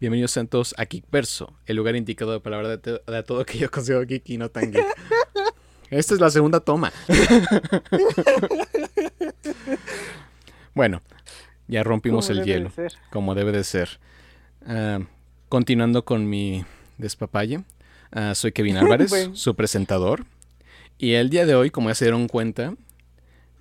Bienvenidos 0.00 0.36
a 0.36 0.44
todos 0.44 0.74
a 0.78 0.84
Geekverso, 0.84 1.52
el 1.66 1.76
lugar 1.76 1.96
indicado 1.96 2.40
para 2.40 2.56
hablar 2.56 2.80
de, 2.80 3.00
de 3.04 3.22
todo 3.24 3.44
que 3.44 3.58
yo 3.58 3.70
considero 3.70 4.06
geek 4.06 4.28
y 4.30 4.38
no 4.38 4.48
tan 4.48 4.70
geek. 4.70 4.86
Esta 5.90 6.14
es 6.14 6.20
la 6.20 6.30
segunda 6.30 6.60
toma. 6.60 6.92
bueno, 10.74 11.02
ya 11.66 11.82
rompimos 11.82 12.28
el 12.30 12.40
de 12.40 12.44
hielo, 12.44 12.72
como 13.10 13.34
debe 13.34 13.52
de 13.52 13.64
ser. 13.64 13.98
Ah, 14.66 15.00
continuando 15.48 16.04
con 16.04 16.28
mi 16.28 16.64
despapalle, 16.98 17.64
ah, 18.12 18.34
soy 18.34 18.52
Kevin 18.52 18.76
Álvarez, 18.76 19.10
Bueno. 19.10 19.34
su 19.34 19.56
presentador. 19.56 20.26
Y 20.98 21.14
el 21.14 21.30
día 21.30 21.46
de 21.46 21.54
hoy, 21.54 21.70
como 21.70 21.88
ya 21.88 21.94
se 21.94 22.04
dieron 22.04 22.28
cuenta, 22.28 22.74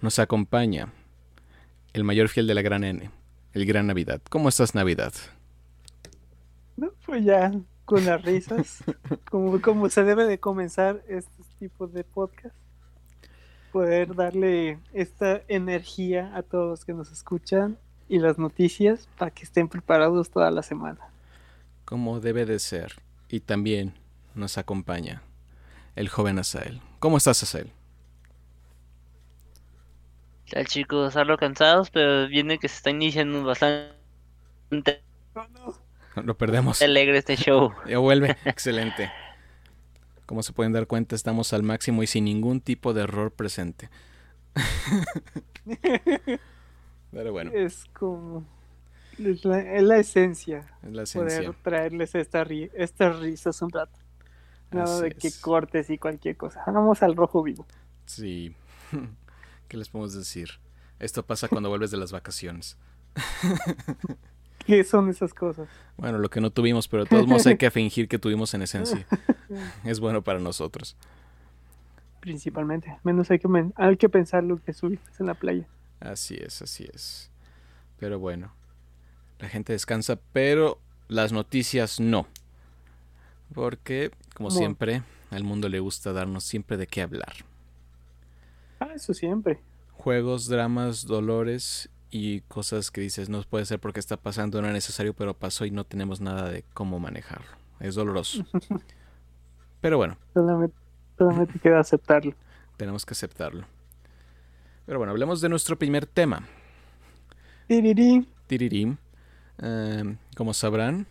nos 0.01 0.19
acompaña 0.19 0.91
el 1.93 2.03
mayor 2.03 2.29
fiel 2.29 2.45
de 2.45 2.53
la 2.55 2.61
gran 2.61 2.83
N, 2.83 3.09
el 3.53 3.65
Gran 3.65 3.87
Navidad. 3.87 4.21
¿Cómo 4.29 4.49
estás, 4.49 4.75
Navidad? 4.75 5.13
No, 6.77 6.91
pues 7.05 7.25
ya 7.25 7.51
con 7.85 8.05
las 8.05 8.21
risas, 8.21 8.83
como, 9.29 9.61
como 9.61 9.89
se 9.89 10.03
debe 10.03 10.25
de 10.25 10.39
comenzar 10.39 11.03
este 11.07 11.43
tipo 11.57 11.87
de 11.87 12.03
podcast, 12.03 12.55
poder 13.71 14.15
darle 14.15 14.79
esta 14.93 15.41
energía 15.47 16.31
a 16.35 16.43
todos 16.43 16.69
los 16.69 16.85
que 16.85 16.93
nos 16.93 17.11
escuchan 17.11 17.77
y 18.07 18.19
las 18.19 18.37
noticias 18.37 19.09
para 19.17 19.31
que 19.31 19.43
estén 19.43 19.67
preparados 19.67 20.29
toda 20.29 20.51
la 20.51 20.63
semana. 20.63 20.99
como 21.85 22.19
debe 22.19 22.45
de 22.45 22.59
ser. 22.59 22.93
Y 23.29 23.39
también 23.41 23.93
nos 24.35 24.57
acompaña 24.57 25.21
el 25.95 26.09
joven 26.09 26.39
Asael. 26.39 26.81
¿Cómo 26.99 27.17
estás, 27.17 27.41
Asael? 27.43 27.71
Ya 30.47 30.63
chicos, 30.63 31.15
algo 31.15 31.37
cansados, 31.37 31.89
pero 31.89 32.27
viene 32.27 32.57
que 32.59 32.67
se 32.69 32.75
está 32.77 32.89
iniciando 32.89 33.43
bastante 33.43 35.01
Lo 36.25 36.37
perdemos. 36.37 36.81
alegre 36.81 37.17
este 37.17 37.35
show. 37.35 37.71
Ya 37.87 37.97
vuelve. 37.99 38.35
Excelente. 38.45 39.11
Como 40.25 40.43
se 40.43 40.51
pueden 40.53 40.73
dar 40.73 40.87
cuenta, 40.87 41.15
estamos 41.15 41.53
al 41.53 41.63
máximo 41.63 42.03
y 42.03 42.07
sin 42.07 42.25
ningún 42.25 42.59
tipo 42.61 42.93
de 42.93 43.03
error 43.03 43.31
presente. 43.31 43.89
Pero 47.11 47.31
bueno, 47.31 47.51
Es 47.53 47.85
como 47.93 48.45
es 49.17 49.45
la, 49.45 49.59
es 49.59 49.83
la 49.83 49.97
esencia, 49.97 50.59
es 50.83 50.91
la 50.93 51.03
poder 51.05 51.27
esencia. 51.41 51.55
traerles 51.63 52.13
esta 52.15 52.43
ri- 52.45 52.69
estas 52.75 53.17
risas 53.19 53.61
un 53.61 53.71
rato. 53.71 53.97
Nada 54.71 54.95
Así 54.97 55.03
de 55.03 55.11
que 55.11 55.27
es. 55.29 55.37
cortes 55.39 55.89
y 55.89 55.97
cualquier 55.97 56.35
cosa. 56.37 56.61
Vamos 56.67 57.01
al 57.01 57.15
rojo 57.15 57.41
vivo. 57.41 57.65
Sí. 58.05 58.53
¿Qué 59.69 59.77
les 59.77 59.89
podemos 59.89 60.13
decir? 60.13 60.49
Esto 60.99 61.25
pasa 61.25 61.47
cuando 61.47 61.69
vuelves 61.69 61.91
de 61.91 61.97
las 61.97 62.11
vacaciones. 62.11 62.77
¿Qué 64.77 64.83
son 64.83 65.09
esas 65.09 65.33
cosas? 65.33 65.67
Bueno, 65.97 66.17
lo 66.19 66.29
que 66.29 66.41
no 66.41 66.51
tuvimos, 66.51 66.87
pero 66.87 67.03
de 67.05 67.09
todos 67.09 67.25
modos 67.27 67.47
hay 67.47 67.57
que 67.57 67.71
fingir 67.71 68.07
que 68.07 68.19
tuvimos 68.19 68.53
en 68.53 68.61
esencia. 68.61 69.05
Es 69.85 69.99
bueno 70.01 70.21
para 70.21 70.39
nosotros. 70.39 70.95
Principalmente. 72.19 72.97
Menos 73.03 73.31
hay 73.31 73.39
que, 73.39 73.47
men- 73.47 73.73
hay 73.77 73.95
que 73.95 74.09
pensar 74.09 74.43
lo 74.43 74.61
que 74.61 74.73
subiste 74.73 75.09
en 75.19 75.27
la 75.27 75.33
playa. 75.35 75.65
Así 76.01 76.35
es, 76.35 76.61
así 76.61 76.87
es. 76.93 77.31
Pero 77.97 78.19
bueno, 78.19 78.51
la 79.39 79.47
gente 79.47 79.71
descansa, 79.73 80.19
pero 80.33 80.79
las 81.07 81.31
noticias 81.31 81.99
no. 82.01 82.27
Porque, 83.53 84.11
como 84.35 84.51
siempre, 84.51 85.03
al 85.31 85.43
mundo 85.45 85.69
le 85.69 85.79
gusta 85.79 86.11
darnos 86.11 86.43
siempre 86.43 86.75
de 86.75 86.87
qué 86.87 87.01
hablar. 87.01 87.33
Ah, 88.79 88.89
eso 88.93 89.13
siempre. 89.13 89.59
Juegos, 89.93 90.47
dramas, 90.47 91.05
dolores 91.05 91.89
y 92.09 92.41
cosas 92.41 92.91
que 92.91 93.01
dices 93.01 93.29
no 93.29 93.41
puede 93.43 93.65
ser 93.65 93.79
porque 93.79 93.99
está 93.99 94.17
pasando, 94.17 94.61
no 94.61 94.67
era 94.67 94.73
necesario, 94.73 95.13
pero 95.13 95.33
pasó 95.33 95.65
y 95.65 95.71
no 95.71 95.83
tenemos 95.83 96.21
nada 96.21 96.49
de 96.49 96.63
cómo 96.73 96.99
manejarlo. 96.99 97.47
Es 97.79 97.95
doloroso. 97.95 98.45
Pero 99.81 99.97
bueno, 99.97 100.17
Solamente, 100.33 100.75
solamente 101.17 101.59
queda 101.59 101.79
aceptarlo. 101.79 102.33
tenemos 102.77 103.05
que 103.05 103.13
aceptarlo. 103.13 103.65
Pero 104.87 104.97
bueno, 104.97 105.11
hablemos 105.11 105.39
de 105.39 105.49
nuestro 105.49 105.77
primer 105.77 106.07
tema. 106.07 106.47
Tirirí. 107.67 108.27
Tiririm. 108.47 108.97
Eh, 109.59 110.17
como 110.35 110.53
sabrán, 110.53 111.05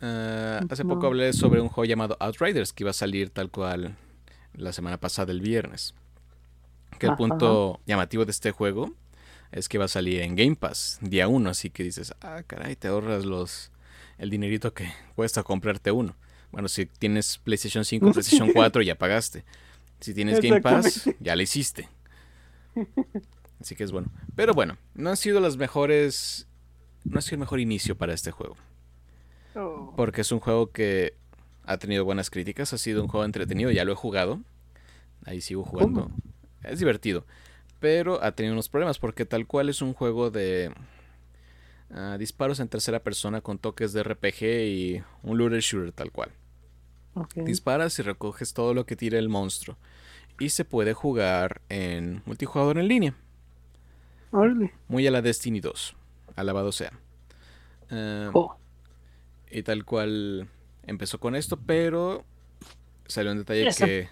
eh, 0.00 0.60
hace 0.68 0.84
poco 0.84 1.06
hablé 1.06 1.32
sobre 1.32 1.60
un 1.60 1.68
juego 1.68 1.86
llamado 1.86 2.16
Outriders 2.20 2.72
que 2.72 2.84
iba 2.84 2.90
a 2.90 2.94
salir 2.94 3.30
tal 3.30 3.50
cual 3.50 3.96
la 4.54 4.72
semana 4.72 4.98
pasada, 4.98 5.32
el 5.32 5.40
viernes. 5.40 5.94
Que 6.98 7.06
el 7.06 7.16
punto 7.16 7.80
llamativo 7.86 8.24
de 8.24 8.30
este 8.30 8.52
juego 8.52 8.92
es 9.52 9.68
que 9.68 9.78
va 9.78 9.84
a 9.84 9.88
salir 9.88 10.22
en 10.22 10.34
Game 10.34 10.56
Pass 10.56 10.98
día 11.02 11.28
1, 11.28 11.50
así 11.50 11.70
que 11.70 11.84
dices, 11.84 12.14
ah, 12.22 12.42
caray, 12.46 12.74
te 12.74 12.88
ahorras 12.88 13.24
los 13.24 13.70
el 14.18 14.30
dinerito 14.30 14.72
que 14.72 14.92
cuesta 15.14 15.42
comprarte 15.42 15.90
uno. 15.90 16.16
Bueno, 16.50 16.68
si 16.68 16.86
tienes 16.86 17.38
PlayStation 17.38 17.84
5, 17.84 18.12
PlayStation 18.12 18.52
4, 18.52 18.82
ya 18.82 18.94
pagaste. 18.96 19.44
Si 20.00 20.14
tienes 20.14 20.40
Game 20.40 20.60
Pass, 20.60 21.08
ya 21.20 21.36
lo 21.36 21.42
hiciste. 21.42 21.88
Así 23.60 23.76
que 23.76 23.84
es 23.84 23.92
bueno. 23.92 24.10
Pero 24.34 24.54
bueno, 24.54 24.76
no 24.94 25.10
han 25.10 25.16
sido 25.16 25.40
las 25.40 25.56
mejores. 25.56 26.46
No 27.04 27.18
ha 27.18 27.22
sido 27.22 27.36
el 27.36 27.40
mejor 27.40 27.60
inicio 27.60 27.96
para 27.96 28.12
este 28.12 28.30
juego. 28.30 28.56
Oh, 29.54 29.92
Porque 29.96 30.22
es 30.22 30.32
un 30.32 30.40
juego 30.40 30.70
que 30.70 31.14
ha 31.64 31.76
tenido 31.78 32.04
buenas 32.04 32.30
críticas. 32.30 32.72
Ha 32.72 32.78
sido 32.78 33.02
un 33.02 33.08
juego 33.08 33.24
entretenido. 33.24 33.70
Ya 33.70 33.84
lo 33.84 33.92
he 33.92 33.96
jugado. 33.96 34.40
Ahí 35.24 35.40
sigo 35.40 35.64
jugando. 35.64 36.10
Es 36.64 36.78
divertido. 36.80 37.24
Pero 37.82 38.22
ha 38.24 38.32
tenido 38.32 38.54
unos 38.54 38.70
problemas. 38.70 38.98
Porque 38.98 39.26
tal 39.26 39.46
cual 39.46 39.68
es 39.68 39.82
un 39.82 39.92
juego 39.92 40.30
de. 40.30 40.72
ah, 41.90 42.16
disparos 42.18 42.60
en 42.60 42.68
tercera 42.68 43.00
persona 43.02 43.42
con 43.42 43.58
toques 43.58 43.92
de 43.92 44.02
RPG 44.02 44.42
y 44.44 45.02
un 45.22 45.36
looter 45.36 45.60
shooter 45.60 45.92
tal 45.92 46.10
cual. 46.10 46.30
Disparas 47.44 47.98
y 47.98 48.02
recoges 48.02 48.54
todo 48.54 48.72
lo 48.72 48.86
que 48.86 48.96
tira 48.96 49.18
el 49.18 49.28
monstruo. 49.28 49.76
Y 50.40 50.48
se 50.48 50.64
puede 50.64 50.94
jugar 50.94 51.60
en 51.68 52.22
multijugador 52.24 52.78
en 52.78 52.88
línea. 52.88 53.14
Muy 54.88 55.06
a 55.06 55.10
la 55.10 55.20
Destiny 55.20 55.60
2. 55.60 55.94
Alabado 56.36 56.72
sea. 56.72 56.92
Eh, 57.90 58.30
Oh, 58.32 58.56
Y 59.50 59.62
tal 59.62 59.84
cual 59.84 60.48
empezó 60.84 61.20
con 61.20 61.36
esto, 61.36 61.58
pero 61.58 62.24
salió 63.06 63.32
un 63.32 63.38
detalle 63.38 63.68
Eso. 63.68 63.84
que, 63.84 64.08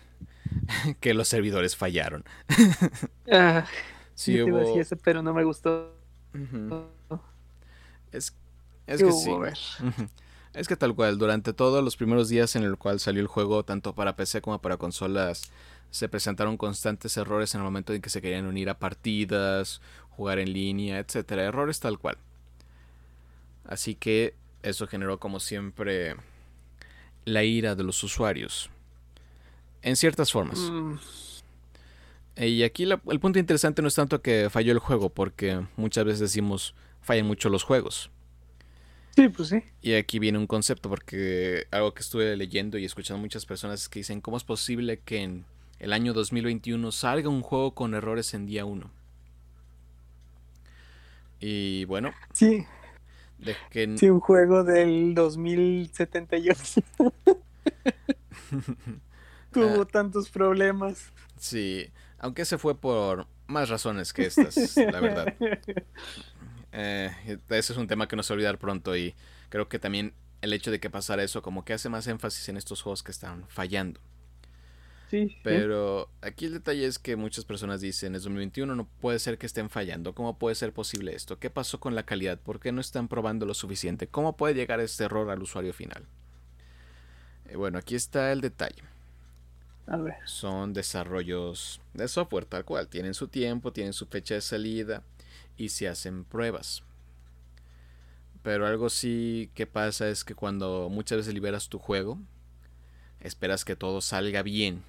que 1.01 1.15
los 1.15 1.29
servidores 1.29 1.77
fallaron. 1.77 2.25
ah, 3.33 3.67
Sí, 4.15 4.33
yo 4.33 4.41
te 4.41 4.51
iba 4.51 4.59
a 4.59 4.61
hubo- 4.61 4.61
decir 4.61 4.81
eso, 4.83 4.97
pero 4.97 5.23
no 5.23 5.35
me 5.35 5.45
gustó. 5.45 5.97
Es, 8.13 8.35
es 8.87 8.99
¿Qué 8.99 9.05
que 9.05 9.13
sí. 9.13 9.31
Es 10.53 10.69
que 10.69 10.77
tal 10.77 10.95
cual, 10.95 11.19
durante 11.19 11.53
todos 11.53 11.83
los 11.85 11.97
primeros 11.97 12.29
días 12.29 12.57
en 12.57 12.65
el 12.65 12.77
cual 12.77 12.99
salió 13.01 13.21
el 13.21 13.29
juego, 13.29 13.65
tanto 13.65 13.95
para 13.95 14.17
PC 14.17 14.41
como 14.41 14.61
para 14.61 14.77
consolas, 14.79 15.51
se 15.91 16.09
presentaron 16.09 16.57
constantes 16.57 17.17
errores 17.17 17.55
en 17.55 17.61
el 17.61 17.65
momento 17.65 17.93
en 17.95 18.03
que 18.03 18.11
se 18.11 18.21
querían 18.23 18.47
unir 18.47 18.69
a 18.71 18.79
partidas, 18.79 19.81
jugar 20.11 20.39
en 20.41 20.53
línea, 20.53 20.99
etcétera, 20.99 21.45
errores 21.45 21.81
tal 21.81 21.99
cual. 21.99 22.19
Así 23.65 23.95
que 23.95 24.35
eso 24.63 24.87
generó 24.87 25.19
como 25.19 25.41
siempre 25.41 26.17
la 27.25 27.45
ira 27.45 27.75
de 27.75 27.85
los 27.85 28.03
usuarios. 28.05 28.71
En 29.83 29.97
ciertas 29.97 30.33
formas. 30.33 30.59
Mm, 30.59 30.95
Y 32.37 32.63
aquí 32.63 32.87
la- 32.87 33.01
el 33.11 33.21
punto 33.21 33.39
interesante 33.39 33.83
no 33.83 33.89
es 33.89 33.95
tanto 33.95 34.23
que 34.23 34.49
falló 34.51 34.73
el 34.73 34.79
juego, 34.79 35.11
porque 35.11 35.61
muchas 35.77 36.05
veces 36.05 36.21
decimos 36.21 36.75
fallan 37.03 37.27
mucho 37.27 37.49
los 37.51 37.65
juegos. 37.65 38.11
sí, 39.17 39.29
pues 39.29 39.49
sí. 39.49 39.63
Y 39.83 39.95
aquí 39.95 40.19
viene 40.19 40.39
un 40.39 40.47
concepto, 40.47 40.89
porque 40.89 41.67
algo 41.71 41.93
que 41.93 42.01
estuve 42.01 42.37
leyendo 42.37 42.79
y 42.79 42.85
escuchando 42.85 43.21
muchas 43.21 43.45
personas 43.45 43.83
es 43.83 43.89
que 43.89 43.99
dicen, 44.01 44.21
¿cómo 44.21 44.37
es 44.39 44.45
posible 44.45 45.01
que 45.01 45.23
en 45.23 45.45
el 45.81 45.93
año 45.93 46.13
2021 46.15 46.93
salga 46.93 47.29
un 47.29 47.43
juego 47.43 47.75
con 47.75 47.95
errores 47.95 48.33
en 48.35 48.47
día 48.47 48.65
1? 48.65 48.91
Y 51.41 51.85
bueno, 51.87 52.13
Sí, 52.33 52.65
de 53.39 53.57
que... 53.71 53.99
sí, 53.99 54.09
un 54.09 54.21
juego 54.21 54.63
del 54.65 55.15
2078 55.15 56.83
tuvo 59.53 59.83
Ah. 59.83 59.89
tantos 59.91 60.29
problemas. 60.31 61.11
Sí, 61.39 61.91
aunque 62.19 62.45
se 62.45 62.59
fue 62.59 62.77
por 62.79 63.27
más 63.47 63.69
razones 63.69 64.13
que 64.13 64.27
estas, 64.27 64.77
la 64.77 65.01
verdad. 65.01 65.35
Eh, 66.73 67.11
ese 67.49 67.73
es 67.73 67.77
un 67.79 67.89
tema 67.89 68.07
que 68.07 68.15
no 68.15 68.23
se 68.23 68.33
va 68.33 68.35
a 68.35 68.37
olvidar 68.37 68.59
pronto 68.59 68.97
y 68.97 69.17
creo 69.49 69.69
que 69.69 69.81
también 69.81 70.15
el 70.41 70.53
hecho 70.53 70.71
de 70.71 70.79
que 70.79 70.89
pasara 70.89 71.25
eso 71.25 71.43
como 71.43 71.65
que 71.65 71.73
hace 71.73 71.89
más 71.89 72.07
énfasis 72.07 72.49
en 72.49 72.57
estos 72.57 72.81
juegos 72.83 73.03
que 73.03 73.11
están 73.11 73.45
fallando. 73.49 73.99
Sí, 75.11 75.31
sí. 75.31 75.37
Pero 75.43 76.09
aquí 76.23 76.45
el 76.45 76.53
detalle 76.53 76.87
es 76.87 77.01
que 77.01 77.17
muchas 77.17 77.45
personas 77.45 77.81
dicen, 77.81 78.15
es 78.15 78.23
2021, 78.23 78.77
no 78.77 78.87
puede 79.01 79.19
ser 79.19 79.37
que 79.37 79.47
estén 79.47 79.69
fallando. 79.69 80.15
¿Cómo 80.15 80.39
puede 80.39 80.55
ser 80.55 80.73
posible 80.73 81.13
esto? 81.17 81.41
¿Qué 81.41 81.51
pasó 81.51 81.81
con 81.81 81.97
la 81.97 82.05
calidad? 82.05 82.39
¿Por 82.39 82.61
qué 82.61 82.71
no 82.71 82.81
están 82.81 83.09
probando 83.09 83.47
lo 83.47 83.55
suficiente? 83.55 84.07
¿Cómo 84.07 84.37
puede 84.37 84.55
llegar 84.55 84.79
este 84.79 85.03
error 85.03 85.29
al 85.31 85.43
usuario 85.43 85.73
final? 85.73 86.07
Eh, 87.49 87.57
bueno, 87.57 87.79
aquí 87.79 87.97
está 87.97 88.31
el 88.31 88.41
detalle. 88.41 88.85
Son 90.25 90.73
desarrollos 90.73 91.81
de 91.95 92.07
software 92.07 92.45
tal 92.45 92.65
cual. 92.65 92.89
Tienen 92.89 93.15
su 93.15 93.29
tiempo, 93.29 93.73
tienen 93.73 93.93
su 93.93 94.07
fecha 94.07 94.35
de 94.35 94.41
salida 94.41 95.03
y 95.57 95.71
se 95.71 95.89
hacen 95.89 96.25
pruebas. 96.25 96.83
Pero 98.43 98.67
algo 98.67 98.89
sí 98.89 99.51
que 99.55 99.67
pasa 99.67 100.09
es 100.09 100.25
que 100.25 100.35
cuando 100.35 100.89
muchas 100.91 101.19
veces 101.19 101.35
liberas 101.35 101.69
tu 101.69 101.79
juego, 101.79 102.19
esperas 103.21 103.65
que 103.65 103.77
todo 103.77 104.01
salga 104.01 104.43
bien. 104.43 104.83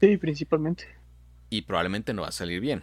Sí, 0.00 0.16
principalmente. 0.16 0.84
Y 1.50 1.62
probablemente 1.62 2.14
no 2.14 2.22
va 2.22 2.28
a 2.28 2.32
salir 2.32 2.60
bien. 2.60 2.82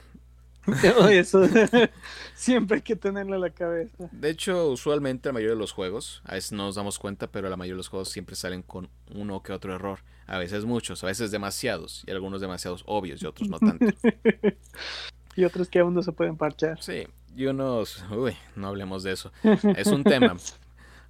Eso 1.11 1.43
siempre 2.35 2.77
hay 2.77 2.81
que 2.81 2.95
tenerlo 2.95 3.35
en 3.35 3.41
la 3.41 3.49
cabeza. 3.49 4.09
De 4.11 4.29
hecho, 4.29 4.69
usualmente 4.69 5.29
la 5.29 5.33
mayoría 5.33 5.55
de 5.55 5.59
los 5.59 5.71
juegos, 5.71 6.21
a 6.25 6.33
veces 6.33 6.51
no 6.51 6.65
nos 6.65 6.75
damos 6.75 6.99
cuenta, 6.99 7.27
pero 7.27 7.49
la 7.49 7.57
mayoría 7.57 7.73
de 7.73 7.77
los 7.77 7.87
juegos 7.87 8.09
siempre 8.09 8.35
salen 8.35 8.61
con 8.61 8.89
uno 9.13 9.41
que 9.41 9.53
otro 9.53 9.73
error. 9.73 9.99
A 10.27 10.37
veces 10.37 10.65
muchos, 10.65 11.03
a 11.03 11.07
veces 11.07 11.31
demasiados, 11.31 12.03
y 12.07 12.11
algunos 12.11 12.41
demasiados 12.41 12.83
obvios 12.85 13.21
y 13.21 13.25
otros 13.25 13.49
no 13.49 13.59
tanto. 13.59 13.85
y 15.35 15.43
otros 15.43 15.67
que 15.67 15.79
aún 15.79 15.93
no 15.93 16.03
se 16.03 16.11
pueden 16.11 16.37
parchar. 16.37 16.81
Sí, 16.81 17.07
y 17.35 17.45
unos... 17.47 18.05
Uy, 18.11 18.35
no 18.55 18.67
hablemos 18.67 19.03
de 19.03 19.13
eso. 19.13 19.31
Es 19.75 19.87
un 19.87 20.03
tema 20.03 20.37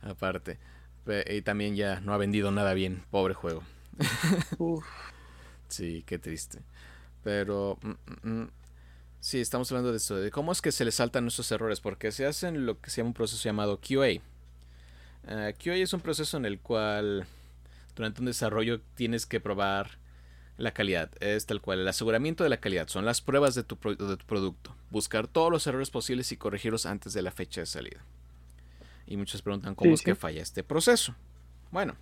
aparte. 0.02 0.60
Y 1.30 1.42
también 1.42 1.76
ya 1.76 2.00
no 2.00 2.14
ha 2.14 2.18
vendido 2.18 2.52
nada 2.52 2.74
bien, 2.74 3.04
pobre 3.12 3.34
juego. 3.34 3.64
Sí, 5.68 6.04
qué 6.06 6.18
triste. 6.18 6.60
Pero... 7.24 7.78
Mm, 7.82 7.90
mm, 7.90 8.42
mm, 8.42 8.50
Sí, 9.22 9.40
estamos 9.40 9.72
hablando 9.72 9.92
de 9.92 9.98
esto, 9.98 10.16
de 10.16 10.32
cómo 10.32 10.52
es 10.52 10.62
que 10.62 10.72
se 10.72 10.84
le 10.84 10.92
saltan 10.92 11.28
esos 11.28 11.52
errores, 11.52 11.80
porque 11.80 12.12
se 12.12 12.26
hacen 12.26 12.66
lo 12.66 12.82
que 12.82 12.90
se 12.90 12.98
llama 12.98 13.10
un 13.10 13.14
proceso 13.14 13.44
llamado 13.44 13.80
QA. 13.80 14.20
Ah, 15.28 15.52
QA 15.54 15.76
es 15.76 15.94
un 15.94 16.02
proceso 16.02 16.38
en 16.38 16.46
el 16.46 16.60
cual 16.60 17.28
durante 17.96 18.22
un 18.22 18.26
desarrollo 18.26 18.82
tienes 18.96 19.28
que 19.28 19.40
probar 19.40 20.00
la 20.58 20.74
calidad. 20.74 21.12
Es 21.22 21.46
tal 21.46 21.62
cual, 21.62 21.82
el 21.82 21.88
aseguramiento 21.88 22.44
de 22.44 22.50
la 22.50 22.60
calidad. 22.60 22.88
Son 22.88 23.06
las 23.06 23.22
pruebas 23.22 23.54
de 23.54 23.62
tu, 23.64 23.78
de 23.78 24.18
tu 24.18 24.26
producto. 24.26 24.76
Buscar 24.90 25.28
todos 25.28 25.52
los 25.52 25.68
errores 25.68 25.92
posibles 25.92 26.32
y 26.32 26.38
corregirlos 26.38 26.88
antes 26.88 27.14
de 27.14 27.22
la 27.22 27.30
fecha 27.30 27.62
de 27.62 27.68
salida. 27.68 28.04
Y 29.06 29.18
muchos 29.18 29.44
preguntan 29.44 29.76
cómo 29.76 29.94
es 29.94 30.02
que 30.02 30.16
falla 30.16 30.42
este 30.42 30.64
proceso. 30.64 31.16
Bueno, 31.70 31.96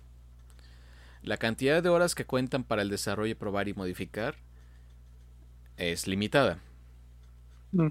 la 1.22 1.36
cantidad 1.36 1.82
de 1.82 1.90
horas 1.90 2.14
que 2.14 2.24
cuentan 2.24 2.64
para 2.64 2.80
el 2.80 2.88
desarrollo, 2.88 3.36
probar 3.36 3.68
y 3.68 3.74
modificar 3.74 4.36
es 5.76 6.06
limitada. 6.06 6.60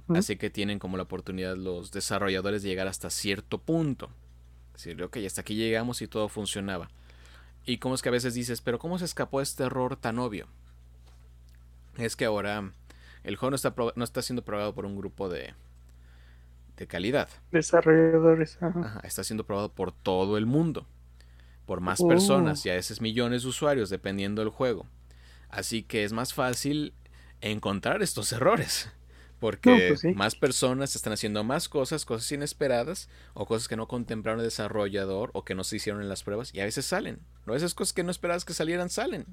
Así 0.10 0.36
que 0.36 0.50
tienen 0.50 0.80
como 0.80 0.98
la 0.98 1.04
oportunidad 1.04 1.56
los 1.56 1.92
desarrolladores 1.92 2.64
de 2.64 2.70
llegar 2.70 2.88
hasta 2.88 3.10
cierto 3.10 3.60
punto. 3.60 4.10
Decirle, 4.74 5.06
ok, 5.06 5.18
hasta 5.26 5.42
aquí 5.42 5.56
llegamos 5.56 6.02
y 6.02 6.08
todo 6.08 6.28
funcionaba. 6.30 6.90
Y 7.66 7.78
como 7.78 7.96
es 7.96 8.02
que 8.02 8.10
a 8.10 8.14
veces 8.14 8.34
dices, 8.34 8.62
pero 8.62 8.80
¿cómo 8.80 8.98
se 8.98 9.06
escapó 9.06 9.42
este 9.42 9.64
error 9.64 9.96
tan 9.96 10.20
obvio? 10.20 10.48
Es 11.98 12.16
que 12.16 12.26
ahora 12.26 12.72
el 13.24 13.36
juego 13.36 13.52
no 13.52 13.56
está, 13.56 13.74
no 13.96 14.04
está 14.04 14.22
siendo 14.22 14.44
probado 14.44 14.74
por 14.74 14.86
un 14.86 14.98
grupo 14.98 15.30
de, 15.30 15.54
de 16.78 16.88
calidad. 16.88 17.30
Desarrolladores. 17.52 18.58
está 19.04 19.24
siendo 19.24 19.46
probado 19.46 19.70
por 19.72 19.92
todo 19.92 20.38
el 20.38 20.46
mundo. 20.46 20.88
Por 21.66 21.82
más 21.82 22.02
personas 22.02 22.66
y 22.66 22.70
a 22.72 22.74
veces 22.74 23.00
millones 23.02 23.44
de 23.44 23.50
usuarios, 23.50 23.92
dependiendo 23.92 24.42
del 24.42 24.50
juego. 24.50 24.88
Así 25.50 25.84
que 25.84 26.04
es 26.04 26.14
más 26.14 26.34
fácil 26.34 26.94
encontrar 27.42 28.02
estos 28.02 28.32
errores. 28.34 28.92
Porque 29.40 29.88
pues 29.90 30.16
más 30.16 30.36
personas 30.36 30.96
están 30.96 31.14
haciendo 31.14 31.44
más 31.44 31.70
cosas, 31.70 32.06
cosas 32.06 32.30
inesperadas, 32.32 33.10
o 33.34 33.46
cosas 33.46 33.68
que 33.68 33.78
no 33.78 33.88
contemplaron 33.88 34.40
el 34.40 34.46
desarrollador, 34.46 35.32
o 35.34 35.46
que 35.46 35.56
no 35.56 35.64
se 35.64 35.78
hicieron 35.78 36.02
en 36.02 36.10
las 36.10 36.24
pruebas, 36.24 36.54
y 36.54 36.60
a 36.60 36.66
veces 36.66 36.86
salen. 36.86 37.20
A 37.46 37.52
veces 37.52 37.74
cosas 37.74 37.94
que 37.94 38.04
no 38.04 38.12
esperabas 38.12 38.44
que 38.44 38.54
salieran, 38.54 38.90
salen. 38.90 39.26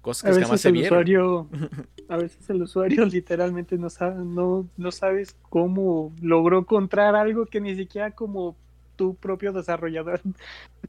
Cosas 0.00 0.36
que 0.36 0.42
jamás 0.42 0.60
se 0.60 0.72
vieron. 0.72 0.98
Usuario, 0.98 1.48
a 2.08 2.16
veces 2.16 2.48
el 2.50 2.62
usuario 2.62 3.04
literalmente 3.06 3.76
no 3.76 3.90
sabe, 3.90 4.24
no, 4.24 4.68
no 4.76 4.92
sabes 4.92 5.36
cómo 5.48 6.14
logró 6.20 6.60
encontrar 6.60 7.14
algo 7.14 7.46
que 7.46 7.60
ni 7.60 7.74
siquiera 7.74 8.12
como 8.12 8.56
tu 8.96 9.14
propio 9.14 9.52
desarrollador 9.52 10.20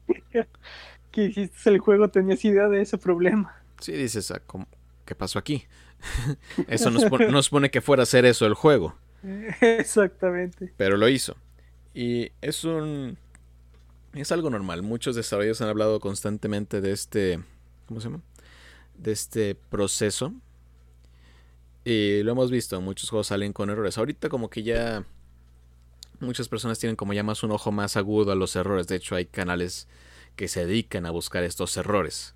que 1.10 1.24
hiciste 1.24 1.70
el 1.70 1.78
juego 1.78 2.08
tenías 2.08 2.44
idea 2.44 2.68
de 2.68 2.80
ese 2.80 2.98
problema. 2.98 3.54
Sí, 3.80 3.92
dices, 3.92 4.30
ah, 4.30 4.42
¿qué 5.04 5.14
pasó 5.14 5.38
aquí? 5.38 5.64
Eso 6.68 6.90
nos 6.90 7.04
pone, 7.06 7.28
nos 7.28 7.48
pone 7.48 7.70
que 7.70 7.80
fuera 7.80 8.02
a 8.02 8.04
hacer 8.04 8.24
eso 8.24 8.46
el 8.46 8.54
juego. 8.54 8.94
Exactamente. 9.60 10.72
Pero 10.76 10.96
lo 10.96 11.08
hizo. 11.08 11.36
Y 11.94 12.32
es 12.40 12.64
un. 12.64 13.16
Es 14.12 14.32
algo 14.32 14.50
normal. 14.50 14.82
Muchos 14.82 15.16
desarrolladores 15.16 15.60
han 15.60 15.68
hablado 15.68 16.00
constantemente 16.00 16.80
de 16.80 16.92
este. 16.92 17.40
¿Cómo 17.86 18.00
se 18.00 18.08
llama? 18.08 18.22
De 18.96 19.12
este 19.12 19.54
proceso. 19.54 20.32
Y 21.84 22.22
lo 22.22 22.32
hemos 22.32 22.50
visto. 22.50 22.80
Muchos 22.80 23.10
juegos 23.10 23.28
salen 23.28 23.52
con 23.52 23.70
errores. 23.70 23.98
Ahorita, 23.98 24.28
como 24.28 24.50
que 24.50 24.62
ya. 24.62 25.04
Muchas 26.20 26.48
personas 26.48 26.78
tienen 26.78 26.96
como 26.96 27.12
ya 27.12 27.22
más 27.22 27.42
un 27.42 27.50
ojo 27.50 27.72
más 27.72 27.96
agudo 27.96 28.32
a 28.32 28.36
los 28.36 28.56
errores. 28.56 28.86
De 28.86 28.96
hecho, 28.96 29.14
hay 29.16 29.26
canales 29.26 29.88
que 30.36 30.48
se 30.48 30.64
dedican 30.64 31.06
a 31.06 31.10
buscar 31.10 31.44
estos 31.44 31.76
errores. 31.76 32.34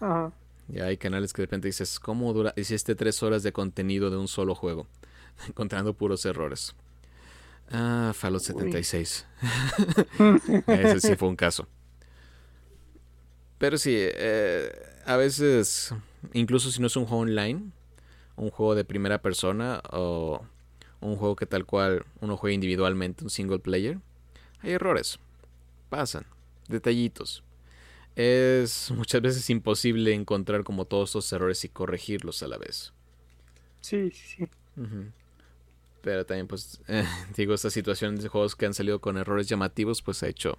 Ajá. 0.00 0.32
Ya 0.72 0.84
hay 0.84 0.96
canales 0.96 1.32
que 1.32 1.42
de 1.42 1.46
repente 1.46 1.68
dices, 1.68 1.98
¿cómo 1.98 2.32
dura? 2.32 2.52
Hiciste 2.56 2.94
tres 2.94 3.22
horas 3.22 3.42
de 3.42 3.52
contenido 3.52 4.10
de 4.10 4.16
un 4.16 4.28
solo 4.28 4.54
juego, 4.54 4.86
encontrando 5.48 5.94
puros 5.94 6.24
errores. 6.24 6.74
Ah, 7.70 8.12
Fallout 8.14 8.42
76. 8.42 9.26
Ese 10.66 11.00
sí 11.00 11.16
fue 11.16 11.28
un 11.28 11.36
caso. 11.36 11.68
Pero 13.58 13.78
sí, 13.78 13.94
eh, 13.96 14.72
a 15.06 15.16
veces, 15.16 15.94
incluso 16.32 16.70
si 16.70 16.80
no 16.80 16.86
es 16.86 16.96
un 16.96 17.04
juego 17.04 17.22
online, 17.22 17.70
un 18.36 18.50
juego 18.50 18.74
de 18.74 18.84
primera 18.84 19.20
persona 19.20 19.82
o 19.90 20.44
un 21.00 21.16
juego 21.16 21.36
que 21.36 21.46
tal 21.46 21.64
cual 21.64 22.04
uno 22.20 22.36
juega 22.36 22.54
individualmente, 22.54 23.22
un 23.22 23.30
single 23.30 23.58
player, 23.58 23.98
hay 24.60 24.72
errores. 24.72 25.18
Pasan, 25.90 26.26
detallitos 26.68 27.44
es 28.20 28.90
muchas 28.90 29.22
veces 29.22 29.48
imposible 29.50 30.14
encontrar 30.14 30.64
como 30.64 30.84
todos 30.84 31.10
estos 31.10 31.32
errores 31.32 31.64
y 31.64 31.68
corregirlos 31.68 32.42
a 32.42 32.48
la 32.48 32.58
vez. 32.58 32.92
Sí, 33.80 34.10
sí, 34.10 34.36
sí. 34.36 34.48
Pero 36.02 36.24
también, 36.24 36.46
pues, 36.46 36.80
digo, 37.36 37.54
esta 37.54 37.70
situación 37.70 38.16
de 38.16 38.28
juegos 38.28 38.56
que 38.56 38.66
han 38.66 38.74
salido 38.74 39.00
con 39.00 39.16
errores 39.16 39.48
llamativos, 39.48 40.02
pues 40.02 40.22
ha 40.22 40.28
hecho 40.28 40.58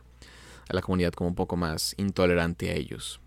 a 0.70 0.74
la 0.74 0.82
comunidad 0.82 1.14
como 1.14 1.30
un 1.30 1.36
poco 1.36 1.56
más 1.56 1.96
intolerante 1.98 2.70
a 2.70 2.74
ellos. 2.74 3.20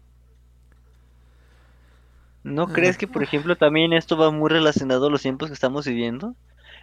¿No 2.42 2.68
crees 2.68 2.98
que, 2.98 3.08
por 3.08 3.22
ejemplo, 3.22 3.56
también 3.56 3.92
esto 3.94 4.16
va 4.18 4.30
muy 4.30 4.50
relacionado 4.50 5.06
a 5.06 5.10
los 5.10 5.22
tiempos 5.22 5.48
que 5.48 5.54
estamos 5.54 5.86
viviendo? 5.86 6.36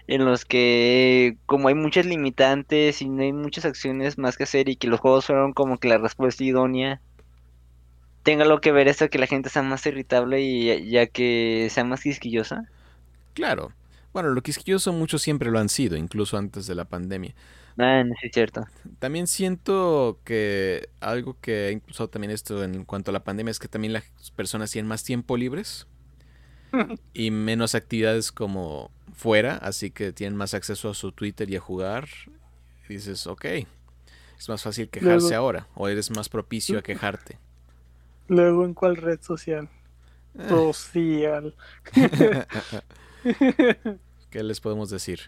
En 0.08 0.26
los 0.26 0.44
que, 0.44 1.38
como 1.46 1.68
hay 1.68 1.76
muchas 1.76 2.06
limitantes 2.08 3.02
y 3.02 3.10
no 3.10 3.22
hay 3.22 3.32
muchas 3.32 3.66
acciones 3.66 4.18
más 4.18 4.38
que 4.38 4.44
hacer 4.44 4.70
y 4.70 4.76
que 4.76 4.88
los 4.88 5.00
juegos 5.00 5.28
fueron 5.28 5.54
como 5.54 5.78
que 5.78 5.88
la 5.88 6.00
respuesta 6.00 6.44
idónea 6.44 7.00
tenga 8.24 8.44
algo 8.44 8.62
que 8.62 8.72
ver 8.72 8.88
eso 8.88 9.10
que 9.10 9.18
la 9.18 9.28
gente 9.28 9.50
sea 9.50 9.62
más 9.64 9.86
irritable 9.86 10.42
y 10.42 10.90
ya 10.90 11.08
que 11.08 11.68
sea 11.72 11.84
más 11.84 12.02
quisquillosa? 12.02 12.66
Claro. 13.34 13.74
Bueno, 14.14 14.30
lo 14.30 14.42
quisquilloso 14.42 14.92
muchos 14.92 15.22
siempre 15.22 15.52
lo 15.52 15.60
han 15.60 15.70
sido, 15.70 15.96
incluso 15.96 16.38
antes 16.38 16.68
de 16.68 16.76
la 16.76 16.86
pandemia. 16.86 17.34
Ah, 17.78 18.04
sí, 18.20 18.28
es 18.28 18.32
cierto. 18.34 18.66
También 19.00 19.28
siento 19.28 20.20
que 20.26 20.90
algo 21.00 21.38
que 21.40 21.68
ha 21.68 21.72
impulsado 21.72 22.10
también 22.10 22.32
esto 22.32 22.64
en 22.64 22.84
cuanto 22.84 23.12
a 23.12 23.14
la 23.14 23.24
pandemia 23.24 23.52
es 23.52 23.60
que 23.60 23.70
también 23.70 23.94
las 23.94 24.04
personas 24.36 24.72
tienen 24.72 24.90
más 24.90 25.04
tiempo 25.04 25.38
libres 25.38 25.88
y 27.14 27.32
menos 27.32 27.74
actividades 27.74 28.32
como 28.32 28.92
fuera, 29.14 29.56
así 29.56 29.92
que 29.92 30.12
tienen 30.12 30.38
más 30.38 30.54
acceso 30.54 30.90
a 30.90 30.94
su 30.94 31.12
Twitter 31.14 31.50
y 31.50 31.56
a 31.56 31.62
jugar. 31.62 32.10
Y 32.90 32.96
dices, 32.96 33.26
ok, 33.28 33.46
es 34.38 34.50
más 34.50 34.62
fácil 34.62 34.90
quejarse 34.90 35.34
ahora 35.34 35.68
o 35.76 35.88
eres 35.88 36.12
más 36.12 36.28
propicio 36.28 36.80
a 36.80 36.82
quejarte. 36.84 37.40
Luego, 38.32 38.64
¿en 38.64 38.74
cuál 38.74 38.96
red 38.96 39.20
social? 39.22 39.68
Eh. 40.40 40.48
Social. 40.48 41.54
¿Qué 44.30 44.42
les 44.42 44.62
podemos 44.62 44.90
decir? 44.90 45.20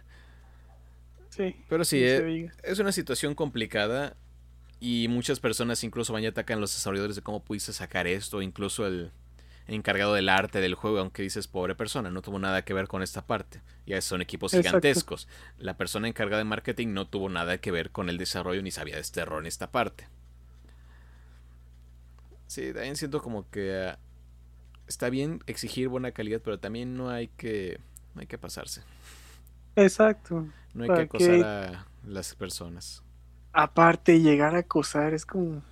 Sí. 1.27 1.53
Pero 1.67 1.83
sí, 1.83 2.01
eh, 2.01 2.50
es 2.63 2.79
una 2.79 2.93
situación 2.93 3.36
complicada 3.36 4.15
y 4.79 5.07
muchas 5.10 5.41
personas 5.41 5.83
incluso 5.83 6.13
van 6.13 6.24
y 6.24 6.27
atacan 6.27 6.60
a 6.60 6.62
los 6.62 6.74
desarrolladores 6.74 7.17
de 7.17 7.24
cómo 7.24 7.43
pudiste 7.43 7.74
sacar 7.74 8.07
esto, 8.07 8.41
incluso 8.41 8.88
el 8.88 9.12
encargado 9.67 10.13
del 10.13 10.29
arte 10.29 10.62
del 10.62 10.75
juego, 10.75 11.00
aunque 11.00 11.24
dices 11.24 11.50
pobre 11.50 11.75
persona, 11.75 12.10
no 12.10 12.22
tuvo 12.22 12.39
nada 12.39 12.63
que 12.63 12.74
ver 12.74 12.88
con 12.88 13.03
esta 13.03 13.27
parte. 13.27 13.60
Ya 13.86 14.00
son 14.00 14.22
equipos 14.22 14.53
gigantescos. 14.53 15.27
La 15.57 15.75
persona 15.75 16.07
encargada 16.07 16.38
de 16.38 16.45
marketing 16.45 16.93
no 16.93 17.10
tuvo 17.10 17.27
nada 17.27 17.57
que 17.57 17.72
ver 17.72 17.91
con 17.91 18.10
el 18.10 18.17
desarrollo 18.17 18.62
ni 18.62 18.72
sabía 18.72 18.95
de 18.95 19.01
este 19.01 19.19
error 19.19 19.41
en 19.41 19.48
esta 19.48 19.72
parte. 19.72 20.07
Sí, 22.53 22.72
también 22.72 22.95
siento 22.95 23.19
como 23.19 23.50
que 23.50 23.75
ah, 23.75 23.98
está 24.88 25.10
bien 25.10 25.39
exigir 25.48 25.88
buena 25.88 26.12
calidad, 26.12 26.39
pero 26.39 26.60
también 26.60 26.95
no 26.95 27.10
hay 27.10 27.29
que, 27.29 27.79
no 28.13 28.22
hay 28.22 28.27
que 28.27 28.38
pasarse. 28.38 28.83
Exacto. 29.75 30.45
No 30.75 30.83
hay 30.83 30.89
que 30.91 31.01
acosar 31.01 31.43
a 31.43 31.88
las 32.05 32.36
personas. 32.36 33.01
Aparte, 33.53 34.22
llegar 34.22 34.55
a 34.55 34.60
acosar 34.60 35.15
es 35.15 35.25
como... 35.25 35.63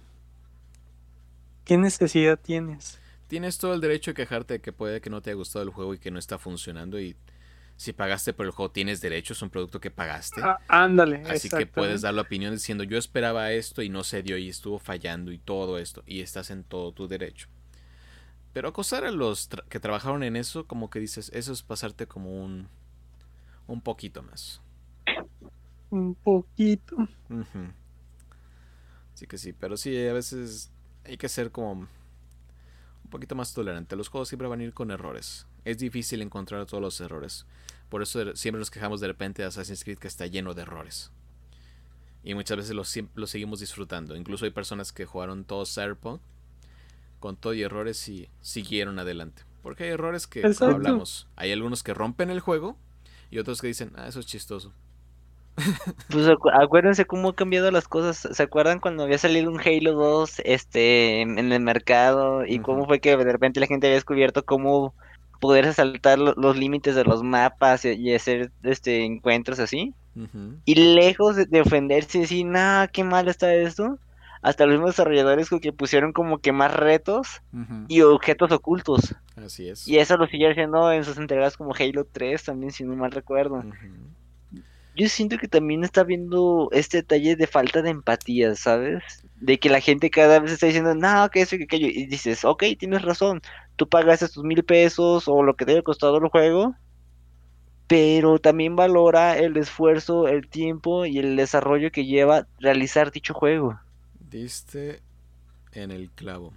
¿Qué 1.66 1.78
necesidad 1.78 2.40
tienes? 2.40 2.98
Tienes 3.28 3.60
todo 3.60 3.76
el 3.76 3.80
derecho 3.80 4.10
a 4.10 4.14
quejarte 4.16 4.56
de 4.56 4.62
que 4.62 4.74
puede 4.74 5.02
que 5.02 5.12
no 5.12 5.22
te 5.22 5.30
haya 5.30 5.38
gustado 5.38 5.64
el 5.64 5.70
juego 5.70 5.94
y 5.94 6.00
que 6.00 6.10
no 6.10 6.18
está 6.18 6.40
funcionando 6.40 7.00
y 7.00 7.16
si 7.82 7.94
pagaste 7.94 8.32
por 8.32 8.46
el 8.46 8.52
juego 8.52 8.72
tienes 8.72 9.02
derecho, 9.02 9.34
es 9.34 9.42
un 9.42 9.50
producto 9.50 9.82
que 9.82 9.90
pagaste. 9.90 10.40
Ah, 10.44 10.60
ándale. 10.68 11.24
Así 11.28 11.50
que 11.50 11.66
puedes 11.66 12.02
dar 12.02 12.14
la 12.14 12.22
opinión 12.22 12.54
diciendo 12.54 12.84
yo 12.84 12.96
esperaba 12.96 13.52
esto 13.54 13.82
y 13.82 13.90
no 13.90 14.04
se 14.04 14.22
dio 14.22 14.38
y 14.38 14.50
estuvo 14.50 14.78
fallando 14.78 15.32
y 15.32 15.40
todo 15.40 15.80
esto 15.80 16.04
y 16.06 16.22
estás 16.22 16.52
en 16.52 16.64
todo 16.64 16.92
tu 16.92 17.08
derecho. 17.08 17.48
Pero 18.54 18.70
acosar 18.70 19.04
a 19.04 19.10
los 19.10 19.50
que 19.68 19.80
trabajaron 19.80 20.22
en 20.22 20.36
eso, 20.36 20.68
como 20.68 20.92
que 20.92 21.00
dices, 21.00 21.32
eso 21.34 21.52
es 21.52 21.64
pasarte 21.64 22.06
como 22.06 22.44
un 22.44 22.70
un 23.66 23.82
poquito 23.82 24.22
más. 24.22 24.62
Un 25.90 26.14
poquito. 26.14 26.96
Sí 29.16 29.26
que 29.26 29.40
sí, 29.40 29.54
pero 29.54 29.76
sí, 29.76 30.08
a 30.08 30.14
veces 30.14 30.72
hay 31.04 31.18
que 31.18 31.30
ser 31.30 31.50
como 31.50 31.72
un 31.72 31.90
poquito 33.10 33.34
más 33.34 33.56
tolerante. 33.56 33.96
Los 33.96 34.10
juegos 34.10 34.28
siempre 34.28 34.48
van 34.48 34.60
a 34.60 34.66
ir 34.66 34.74
con 34.74 34.92
errores. 34.92 35.48
Es 35.66 35.78
difícil 35.78 36.22
encontrar 36.22 36.66
todos 36.66 36.82
los 36.82 37.02
errores. 37.02 37.46
Por 37.92 38.02
eso 38.02 38.38
siempre 38.38 38.58
nos 38.58 38.72
quejamos 38.72 39.02
de 39.02 39.08
repente 39.08 39.42
de 39.42 39.50
Assassin's 39.50 39.84
Creed 39.84 40.00
que 40.00 40.08
está 40.08 40.26
lleno 40.26 40.54
de 40.54 40.62
errores. 40.62 41.12
Y 42.24 42.36
muchas 42.36 42.56
veces 42.56 42.74
lo, 42.74 42.84
lo 43.16 43.28
seguimos 43.28 43.60
disfrutando. 43.60 44.16
Incluso 44.16 44.46
hay 44.46 44.52
personas 44.52 44.94
que 44.94 45.06
jugaron 45.06 45.44
todo 45.44 45.66
Cyberpunk 45.66 46.22
con 47.20 47.36
todo 47.36 47.54
y 47.54 47.64
errores 47.64 48.08
y 48.08 48.30
siguieron 48.40 48.98
adelante. 48.98 49.44
Porque 49.62 49.84
hay 49.84 49.90
errores 49.90 50.26
que, 50.26 50.42
hablamos, 50.62 51.28
hay 51.36 51.52
algunos 51.52 51.84
que 51.84 51.94
rompen 51.94 52.30
el 52.30 52.40
juego 52.40 52.78
y 53.30 53.40
otros 53.40 53.60
que 53.60 53.68
dicen, 53.68 53.92
ah, 53.98 54.08
eso 54.08 54.22
es 54.22 54.26
chistoso. 54.26 54.72
Pues 56.10 56.30
acuérdense 56.54 57.04
cómo 57.04 57.28
han 57.28 57.36
cambiado 57.36 57.72
las 57.72 57.90
cosas. 57.90 58.26
¿Se 58.36 58.42
acuerdan 58.42 58.80
cuando 58.80 59.04
había 59.04 59.18
salido 59.18 59.52
un 59.52 59.60
Halo 59.60 59.92
2 59.92 60.44
este, 60.46 61.20
en 61.20 61.52
el 61.52 61.60
mercado? 61.60 62.46
Y 62.46 62.60
cómo 62.60 62.86
fue 62.86 63.02
que 63.02 63.18
de 63.18 63.32
repente 63.32 63.60
la 63.60 63.68
gente 63.68 63.88
había 63.88 63.96
descubierto 63.96 64.46
cómo 64.46 64.96
poder 65.42 65.74
saltar 65.74 66.20
los 66.20 66.56
límites 66.56 66.96
de 66.96 67.04
los 67.04 67.24
mapas 67.24 67.84
y, 67.84 68.14
hacer 68.14 68.52
este 68.64 69.04
encuentros 69.04 69.60
así. 69.60 69.94
Y 70.66 70.76
lejos 70.76 71.36
de, 71.36 71.62
ofenderse 71.62 72.20
y 72.20 72.22
decir, 72.22 72.48
qué 72.94 73.04
mal 73.04 73.28
está 73.28 73.54
esto. 73.54 73.98
Hasta 74.44 74.66
los 74.66 74.74
mismos 74.74 74.92
desarrolladores 74.92 75.50
que 75.50 75.74
pusieron 75.74 76.14
como 76.14 76.38
que 76.38 76.52
más 76.52 76.74
retos 76.74 77.42
y 77.88 78.02
objetos 78.02 78.52
ocultos. 78.52 79.16
Así 79.36 79.68
es. 79.68 79.88
Y 79.88 79.98
eso 79.98 80.16
lo 80.18 80.28
sigue 80.28 80.52
haciendo 80.52 80.92
en 80.92 81.04
sus 81.04 81.18
entregas 81.18 81.58
como 81.58 81.74
Halo 81.74 82.06
3 82.06 82.44
también, 82.44 82.72
si 82.72 82.84
no 82.84 82.96
mal 82.96 83.12
recuerdo 83.12 83.64
yo 84.96 85.08
siento 85.08 85.38
que 85.38 85.48
también 85.48 85.84
está 85.84 86.04
viendo 86.04 86.70
este 86.72 86.98
detalle 86.98 87.36
de 87.36 87.48
falta 87.48 87.82
de 87.82 87.92
empatía, 87.92 88.56
¿sabes? 88.56 89.02
De 89.40 89.60
que 89.60 89.70
la 89.70 89.80
gente 89.80 90.10
cada 90.10 90.40
vez 90.40 90.52
está 90.52 90.68
diciendo, 90.68 90.94
no, 90.96 91.30
que 91.30 91.42
eso 91.42 91.56
y 91.56 91.60
que 91.60 91.64
aquello. 91.66 91.88
Y 91.88 92.06
dices, 92.08 92.44
ok, 92.44 92.64
tienes 92.78 93.02
razón, 93.02 93.42
tú 93.76 93.88
pagas 93.88 94.22
estos 94.22 94.44
mil 94.44 94.64
pesos 94.64 95.28
o 95.28 95.44
lo 95.44 95.56
que 95.56 95.66
te 95.66 95.72
haya 95.72 95.82
costado 95.82 96.18
el 96.18 96.28
juego, 96.28 96.76
pero 97.88 98.40
también 98.40 98.76
valora 98.76 99.38
el 99.38 99.58
esfuerzo, 99.58 100.28
el 100.28 100.48
tiempo 100.48 101.06
y 101.06 101.20
el 101.20 101.36
desarrollo 101.36 101.92
que 101.92 102.06
lleva 102.06 102.48
realizar 102.60 103.12
dicho 103.12 103.34
juego. 103.34 103.80
Diste 104.30 105.02
en 105.74 105.92
el 105.92 106.10
clavo. 106.12 106.54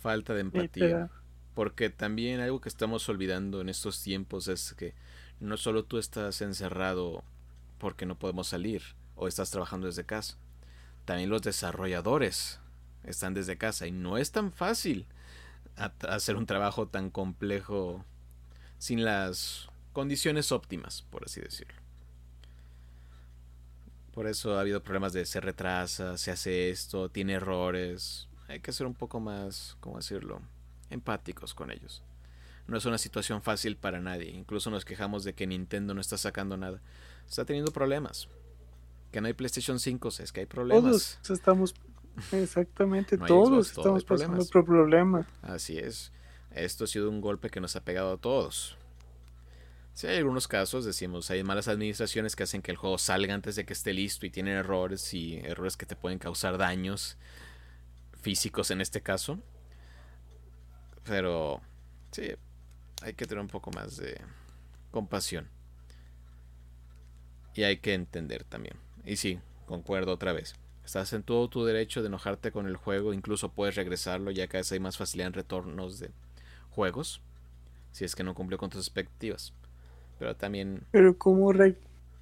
Falta 0.00 0.34
de 0.34 0.40
empatía. 0.40 1.10
Porque 1.54 1.90
también 1.90 2.40
algo 2.40 2.60
que 2.60 2.68
estamos 2.68 3.08
olvidando 3.08 3.60
en 3.60 3.68
estos 3.68 4.02
tiempos 4.02 4.46
es 4.48 4.74
que 4.74 4.94
no 5.40 5.56
solo 5.56 5.84
tú 5.84 5.98
estás 5.98 6.42
encerrado 6.42 7.24
porque 7.78 8.06
no 8.06 8.18
podemos 8.18 8.48
salir 8.48 8.82
o 9.14 9.28
estás 9.28 9.50
trabajando 9.50 9.86
desde 9.86 10.04
casa. 10.04 10.36
También 11.04 11.30
los 11.30 11.42
desarrolladores 11.42 12.60
están 13.04 13.34
desde 13.34 13.56
casa 13.58 13.86
y 13.86 13.92
no 13.92 14.18
es 14.18 14.32
tan 14.32 14.52
fácil 14.52 15.06
hacer 15.76 16.36
un 16.36 16.46
trabajo 16.46 16.88
tan 16.88 17.10
complejo 17.10 18.04
sin 18.78 19.04
las 19.04 19.68
condiciones 19.92 20.52
óptimas, 20.52 21.02
por 21.02 21.24
así 21.24 21.40
decirlo. 21.40 21.74
Por 24.12 24.26
eso 24.26 24.56
ha 24.56 24.60
habido 24.60 24.82
problemas 24.82 25.12
de 25.12 25.26
se 25.26 25.40
retrasa, 25.40 26.16
se 26.16 26.30
hace 26.30 26.70
esto, 26.70 27.10
tiene 27.10 27.34
errores. 27.34 28.28
Hay 28.48 28.60
que 28.60 28.72
ser 28.72 28.86
un 28.86 28.94
poco 28.94 29.20
más, 29.20 29.76
¿cómo 29.80 29.98
decirlo?, 29.98 30.40
empáticos 30.88 31.52
con 31.52 31.70
ellos. 31.70 32.02
No 32.66 32.76
es 32.76 32.84
una 32.86 32.98
situación 32.98 33.42
fácil 33.42 33.76
para 33.76 34.00
nadie. 34.00 34.30
Incluso 34.30 34.70
nos 34.70 34.84
quejamos 34.84 35.22
de 35.22 35.34
que 35.34 35.46
Nintendo 35.46 35.94
no 35.94 36.00
está 36.00 36.16
sacando 36.16 36.56
nada 36.56 36.80
está 37.28 37.44
teniendo 37.44 37.72
problemas. 37.72 38.28
Que 39.12 39.20
no 39.20 39.28
hay 39.28 39.34
PlayStation 39.34 39.78
5, 39.78 40.08
es 40.20 40.32
que 40.32 40.40
hay 40.40 40.46
problemas. 40.46 41.18
Todos 41.22 41.30
estamos, 41.30 41.74
exactamente, 42.32 43.16
todos 43.18 43.70
estamos 43.70 44.04
pasando 44.04 44.44
por 44.46 44.64
problemas. 44.64 45.26
Así 45.42 45.78
es. 45.78 46.12
Esto 46.50 46.84
ha 46.84 46.86
sido 46.86 47.10
un 47.10 47.20
golpe 47.20 47.50
que 47.50 47.60
nos 47.60 47.76
ha 47.76 47.84
pegado 47.84 48.12
a 48.12 48.16
todos. 48.16 48.76
Si 49.94 50.06
hay 50.06 50.18
algunos 50.18 50.46
casos, 50.46 50.84
decimos, 50.84 51.30
hay 51.30 51.42
malas 51.42 51.68
administraciones 51.68 52.36
que 52.36 52.42
hacen 52.42 52.60
que 52.60 52.70
el 52.70 52.76
juego 52.76 52.98
salga 52.98 53.32
antes 53.32 53.56
de 53.56 53.64
que 53.64 53.72
esté 53.72 53.94
listo 53.94 54.26
y 54.26 54.30
tienen 54.30 54.54
errores 54.54 55.14
y 55.14 55.38
errores 55.38 55.78
que 55.78 55.86
te 55.86 55.96
pueden 55.96 56.18
causar 56.18 56.58
daños 56.58 57.16
físicos 58.20 58.70
en 58.70 58.82
este 58.82 59.00
caso. 59.00 59.38
Pero 61.04 61.62
sí, 62.10 62.32
hay 63.02 63.14
que 63.14 63.24
tener 63.24 63.40
un 63.40 63.48
poco 63.48 63.70
más 63.70 63.96
de 63.96 64.20
compasión. 64.90 65.48
Y 67.56 67.64
hay 67.64 67.78
que 67.78 67.94
entender 67.94 68.44
también. 68.44 68.76
Y 69.04 69.16
sí, 69.16 69.40
concuerdo 69.64 70.12
otra 70.12 70.32
vez. 70.32 70.54
Estás 70.84 71.12
en 71.14 71.22
todo 71.22 71.48
tu 71.48 71.64
derecho 71.64 72.02
de 72.02 72.08
enojarte 72.08 72.52
con 72.52 72.66
el 72.66 72.76
juego, 72.76 73.12
incluso 73.12 73.48
puedes 73.48 73.74
regresarlo 73.74 74.30
ya 74.30 74.46
que 74.46 74.60
hay 74.70 74.78
más 74.78 74.98
facilidad 74.98 75.28
en 75.28 75.32
retornos 75.32 75.98
de 75.98 76.10
juegos, 76.70 77.22
si 77.92 78.04
es 78.04 78.14
que 78.14 78.22
no 78.22 78.34
cumplió 78.34 78.58
con 78.58 78.70
tus 78.70 78.82
expectativas. 78.82 79.54
Pero 80.18 80.36
también... 80.36 80.82
Pero 80.92 81.16
¿cómo, 81.16 81.50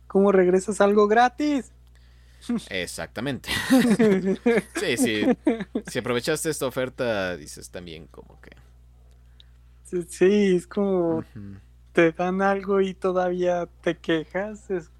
cómo 0.06 0.32
regresas 0.32 0.80
algo 0.80 1.08
gratis? 1.08 1.72
Exactamente. 2.70 3.50
sí, 4.76 4.96
sí. 4.96 5.26
Si 5.88 5.98
aprovechaste 5.98 6.48
esta 6.48 6.66
oferta, 6.66 7.36
dices 7.36 7.70
también 7.70 8.06
como 8.06 8.40
que... 8.40 8.52
Sí, 10.08 10.56
es 10.56 10.66
como... 10.66 11.24
Te 11.92 12.12
dan 12.12 12.40
algo 12.40 12.80
y 12.80 12.94
todavía 12.94 13.68
te 13.82 13.96
quejas. 13.96 14.70
Es 14.70 14.90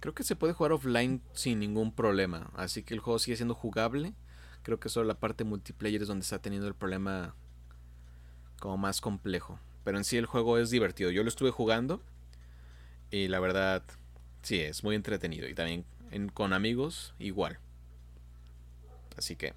Creo 0.00 0.14
que 0.14 0.22
se 0.22 0.36
puede 0.36 0.52
jugar 0.52 0.72
offline 0.72 1.22
sin 1.32 1.58
ningún 1.58 1.92
problema, 1.92 2.50
así 2.54 2.82
que 2.82 2.94
el 2.94 3.00
juego 3.00 3.18
sigue 3.18 3.36
siendo 3.36 3.54
jugable. 3.54 4.14
Creo 4.62 4.78
que 4.78 4.88
solo 4.88 5.06
la 5.06 5.18
parte 5.18 5.44
multiplayer 5.44 6.02
es 6.02 6.08
donde 6.08 6.22
está 6.22 6.38
teniendo 6.40 6.68
el 6.68 6.74
problema 6.74 7.34
como 8.60 8.76
más 8.76 9.00
complejo. 9.00 9.58
Pero 9.84 9.98
en 9.98 10.04
sí 10.04 10.16
el 10.16 10.26
juego 10.26 10.58
es 10.58 10.70
divertido. 10.70 11.10
Yo 11.10 11.22
lo 11.22 11.28
estuve 11.28 11.50
jugando 11.50 12.02
y 13.10 13.28
la 13.28 13.40
verdad, 13.40 13.82
sí, 14.42 14.60
es 14.60 14.84
muy 14.84 14.94
entretenido. 14.94 15.48
Y 15.48 15.54
también 15.54 15.84
con 16.34 16.52
amigos, 16.52 17.14
igual. 17.18 17.58
Así 19.16 19.36
que... 19.36 19.54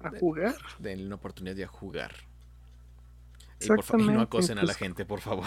A 0.00 0.10
jugar. 0.18 0.56
Denle 0.78 1.06
una 1.06 1.14
oportunidad 1.14 1.54
de 1.54 1.66
jugar. 1.66 2.12
Y, 3.64 4.02
no 4.08 4.20
acosen 4.20 4.58
a 4.58 4.62
la 4.62 4.66
pues. 4.66 4.76
gente, 4.76 5.04
por 5.04 5.20
favor. 5.20 5.44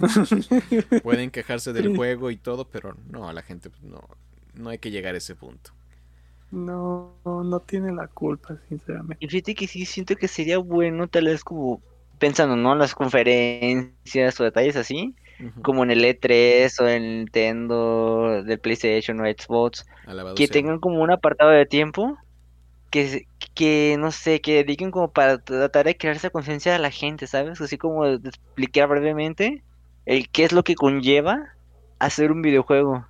Pueden 1.02 1.30
quejarse 1.30 1.72
del 1.72 1.96
juego 1.96 2.30
y 2.30 2.36
todo, 2.36 2.66
pero 2.68 2.96
no, 3.10 3.28
a 3.28 3.32
la 3.32 3.42
gente 3.42 3.70
pues, 3.70 3.82
no, 3.82 4.02
no 4.54 4.70
hay 4.70 4.78
que 4.78 4.90
llegar 4.90 5.14
a 5.14 5.18
ese 5.18 5.34
punto. 5.34 5.70
No, 6.50 7.14
no 7.24 7.60
tiene 7.60 7.92
la 7.92 8.08
culpa, 8.08 8.58
sinceramente. 8.68 9.24
Y 9.24 9.28
fíjate 9.28 9.54
que 9.54 9.66
sí 9.66 9.86
siento 9.86 10.16
que 10.16 10.28
sería 10.28 10.58
bueno, 10.58 11.08
tal 11.08 11.24
vez 11.24 11.42
como 11.42 11.80
pensando, 12.18 12.56
¿no? 12.56 12.74
Las 12.74 12.94
conferencias 12.94 14.38
o 14.38 14.44
detalles 14.44 14.76
así, 14.76 15.14
como 15.62 15.82
en 15.82 15.90
el 15.90 16.04
E3 16.04 16.80
o 16.80 16.88
en 16.88 17.02
Nintendo, 17.02 18.44
del 18.44 18.60
PlayStation 18.60 19.18
o 19.20 19.24
Xbox, 19.24 19.86
que 20.36 20.46
tengan 20.46 20.78
como 20.78 21.02
un 21.02 21.10
apartado 21.10 21.50
de 21.50 21.66
tiempo 21.66 22.16
que, 22.92 23.26
que, 23.54 23.96
no 23.98 24.12
sé, 24.12 24.40
que 24.40 24.56
dediquen 24.56 24.92
como 24.92 25.10
para 25.10 25.38
tratar 25.38 25.86
de 25.86 25.96
crear 25.96 26.14
esa 26.14 26.30
conciencia 26.30 26.76
a 26.76 26.78
la 26.78 26.90
gente, 26.90 27.26
¿sabes? 27.26 27.60
Así 27.60 27.78
como 27.78 28.04
de 28.06 28.28
explicar 28.28 28.88
brevemente 28.88 29.64
el 30.06 30.28
qué 30.28 30.44
es 30.44 30.52
lo 30.52 30.62
que 30.62 30.76
conlleva 30.76 31.54
hacer 31.98 32.30
un 32.30 32.42
videojuego. 32.42 33.06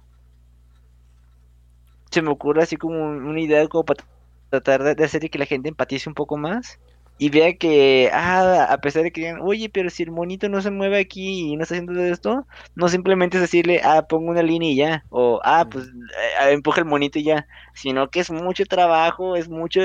Se 2.11 2.23
me 2.23 2.31
ocurre 2.31 2.63
así 2.63 2.77
como 2.77 3.11
una 3.11 3.41
idea 3.41 3.67
como 3.69 3.85
para 3.85 4.05
tratar 4.51 4.97
de 4.97 5.05
hacer 5.05 5.29
que 5.31 5.39
la 5.39 5.47
gente 5.47 5.69
empatice 5.69 6.09
un 6.09 6.15
poco 6.15 6.37
más 6.37 6.79
y 7.23 7.31
vea 7.31 7.53
que, 7.55 8.11
ah, 8.13 8.67
a 8.69 8.79
pesar 8.79 9.05
de 9.05 9.13
que 9.13 9.21
digan, 9.21 9.41
oye, 9.43 9.69
pero 9.69 9.91
si 9.91 10.03
el 10.03 10.11
monito 10.11 10.49
no 10.49 10.61
se 10.61 10.73
mueve 10.73 10.99
aquí 10.99 11.53
y 11.53 11.57
no 11.57 11.63
está 11.63 11.77
haciendo 11.77 12.03
esto, 12.03 12.49
no 12.75 12.89
simplemente 12.89 13.37
es 13.37 13.43
decirle, 13.43 13.81
ah, 13.85 14.09
pongo 14.09 14.33
una 14.33 14.43
línea 14.43 14.71
y 14.73 14.75
ya, 14.75 15.05
o, 15.09 15.41
ah, 15.45 15.65
pues 15.71 15.87
eh, 15.87 16.51
empuja 16.51 16.81
el 16.81 16.87
monito 16.87 17.21
y 17.21 17.23
ya, 17.23 17.47
sino 17.75 18.11
que 18.11 18.19
es 18.19 18.31
mucho 18.33 18.65
trabajo, 18.67 19.37
es 19.37 19.49
mucho, 19.49 19.81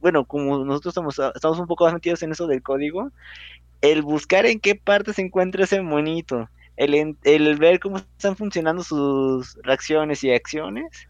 bueno, 0.00 0.26
como 0.26 0.66
nosotros 0.66 0.92
estamos, 0.92 1.18
estamos 1.34 1.58
un 1.58 1.66
poco 1.66 1.84
más 1.86 1.94
metidos 1.94 2.22
en 2.22 2.32
eso 2.32 2.46
del 2.46 2.62
código, 2.62 3.10
el 3.80 4.02
buscar 4.02 4.44
en 4.44 4.60
qué 4.60 4.74
parte 4.74 5.14
se 5.14 5.22
encuentra 5.22 5.64
ese 5.64 5.80
monito, 5.80 6.50
el, 6.76 7.16
el 7.24 7.56
ver 7.56 7.80
cómo 7.80 7.96
están 7.96 8.36
funcionando 8.36 8.82
sus 8.82 9.56
reacciones 9.62 10.22
y 10.24 10.30
acciones, 10.30 11.08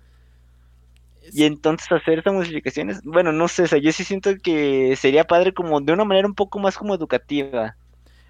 y 1.33 1.45
entonces 1.45 1.91
hacer 1.91 2.19
esas 2.19 2.33
modificaciones, 2.33 3.01
bueno, 3.03 3.33
no 3.33 3.49
sé, 3.49 3.63
o 3.63 3.67
sea, 3.67 3.79
yo 3.79 3.93
sí 3.93 4.05
siento 4.05 4.31
que 4.43 4.97
sería 4.97 5.25
padre 5.25 5.53
como 5.53 5.81
de 5.81 5.93
una 5.93 6.05
manera 6.05 6.27
un 6.27 6.35
poco 6.35 6.59
más 6.59 6.77
como 6.77 6.95
educativa. 6.95 7.77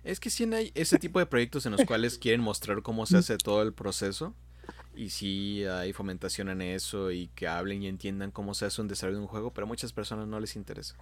Es 0.04 0.20
que 0.20 0.30
sí 0.30 0.44
hay 0.54 0.70
ese 0.74 0.98
tipo 0.98 1.18
de 1.18 1.26
proyectos 1.26 1.66
en 1.66 1.72
los 1.72 1.84
cuales 1.86 2.18
quieren 2.18 2.40
mostrar 2.40 2.82
cómo 2.82 3.06
se 3.06 3.18
hace 3.18 3.36
todo 3.38 3.62
el 3.62 3.72
proceso. 3.72 4.34
Y 4.94 5.10
sí 5.10 5.64
hay 5.64 5.92
fomentación 5.92 6.48
en 6.48 6.62
eso 6.62 7.10
y 7.10 7.28
que 7.34 7.46
hablen 7.46 7.82
y 7.82 7.88
entiendan 7.88 8.30
cómo 8.30 8.54
se 8.54 8.64
hace 8.64 8.80
un 8.80 8.88
desarrollo 8.88 9.18
de 9.18 9.22
un 9.22 9.28
juego, 9.28 9.52
pero 9.52 9.66
a 9.66 9.68
muchas 9.68 9.92
personas 9.92 10.26
no 10.26 10.40
les 10.40 10.56
interesa. 10.56 10.96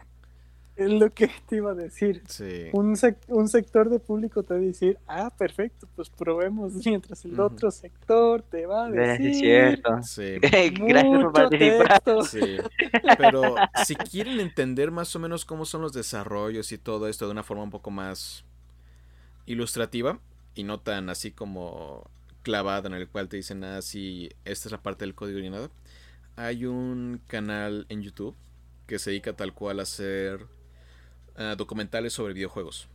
Es 0.77 0.91
lo 0.91 1.09
que 1.11 1.29
te 1.49 1.57
iba 1.57 1.71
a 1.71 1.75
decir. 1.75 2.23
Sí. 2.29 2.69
Un, 2.73 2.97
sec- 2.97 3.17
un 3.29 3.49
sector 3.49 3.89
de 3.91 4.01
público 4.01 4.43
te 4.43 4.55
va 4.55 4.61
a 4.61 4.63
decir, 4.63 4.99
ah, 5.07 5.31
perfecto, 5.37 5.87
pues 5.95 6.11
probemos. 6.11 6.73
Mientras 6.87 7.25
el 7.25 7.39
otro 7.39 7.71
sector 7.71 8.43
te 8.43 8.67
va 8.67 8.87
a 8.87 8.91
decir. 8.91 9.27
es 9.29 9.39
cierto. 9.39 10.03
Sí. 10.03 10.39
Gracias 10.41 11.05
por 11.05 11.05
mucho 11.17 11.33
participar. 11.33 11.89
texto. 12.01 12.23
Sí, 12.25 12.57
pero 13.19 13.55
si 13.85 13.95
quieren 13.95 14.41
entender 14.41 14.91
más 14.91 15.15
o 15.15 15.19
menos 15.21 15.45
cómo 15.45 15.65
son 15.65 15.83
los 15.83 15.93
desarrollos 15.93 16.73
y 16.73 16.79
todo 16.79 17.09
esto 17.09 17.27
de 17.27 17.33
una 17.33 17.43
forma 17.45 17.63
un 17.63 17.71
poco 17.71 17.91
más 17.93 18.45
ilustrativa 19.47 20.19
y 20.55 20.65
no 20.65 20.81
tan 20.81 21.09
así 21.11 21.31
como 21.31 22.09
clavada 22.43 22.89
en 22.89 22.95
el 22.95 23.09
cual 23.09 23.29
te 23.29 23.37
dicen 23.37 23.61
nada 23.61 23.83
si 23.83 24.31
esta 24.45 24.69
es 24.69 24.73
la 24.73 24.83
parte 24.83 25.05
del 25.05 25.15
código 25.15 25.39
ni 25.41 25.51
nada, 25.51 25.71
hay 26.37 26.67
un 26.67 27.21
canal 27.27 27.87
en 27.89 28.03
YouTube 28.03 28.35
que 28.87 28.99
se 28.99 29.11
dedica 29.11 29.33
tal 29.35 29.55
cual 29.55 29.81
a 29.81 29.85
hacer 29.85 30.47
ah, 31.37 31.55
documentales 31.57 32.13
sobre 32.13 32.35
videojuegos. 32.35 32.89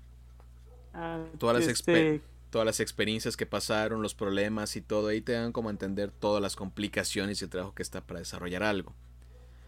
Ah, 0.93 1.19
Todas 1.38 1.58
las 1.60 1.67
este, 1.67 2.22
todas 2.50 2.65
las 2.65 2.79
experiencias 2.79 3.38
que 3.38 3.46
pasaron, 3.46 4.01
los 4.01 4.15
problemas 4.15 4.75
y 4.75 4.81
todo, 4.81 5.10
ahí 5.10 5.22
te 5.22 5.34
dan 5.34 5.51
como 5.51 5.69
a 5.69 5.72
entender 5.72 6.12
todas 6.12 6.41
las 6.41 6.55
complicaciones 6.55 7.41
y 7.41 7.46
el 7.46 7.50
trabajo 7.51 7.74
que 7.75 7.84
está 7.84 8.01
para 8.01 8.19
desarrollar 8.19 8.63
algo. 8.63 8.93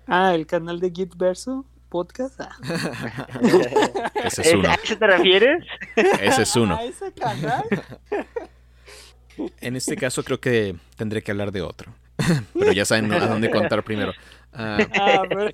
Ah, 0.08 0.34
el 0.34 0.48
canal 0.48 0.80
de 0.80 0.92
Git 0.92 1.16
Verso 1.16 1.66
podcast. 1.90 2.40
Ah. 2.42 2.58
Ese 4.25 4.42
es 4.42 4.54
uno. 4.54 4.70
¿A 4.70 4.74
eso 4.75 4.98
te 4.98 5.08
refieres? 5.08 5.66
Ese 5.96 6.42
es 6.44 6.56
uno. 6.56 6.75
Ah, 6.80 6.84
ese 6.86 7.12
canal. 7.12 7.63
En 9.60 9.75
este 9.75 9.96
caso 9.96 10.24
creo 10.24 10.40
que 10.40 10.75
tendré 10.96 11.22
que 11.22 11.32
hablar 11.32 11.51
de 11.51 11.62
otro. 11.62 11.94
Pero 12.58 12.72
ya 12.72 12.86
saben 12.86 13.12
a 13.12 13.28
dónde 13.28 13.50
contar 13.50 13.84
primero. 13.84 14.13
Ah, 14.54 14.78
pero- 15.30 15.51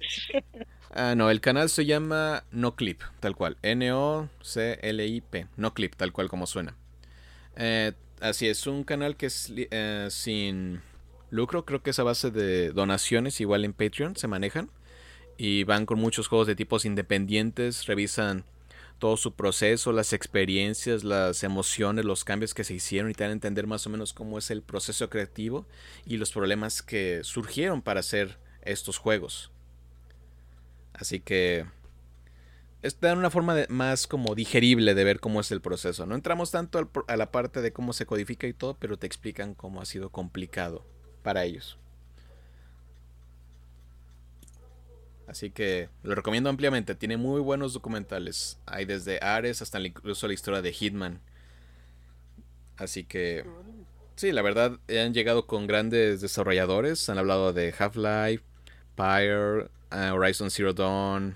ah, 0.94 1.16
no, 1.16 1.30
el 1.30 1.42
canal 1.42 1.70
se 1.70 1.86
llama 1.86 2.44
NoClip, 2.52 3.02
tal 3.20 3.36
cual. 3.36 3.58
N-O-C-L-I-P. 3.62 5.48
NoClip, 5.58 5.96
tal 5.96 6.12
cual 6.12 6.30
como 6.30 6.48
suena. 6.48 6.76
Eh, 7.56 7.94
así 8.22 8.48
es, 8.48 8.68
un 8.68 8.84
canal 8.84 9.16
que 9.16 9.28
es 9.28 9.52
eh, 9.56 10.08
sin 10.12 10.82
lucro. 11.30 11.66
Creo 11.66 11.82
que 11.82 11.92
es 11.92 12.00
a 12.00 12.04
base 12.04 12.32
de 12.32 12.72
donaciones, 12.72 13.42
igual 13.42 13.66
en 13.66 13.74
Patreon 13.74 14.16
se 14.16 14.28
manejan. 14.28 14.70
Y 15.38 15.64
van 15.66 15.86
con 15.86 16.00
muchos 16.00 16.28
juegos 16.28 16.48
de 16.48 16.56
tipos 16.56 16.86
independientes. 16.86 17.86
Revisan 17.86 18.44
todo 19.00 19.18
su 19.18 19.34
proceso, 19.34 19.92
las 19.92 20.14
experiencias, 20.14 21.04
las 21.04 21.44
emociones, 21.44 22.06
los 22.06 22.24
cambios 22.24 22.54
que 22.54 22.64
se 22.64 22.74
hicieron 22.74 23.12
y 23.12 23.14
te 23.14 23.24
dan 23.24 23.32
a 23.32 23.34
entender 23.34 23.68
más 23.68 23.86
o 23.86 23.90
menos 23.90 24.14
cómo 24.14 24.38
es 24.38 24.50
el 24.50 24.62
proceso 24.62 25.10
creativo 25.10 25.68
y 26.06 26.18
los 26.18 26.32
problemas 26.32 26.82
que 26.82 27.22
surgieron 27.24 27.82
para 27.82 28.00
hacer 28.00 28.38
estos 28.64 28.98
juegos. 28.98 29.52
Así 30.98 31.20
que 31.20 31.66
es 32.82 33.00
dan 33.00 33.18
una 33.18 33.30
forma 33.30 33.56
más 33.70 34.08
como 34.08 34.36
digerible 34.36 34.94
de 34.94 35.04
ver 35.04 35.20
cómo 35.20 35.40
es 35.42 35.52
el 35.52 35.62
proceso. 35.62 36.06
No 36.06 36.16
entramos 36.16 36.52
tanto 36.52 36.78
al 36.78 36.90
a 37.08 37.18
la 37.18 37.32
parte 37.32 37.62
de 37.62 37.74
cómo 37.74 37.94
se 37.94 38.06
codifica 38.06 38.48
y 38.48 38.54
todo, 38.54 38.78
pero 38.78 38.98
te 38.98 39.08
explican 39.08 39.54
cómo 39.56 39.82
ha 39.82 39.86
sido 39.86 40.10
complicado 40.10 40.86
para 41.24 41.44
ellos. 41.44 41.78
Así 45.28 45.52
que 45.52 45.90
lo 46.04 46.16
recomiendo 46.16 46.50
ampliamente. 46.50 46.96
Tiene 46.96 47.18
muy 47.18 47.42
buenos 47.42 47.74
documentales. 47.74 48.60
Hay 48.66 48.86
desde 48.86 49.20
Ares 49.22 49.62
hasta 49.62 49.80
incluso 49.80 50.28
la 50.28 50.34
historia 50.34 50.62
de 50.62 50.72
Hitman. 50.72 51.20
Así 52.78 53.04
que 53.04 53.44
sí, 54.16 54.32
la 54.32 54.42
verdad 54.42 54.80
han 54.88 55.14
llegado 55.14 55.46
con 55.46 55.68
grandes 55.68 56.22
desarrolladores. 56.22 57.10
Han 57.10 57.18
hablado 57.18 57.52
de 57.52 57.74
Half-Life, 57.78 58.44
Pyre, 58.96 59.70
Horizon 59.92 60.50
Zero 60.52 60.74
Dawn. 60.74 61.36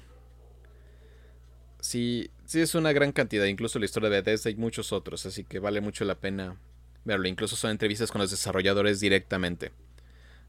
Sí, 1.79 2.29
sí 2.45 2.61
es 2.61 2.75
una 2.75 2.91
gran 2.93 3.11
cantidad. 3.11 3.45
Incluso 3.45 3.79
la 3.79 3.85
historia 3.85 4.09
de 4.09 4.17
Bethesda 4.17 4.49
y 4.49 4.55
muchos 4.55 4.93
otros. 4.93 5.25
Así 5.25 5.43
que 5.43 5.59
vale 5.59 5.81
mucho 5.81 6.05
la 6.05 6.15
pena 6.15 6.57
verlo. 7.05 7.27
Incluso 7.27 7.55
son 7.55 7.71
entrevistas 7.71 8.11
con 8.11 8.21
los 8.21 8.31
desarrolladores 8.31 8.99
directamente. 8.99 9.71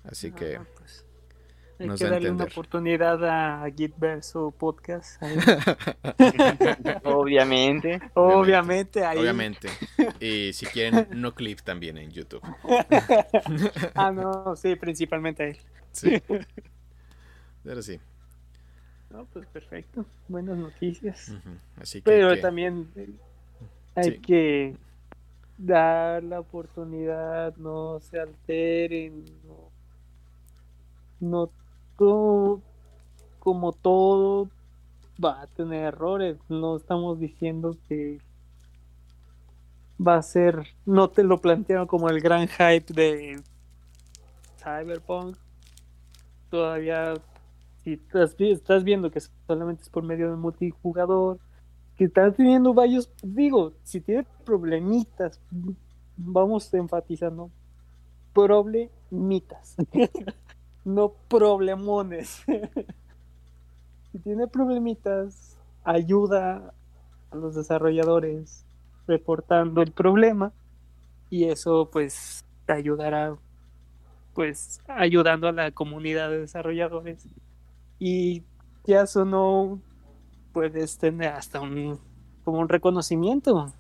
Así 0.05 0.33
que 0.33 0.57
Ah, 0.57 0.67
pues, 0.77 1.05
hay 1.79 1.87
nos 1.87 1.99
que 1.99 2.05
da 2.05 2.11
a 2.11 2.13
darle 2.15 2.31
una 2.31 2.45
oportunidad 2.45 3.25
a 3.25 3.65
Git 3.71 3.95
Verso 3.97 4.51
podcast. 4.51 5.23
Obviamente. 7.05 8.01
Obviamente, 8.15 9.05
ahí. 9.05 9.19
Obviamente. 9.19 9.69
Y 10.21 10.53
si 10.53 10.67
quieren, 10.67 11.09
no 11.13 11.35
clip 11.35 11.61
también 11.61 11.99
en 11.99 12.11
YouTube. 12.11 12.43
Ah, 13.95 14.11
no, 14.11 14.55
sí, 14.57 14.77
principalmente 14.77 15.43
ahí. 15.45 15.57
Sí. 15.93 16.23
Pero 17.65 17.83
sí. 17.83 17.99
No, 19.11 19.25
pues 19.27 19.47
perfecto. 19.49 20.05
Buenas 20.29 20.57
noticias. 20.57 21.29
ujú. 21.29 21.51
Así 21.81 21.99
que. 22.01 22.05
Pero 22.05 22.31
que- 22.31 22.37
también 22.41 22.91
eh, 22.97 23.11
hay 23.95 24.13
Sí. 24.13 24.19
que 24.21 24.77
dar 25.59 26.23
la 26.25 26.41
oportunidad, 26.41 27.55
no 27.57 28.01
se 28.01 28.19
alteren, 28.19 29.25
no, 29.45 29.71
no 31.21 31.51
todo, 31.99 32.61
como 33.39 33.73
todo 33.73 34.49
va 35.23 35.43
a 35.43 35.47
tener 35.47 35.85
errores, 35.85 36.37
no 36.49 36.77
estamos 36.77 37.21
diciendo 37.21 37.77
que 37.87 38.19
va 40.05 40.17
a 40.17 40.23
ser, 40.23 40.67
no 40.85 41.11
te 41.11 41.23
lo 41.23 41.39
plantearon 41.39 41.87
como 41.87 42.09
el 42.09 42.21
gran 42.21 42.49
hype 42.49 42.93
de 42.93 43.41
Cyberpunk, 44.59 45.37
todavía 46.51 47.15
si 47.85 47.95
estás, 47.95 48.37
vi- 48.37 48.53
estás 48.53 48.85
viendo 48.85 49.11
que 49.11 49.21
solamente 49.47 49.83
es 49.83 49.89
por 49.91 50.05
medio 50.05 50.31
de 50.31 50.37
multijugador, 50.37 51.39
que 51.97 52.05
estás 52.05 52.37
teniendo 52.37 52.75
varios, 52.75 53.11
digo, 53.23 53.75
si 53.85 54.01
tiene 54.01 54.27
problemitas, 54.45 55.41
vamos 56.17 56.73
enfatizando, 56.75 57.51
problemitas, 58.35 59.77
no 60.85 61.15
problemones. 61.29 62.43
si 64.13 64.19
tiene 64.21 64.47
problemitas, 64.49 65.59
ayuda 65.85 66.75
a 67.31 67.37
los 67.37 67.55
desarrolladores 67.55 68.67
reportando 69.07 69.83
el 69.83 69.93
problema 69.93 70.53
y 71.31 71.47
eso 71.47 71.91
pues 71.93 72.45
te 72.67 72.75
ayudará 72.75 73.37
pues 74.35 74.81
ayudando 74.89 75.49
a 75.49 75.53
la 75.53 75.73
comunidad 75.73 76.31
de 76.31 76.41
desarrolladores 76.41 77.29
y 78.05 78.43
ya 78.85 79.07
sonó 79.07 79.81
puedes 80.53 80.99
tener 80.99 81.29
hasta 81.29 81.61
un 81.61 82.01
como 82.45 82.59
un 82.59 82.69
reconocimiento 82.69 83.73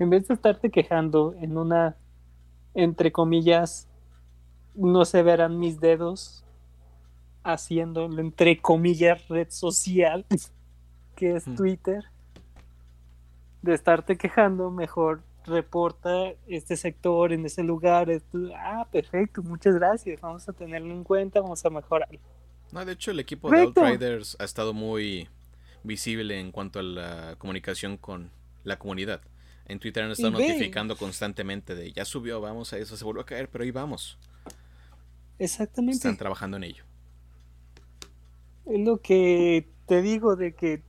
en 0.00 0.10
vez 0.10 0.26
de 0.26 0.34
estarte 0.34 0.70
quejando 0.70 1.34
en 1.40 1.56
una 1.56 1.96
entre 2.74 3.12
comillas 3.12 3.86
no 4.74 5.04
se 5.04 5.22
verán 5.22 5.60
mis 5.60 5.78
dedos 5.78 6.44
haciendo 7.44 8.06
entre 8.06 8.60
comillas 8.60 9.28
red 9.28 9.46
social 9.50 10.26
que 11.14 11.36
es 11.36 11.46
Mm. 11.46 11.54
Twitter 11.54 12.04
de 13.62 13.74
estarte 13.74 14.16
quejando 14.16 14.70
mejor 14.72 15.22
reporta 15.44 16.32
este 16.48 16.76
sector 16.76 17.32
en 17.32 17.46
ese 17.46 17.62
lugar 17.62 18.10
esto- 18.10 18.50
ah 18.56 18.84
perfecto 18.90 19.44
muchas 19.44 19.76
gracias 19.76 20.20
vamos 20.20 20.48
a 20.48 20.52
tenerlo 20.52 20.92
en 20.92 21.04
cuenta 21.04 21.40
vamos 21.40 21.64
a 21.64 21.70
mejorar 21.70 22.08
No, 22.72 22.84
de 22.84 22.92
hecho, 22.92 23.10
el 23.10 23.20
equipo 23.20 23.52
de. 23.52 23.60
Outriders 23.60 24.36
ha 24.40 24.44
estado 24.44 24.72
muy 24.74 25.28
visible 25.82 26.38
en 26.38 26.52
cuanto 26.52 26.78
a 26.80 26.82
la 26.82 27.36
comunicación 27.38 27.96
con 27.96 28.30
la 28.64 28.78
comunidad. 28.78 29.22
En 29.66 29.78
Twitter 29.80 30.04
han 30.04 30.10
estado 30.10 30.32
Y 30.32 30.36
ve. 30.36 30.48
notificando 30.48 30.96
constantemente 30.96 31.74
de 31.74 31.92
ya 31.92 32.04
subió, 32.04 32.40
vamos 32.40 32.72
a 32.72 32.78
eso, 32.78 32.96
se 32.96 33.04
volvió 33.04 33.22
a 33.22 33.26
caer, 33.26 33.48
pero 33.50 33.64
ahí 33.64 33.70
vamos. 33.70 34.18
exactamente 35.38 35.96
Están 35.96 36.16
trabajando 36.16 36.56
en 36.56 36.64
ello. 36.64 36.84
Es 38.66 38.80
lo 38.80 39.00
que 39.00 39.68
te 39.86 40.02
digo 40.02 40.36
de 40.36 40.54
que 40.54 40.82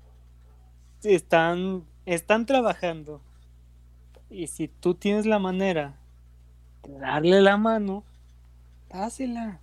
están, 1.04 1.86
están 2.06 2.46
trabajando. 2.46 3.22
Y 4.30 4.48
si 4.48 4.68
tú 4.68 4.96
tienes 4.96 5.26
la 5.26 5.40
manera 5.40 5.98
de 6.84 7.00
darle 7.00 7.42
la 7.42 7.58
mano, 7.58 8.04
dásela. 8.90 9.62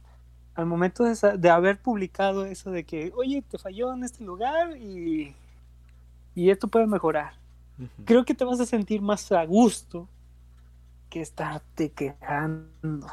Al 0.56 0.64
momento 0.64 1.04
de, 1.04 1.50
haber 1.50 1.78
publicado 1.78 2.46
eso 2.46 2.70
de 2.70 2.84
que, 2.84 3.12
oye, 3.14 3.42
te 3.42 3.58
falló 3.58 3.92
en 3.92 4.04
este 4.04 4.24
lugar 4.24 4.76
y, 4.78 5.34
y 6.34 6.50
esto 6.50 6.66
puede 6.66 6.86
mejorar. 6.86 7.34
Creo 8.06 8.24
que 8.24 8.34
te 8.34 8.44
vas 8.44 8.58
a 8.58 8.64
sentir 8.64 9.02
más 9.02 9.30
a 9.32 9.44
gusto 9.44 10.08
que 11.10 11.20
estarte 11.20 11.92
quejando. 11.92 13.06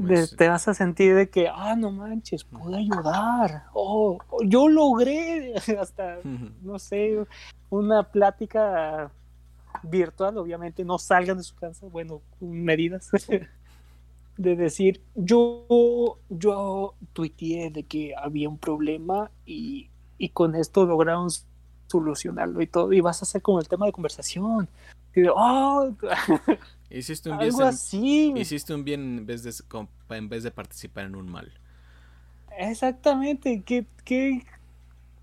De- 0.00 0.28
te 0.28 0.48
vas 0.48 0.68
a 0.68 0.74
sentir 0.74 1.14
de 1.14 1.30
que, 1.30 1.48
ah, 1.48 1.74
no 1.76 1.90
manches, 1.90 2.44
pude 2.44 2.76
ayudar. 2.76 3.64
Oh, 3.72 4.18
yo 4.44 4.68
logré 4.68 5.54
hasta, 5.80 6.18
no 6.62 6.78
sé, 6.78 7.24
una 7.70 8.02
plática 8.02 9.10
virtual, 9.82 10.38
obviamente 10.38 10.84
no 10.84 10.98
salgan 10.98 11.38
de 11.38 11.42
su 11.42 11.54
casa, 11.54 11.86
bueno, 11.86 12.20
medidas. 12.40 13.10
De 14.36 14.56
decir, 14.56 15.00
yo, 15.14 16.18
yo 16.28 16.94
tuiteé 17.12 17.70
de 17.70 17.84
que 17.84 18.14
había 18.16 18.48
un 18.48 18.58
problema 18.58 19.30
y, 19.46 19.90
y 20.18 20.30
con 20.30 20.54
esto 20.56 20.86
lograron 20.86 21.28
solucionarlo 21.86 22.60
y 22.62 22.66
todo, 22.66 22.92
y 22.92 23.00
vas 23.00 23.22
a 23.22 23.24
hacer 23.26 23.42
como 23.42 23.60
el 23.60 23.68
tema 23.68 23.86
de 23.86 23.92
conversación. 23.92 24.68
Y 25.14 25.20
de, 25.22 25.30
oh, 25.34 25.94
Hiciste 26.90 27.30
un 27.30 27.38
bien, 27.38 27.50
algo 27.50 27.62
en- 27.62 27.68
así. 27.68 28.32
hiciste 28.36 28.74
un 28.74 28.84
bien 28.84 29.18
en 29.18 29.26
vez 29.26 29.42
de, 29.42 29.52
en 30.10 30.28
vez 30.28 30.42
de 30.42 30.50
participar 30.50 31.06
en 31.06 31.16
un 31.16 31.28
mal. 31.30 31.52
Exactamente, 32.56 33.62
¿qué, 33.64 33.86
qué, 34.04 34.44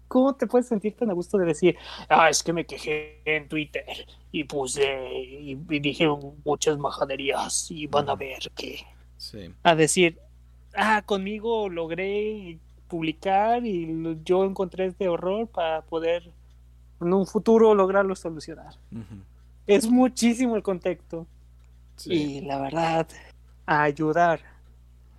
¿cómo 0.07 0.35
te 0.35 0.47
puedes 0.47 0.67
sentir 0.67 0.95
tan 0.95 1.09
a 1.09 1.13
gusto 1.13 1.37
de 1.37 1.45
decir, 1.45 1.77
ah, 2.09 2.29
es 2.29 2.43
que 2.43 2.53
me 2.53 2.65
quejé 2.65 3.21
en 3.25 3.47
Twitter 3.49 3.85
y 4.31 4.43
puse 4.45 4.83
y, 5.13 5.51
y 5.69 5.79
dije 5.79 6.07
muchas 6.45 6.77
majaderías 6.77 7.71
y 7.71 7.87
van 7.87 8.09
a 8.09 8.15
ver 8.15 8.51
que... 8.55 8.79
Sí. 9.21 9.53
A 9.61 9.75
decir, 9.75 10.17
ah, 10.73 11.03
conmigo 11.05 11.69
logré 11.69 12.57
publicar 12.87 13.63
y 13.63 14.17
yo 14.25 14.45
encontré 14.45 14.87
este 14.87 15.07
horror 15.07 15.47
para 15.47 15.83
poder 15.83 16.31
en 16.99 17.13
un 17.13 17.27
futuro 17.27 17.75
lograrlo 17.75 18.15
solucionar. 18.15 18.73
Es 19.67 19.87
muchísimo 19.87 20.55
el 20.55 20.63
contexto. 20.63 21.27
Sí. 21.97 22.13
Y 22.13 22.41
la 22.41 22.59
verdad, 22.59 23.07
a 23.67 23.83
ayudar 23.83 24.41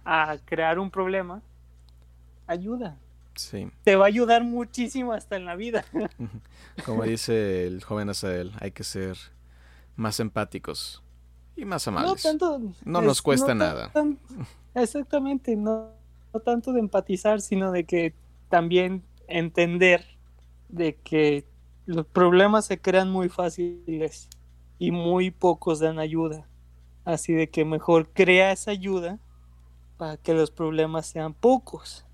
a 0.04 0.36
crear 0.46 0.80
un 0.80 0.90
problema, 0.90 1.40
ayuda. 2.48 2.98
Sí. 3.36 3.70
Te 3.84 3.94
va 3.94 4.06
a 4.06 4.08
ayudar 4.08 4.42
muchísimo 4.42 5.12
hasta 5.12 5.36
en 5.36 5.44
la 5.44 5.54
vida. 5.54 5.84
Como 6.84 7.04
dice 7.04 7.68
el 7.68 7.84
joven 7.84 8.10
Azael, 8.10 8.52
hay 8.58 8.72
que 8.72 8.82
ser 8.82 9.16
más 9.94 10.18
empáticos 10.18 11.04
y 11.56 11.64
más 11.64 11.86
No 11.86 11.98
amables. 11.98 12.22
tanto. 12.22 12.60
No 12.84 13.02
nos 13.02 13.22
cuesta 13.22 13.54
nada. 13.54 13.90
tan- 13.92 14.18
exactamente, 14.74 15.56
no, 15.56 15.90
no 16.32 16.40
tanto 16.40 16.72
de 16.72 16.80
empatizar, 16.80 17.40
sino 17.40 17.72
de 17.72 17.84
que 17.84 18.14
también 18.48 19.02
entender 19.28 20.04
de 20.68 20.96
que 20.96 21.46
los 21.86 22.06
problemas 22.06 22.66
se 22.66 22.80
crean 22.80 23.10
muy 23.10 23.28
fáciles 23.28 24.28
y 24.78 24.90
muy 24.90 25.30
pocos 25.30 25.80
dan 25.80 25.98
ayuda. 25.98 26.48
Así 27.04 27.32
de 27.32 27.50
que 27.50 27.64
mejor 27.64 28.08
crea 28.12 28.52
esa 28.52 28.70
ayuda 28.70 29.18
para 29.96 30.16
que 30.16 30.34
los 30.34 30.50
problemas 30.50 31.06
sean 31.06 31.34
pocos. 31.34 32.06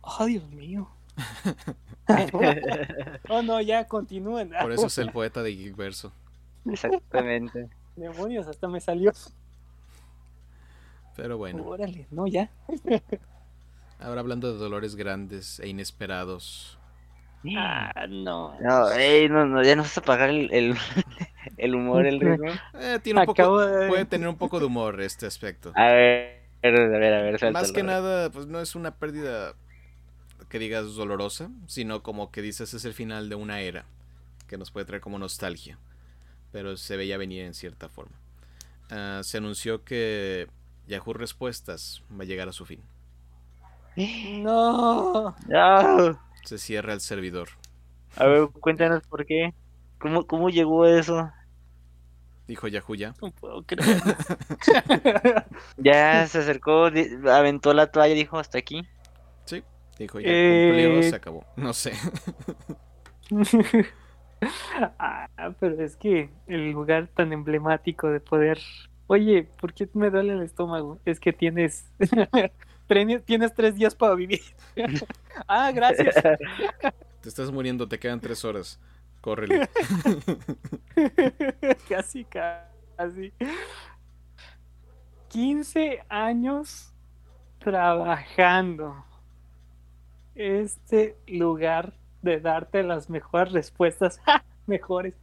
Oh, 0.00 0.24
Dios 0.24 0.48
mío. 0.50 0.88
oh, 3.28 3.42
no, 3.42 3.60
ya 3.60 3.86
continúen. 3.86 4.52
Por 4.60 4.72
eso 4.72 4.86
es 4.86 4.98
el 4.98 5.12
poeta 5.12 5.42
de 5.42 5.54
Geekverso. 5.54 6.12
Exactamente. 6.64 7.68
Demonios, 8.00 8.48
hasta 8.48 8.68
me 8.68 8.80
salió. 8.80 9.12
Pero 11.16 11.36
bueno, 11.36 11.64
Órale, 11.64 12.06
no, 12.10 12.26
ya. 12.26 12.50
ahora 13.98 14.20
hablando 14.20 14.52
de 14.52 14.58
dolores 14.58 14.96
grandes 14.96 15.60
e 15.60 15.68
inesperados. 15.68 16.78
Ah, 17.56 18.06
no. 18.08 18.58
No, 18.60 18.90
ey, 18.90 19.28
no, 19.28 19.46
no, 19.46 19.62
ya 19.62 19.76
nos 19.76 19.86
vas 19.86 19.98
a 19.98 20.02
pagar 20.02 20.30
el, 20.30 20.52
el, 20.52 20.74
el 21.56 21.74
humor, 21.74 22.06
el 22.06 22.20
ritmo. 22.20 22.50
Eh, 22.74 22.98
tiene 23.02 23.20
un 23.20 23.26
poco, 23.26 23.60
de... 23.60 23.88
puede 23.88 24.04
tener 24.04 24.28
un 24.28 24.36
poco 24.36 24.58
de 24.58 24.66
humor 24.66 25.00
este 25.00 25.26
aspecto. 25.26 25.72
A 25.74 25.88
ver, 25.88 26.42
a 26.62 26.68
ver, 26.68 27.14
a 27.14 27.22
ver, 27.22 27.52
Más 27.52 27.72
que 27.72 27.82
nada, 27.82 28.30
pues 28.30 28.46
no 28.46 28.60
es 28.60 28.74
una 28.74 28.94
pérdida 28.96 29.54
que 30.48 30.58
digas 30.58 30.94
dolorosa, 30.94 31.50
sino 31.66 32.02
como 32.02 32.30
que 32.30 32.42
dices 32.42 32.74
es 32.74 32.84
el 32.84 32.92
final 32.92 33.28
de 33.28 33.36
una 33.36 33.60
era 33.60 33.84
que 34.48 34.58
nos 34.58 34.70
puede 34.70 34.84
traer 34.84 35.00
como 35.00 35.18
nostalgia, 35.18 35.78
pero 36.52 36.76
se 36.76 36.96
veía 36.96 37.18
venir 37.18 37.44
en 37.44 37.54
cierta 37.54 37.88
forma. 37.88 38.16
Ah, 38.90 39.20
se 39.22 39.38
anunció 39.38 39.84
que 39.84 40.48
Yahoo 40.86 41.12
Respuestas 41.14 42.02
va 42.12 42.24
a 42.24 42.26
llegar 42.26 42.48
a 42.48 42.52
su 42.52 42.64
fin. 42.66 42.80
No. 43.96 45.34
No. 45.48 46.18
Se 46.44 46.58
cierra 46.58 46.92
el 46.94 47.00
servidor. 47.00 47.48
A 48.16 48.26
ver, 48.26 48.48
cuéntanos 48.48 49.02
por 49.06 49.26
qué. 49.26 49.54
¿Cómo, 49.98 50.26
cómo 50.26 50.48
llegó 50.50 50.86
eso? 50.86 51.30
Dijo 52.48 52.66
Yahoo 52.68 52.94
ya. 52.96 53.14
No 53.22 53.30
puedo 53.30 53.62
creer. 53.62 54.02
Ya 55.76 56.26
se 56.26 56.38
acercó, 56.38 56.90
aventó 57.30 57.72
la 57.74 57.90
toalla 57.90 58.14
y 58.14 58.18
dijo 58.18 58.38
hasta 58.38 58.58
aquí. 58.58 58.82
Sí, 59.44 59.62
dijo 59.98 60.20
ya 60.20 60.26
Eh, 60.30 60.68
cumplió, 60.68 61.10
se 61.10 61.16
acabó. 61.16 61.44
No 61.56 61.72
sé. 61.72 61.92
ah, 64.98 65.28
pero 65.58 65.82
es 65.82 65.96
que 65.96 66.30
el 66.46 66.70
lugar 66.70 67.08
tan 67.08 67.32
emblemático 67.32 68.08
de 68.08 68.20
poder. 68.20 68.58
Oye, 69.06 69.48
¿por 69.60 69.74
qué 69.74 69.88
me 69.94 70.10
duele 70.10 70.34
el 70.34 70.42
estómago? 70.42 70.98
Es 71.04 71.20
que 71.20 71.32
tienes. 71.32 71.90
tienes 73.24 73.54
tres 73.54 73.74
días 73.74 73.94
para 73.94 74.14
vivir. 74.14 74.40
ah, 75.48 75.70
gracias. 75.72 76.14
Te 77.20 77.28
estás 77.28 77.50
muriendo, 77.50 77.86
te 77.86 77.98
quedan 77.98 78.20
tres 78.20 78.44
horas. 78.44 78.80
Córrele. 79.20 79.68
casi, 81.88 82.24
casi. 82.24 83.32
15 85.28 86.02
años 86.08 86.92
trabajando. 87.58 89.04
Este 90.34 91.16
lugar 91.26 91.92
de 92.22 92.40
darte 92.40 92.82
las 92.82 93.08
mejores 93.10 93.52
respuestas. 93.52 94.18
¡Ja! 94.24 94.44
Mejores. 94.66 95.14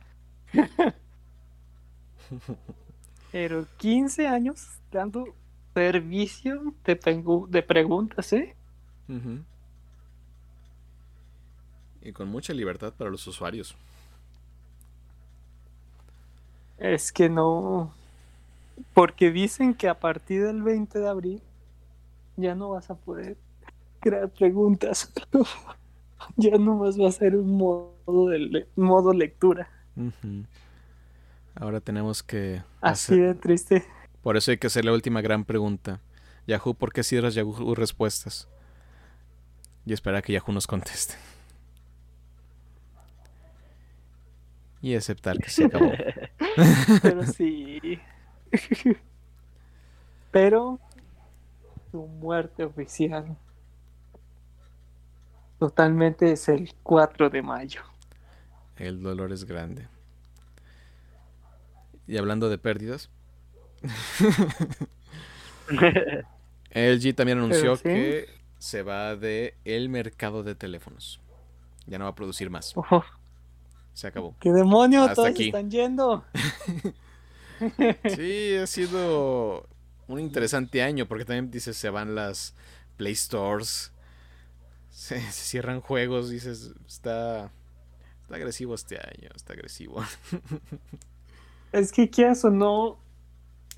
Pero 3.31 3.65
15 3.77 4.27
años 4.27 4.67
dando 4.91 5.25
servicio 5.73 6.73
de, 6.85 6.99
pregu- 6.99 7.47
de 7.47 7.61
preguntas, 7.63 8.33
¿eh? 8.33 8.55
Y 12.01 12.11
con 12.13 12.27
mucha 12.29 12.53
libertad 12.53 12.93
para 12.93 13.09
los 13.09 13.25
usuarios. 13.27 13.75
Es 16.77 17.11
que 17.11 17.29
no. 17.29 17.93
Porque 18.93 19.31
dicen 19.31 19.73
que 19.73 19.87
a 19.89 19.99
partir 19.99 20.43
del 20.45 20.61
20 20.61 20.99
de 20.99 21.07
abril 21.07 21.41
ya 22.35 22.55
no 22.55 22.69
vas 22.71 22.89
a 22.89 22.95
poder 22.95 23.37
crear 23.99 24.29
preguntas. 24.29 25.11
ya 26.35 26.57
no 26.57 26.75
más 26.77 26.99
va 26.99 27.09
a 27.09 27.11
ser 27.11 27.35
un 27.35 27.57
modo 27.57 28.27
de 28.29 28.39
le- 28.39 28.67
modo 28.75 29.13
lectura. 29.13 29.69
Ahora 31.55 31.79
tenemos 31.81 32.21
que 32.23 32.61
Así 32.81 33.13
hacer- 33.13 33.27
de 33.27 33.33
triste. 33.35 33.85
Por 34.21 34.37
eso 34.37 34.51
hay 34.51 34.57
que 34.57 34.67
hacer 34.67 34.85
la 34.85 34.93
última 34.93 35.21
gran 35.21 35.45
pregunta. 35.45 35.99
Yahoo, 36.47 36.73
¿por 36.73 36.93
qué 36.93 37.03
cierras 37.03 37.33
Yahoo 37.33 37.75
Respuestas? 37.75 38.47
Y 39.85 39.93
esperar 39.93 40.19
a 40.19 40.21
que 40.21 40.33
Yahoo 40.33 40.51
nos 40.53 40.67
conteste. 40.67 41.15
Y 44.81 44.95
aceptar 44.95 45.37
que 45.39 45.49
se 45.49 45.65
acabó. 45.65 45.91
Pero 47.01 47.23
sí. 47.25 47.99
Pero 50.31 50.79
su 51.91 52.05
muerte 52.05 52.63
oficial 52.63 53.35
totalmente 55.59 56.31
es 56.31 56.49
el 56.49 56.73
4 56.83 57.29
de 57.29 57.41
mayo. 57.41 57.81
El 58.77 59.01
dolor 59.01 59.31
es 59.31 59.45
grande. 59.45 59.87
Y 62.07 62.17
hablando 62.17 62.49
de 62.49 62.57
pérdidas, 62.57 63.09
LG 66.71 67.15
también 67.15 67.39
anunció 67.39 67.75
sí. 67.75 67.83
que 67.83 68.29
se 68.59 68.83
va 68.83 69.15
de 69.15 69.55
el 69.65 69.89
mercado 69.89 70.43
de 70.43 70.55
teléfonos. 70.55 71.19
Ya 71.85 71.97
no 71.97 72.05
va 72.05 72.11
a 72.11 72.15
producir 72.15 72.49
más. 72.49 72.75
Ojo, 72.75 73.03
Se 73.93 74.07
acabó. 74.07 74.35
¡Qué 74.39 74.51
demonio! 74.51 75.03
Hasta 75.03 75.15
Todos 75.15 75.29
aquí. 75.29 75.45
están 75.47 75.69
yendo. 75.69 76.23
Sí, 78.15 78.55
ha 78.55 78.67
sido 78.67 79.67
un 80.07 80.19
interesante 80.19 80.83
año 80.83 81.07
porque 81.07 81.25
también 81.25 81.49
dices 81.49 81.75
se 81.75 81.89
van 81.89 82.13
las 82.13 82.53
Play 82.97 83.15
Stores, 83.15 83.91
se, 84.97 85.21
se 85.31 85.31
cierran 85.31 85.79
juegos, 85.79 86.29
dices 86.29 86.73
está 86.87 87.51
está 88.21 88.35
agresivo 88.35 88.73
este 88.75 88.97
año, 88.97 89.29
está 89.35 89.53
agresivo. 89.53 90.03
Es 91.73 91.91
que 91.91 92.09
quieras 92.09 92.45
o 92.45 92.49
no. 92.49 92.97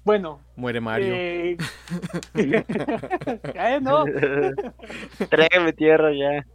Bueno. 0.05 0.39
Muere 0.55 0.79
Mario. 0.79 1.11
eh, 1.11 1.57
eh, 2.35 3.79
no. 3.81 4.05
Tráigame 5.27 5.73
tierra 5.73 6.11
ya. 6.13 6.45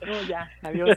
No, 0.00 0.22
ya, 0.22 0.48
adiós. 0.62 0.96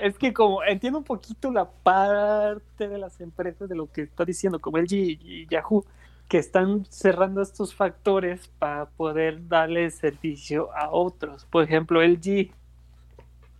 es 0.00 0.16
que 0.18 0.32
como 0.32 0.62
entiendo 0.62 1.00
un 1.00 1.04
poquito 1.04 1.50
la 1.50 1.68
parte 1.68 2.88
de 2.88 2.96
las 2.96 3.20
empresas 3.20 3.68
de 3.68 3.74
lo 3.74 3.90
que 3.90 4.02
está 4.02 4.24
diciendo, 4.24 4.60
como 4.60 4.78
LG 4.78 4.92
y 4.92 5.46
Yahoo, 5.48 5.84
que 6.30 6.38
están 6.38 6.86
cerrando 6.88 7.42
estos 7.42 7.74
factores 7.74 8.46
para 8.60 8.86
poder 8.86 9.48
darle 9.48 9.90
servicio 9.90 10.72
a 10.76 10.88
otros. 10.88 11.44
Por 11.46 11.64
ejemplo, 11.64 12.00
LG. 12.00 12.52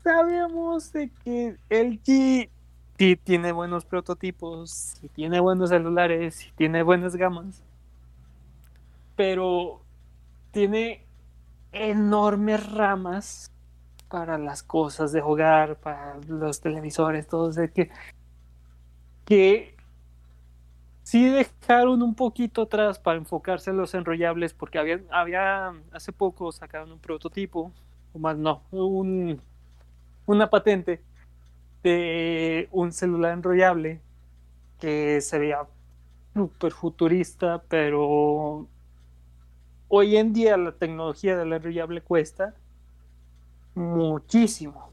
Sabemos 0.04 0.92
de 0.92 1.10
que 1.24 1.56
LG 1.68 2.48
sí 2.96 3.16
tiene 3.24 3.50
buenos 3.50 3.84
prototipos, 3.84 5.00
tiene 5.16 5.40
buenos 5.40 5.70
celulares, 5.70 6.48
tiene 6.54 6.84
buenas 6.84 7.16
gamas, 7.16 7.60
pero 9.16 9.82
tiene 10.52 11.04
enormes 11.72 12.72
ramas 12.72 13.50
para 14.08 14.38
las 14.38 14.62
cosas 14.62 15.10
de 15.10 15.22
hogar, 15.22 15.74
para 15.80 16.18
los 16.28 16.60
televisores, 16.60 17.26
todo 17.26 17.50
eso 17.50 17.62
que, 17.74 17.90
que 19.24 19.79
sí 21.10 21.28
dejaron 21.28 22.02
un 22.04 22.14
poquito 22.14 22.62
atrás 22.62 23.00
para 23.00 23.18
enfocarse 23.18 23.70
en 23.70 23.76
los 23.76 23.94
enrollables, 23.94 24.54
porque 24.54 24.78
había, 24.78 25.00
había 25.10 25.74
hace 25.90 26.12
poco 26.12 26.52
sacaron 26.52 26.92
un 26.92 27.00
prototipo, 27.00 27.72
o 28.12 28.18
más 28.20 28.38
no, 28.38 28.62
un, 28.70 29.40
una 30.24 30.48
patente 30.48 31.02
de 31.82 32.68
un 32.70 32.92
celular 32.92 33.32
enrollable 33.32 34.00
que 34.78 35.20
se 35.20 35.40
veía 35.40 35.66
súper 36.32 36.70
futurista, 36.70 37.60
pero 37.68 38.68
hoy 39.88 40.16
en 40.16 40.32
día 40.32 40.56
la 40.56 40.70
tecnología 40.70 41.36
del 41.36 41.52
enrollable 41.52 42.02
cuesta 42.02 42.54
muchísimo. 43.74 44.92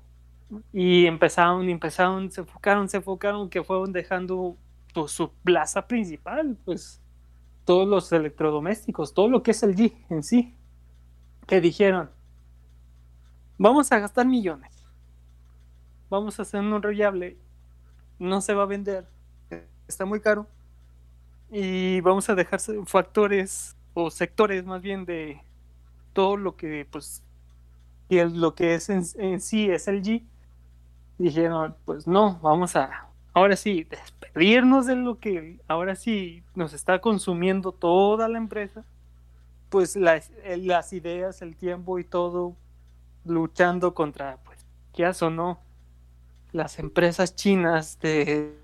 Y 0.73 1.05
empezaron, 1.05 1.69
empezaron, 1.69 2.31
se 2.31 2.41
enfocaron, 2.41 2.89
se 2.89 2.97
enfocaron, 2.97 3.51
que 3.51 3.63
fueron 3.63 3.93
dejando 3.93 4.57
su 5.05 5.31
plaza 5.43 5.87
principal, 5.87 6.57
pues 6.65 7.01
todos 7.65 7.87
los 7.87 8.11
electrodomésticos, 8.13 9.13
todo 9.13 9.27
lo 9.27 9.43
que 9.43 9.51
es 9.51 9.61
el 9.61 9.75
G 9.75 9.93
en 10.09 10.23
sí, 10.23 10.55
que 11.45 11.59
dijeron, 11.59 12.09
vamos 13.57 13.91
a 13.91 13.99
gastar 13.99 14.25
millones, 14.25 14.85
vamos 16.09 16.39
a 16.39 16.43
hacer 16.43 16.61
un 16.61 16.73
enrollable, 16.73 17.37
no 18.19 18.39
se 18.41 18.53
va 18.53 18.63
a 18.63 18.67
vender, 18.67 19.07
está 19.87 20.05
muy 20.05 20.21
caro, 20.21 20.47
y 21.51 22.01
vamos 22.01 22.29
a 22.29 22.35
dejar 22.35 22.59
factores 22.85 23.75
o 23.93 24.09
sectores 24.09 24.65
más 24.65 24.81
bien 24.81 25.05
de 25.05 25.41
todo 26.13 26.37
lo 26.37 26.55
que 26.55 26.87
pues 26.89 27.23
lo 28.09 28.55
que 28.55 28.75
es 28.75 28.89
en, 28.89 29.41
sí 29.41 29.69
es 29.69 29.87
el 29.87 30.01
G, 30.01 30.23
dijeron, 31.17 31.75
pues 31.85 32.07
no, 32.07 32.39
vamos 32.41 32.75
a, 32.75 33.06
ahora 33.37 33.55
sí, 33.55 33.83
despedirnos 33.83 34.87
de 34.87 34.95
lo 34.95 35.19
que 35.19 35.59
ahora 35.67 35.95
sí 35.95 36.43
nos 36.55 36.73
está 36.73 36.99
consumiendo 36.99 37.71
toda 37.71 38.27
la 38.27 38.37
empresa, 38.39 38.83
pues 39.69 39.95
las, 39.95 40.31
las 40.57 40.91
ideas, 40.91 41.41
el 41.43 41.55
tiempo 41.55 41.99
y 41.99 42.03
todo, 42.03 42.55
luchando 43.25 43.93
contra, 43.93 44.37
pues, 44.43 44.65
ya 44.93 45.11
o 45.21 45.29
no, 45.29 45.59
las 46.51 46.79
empresas 46.79 47.35
chinas 47.35 47.99
de 47.99 48.57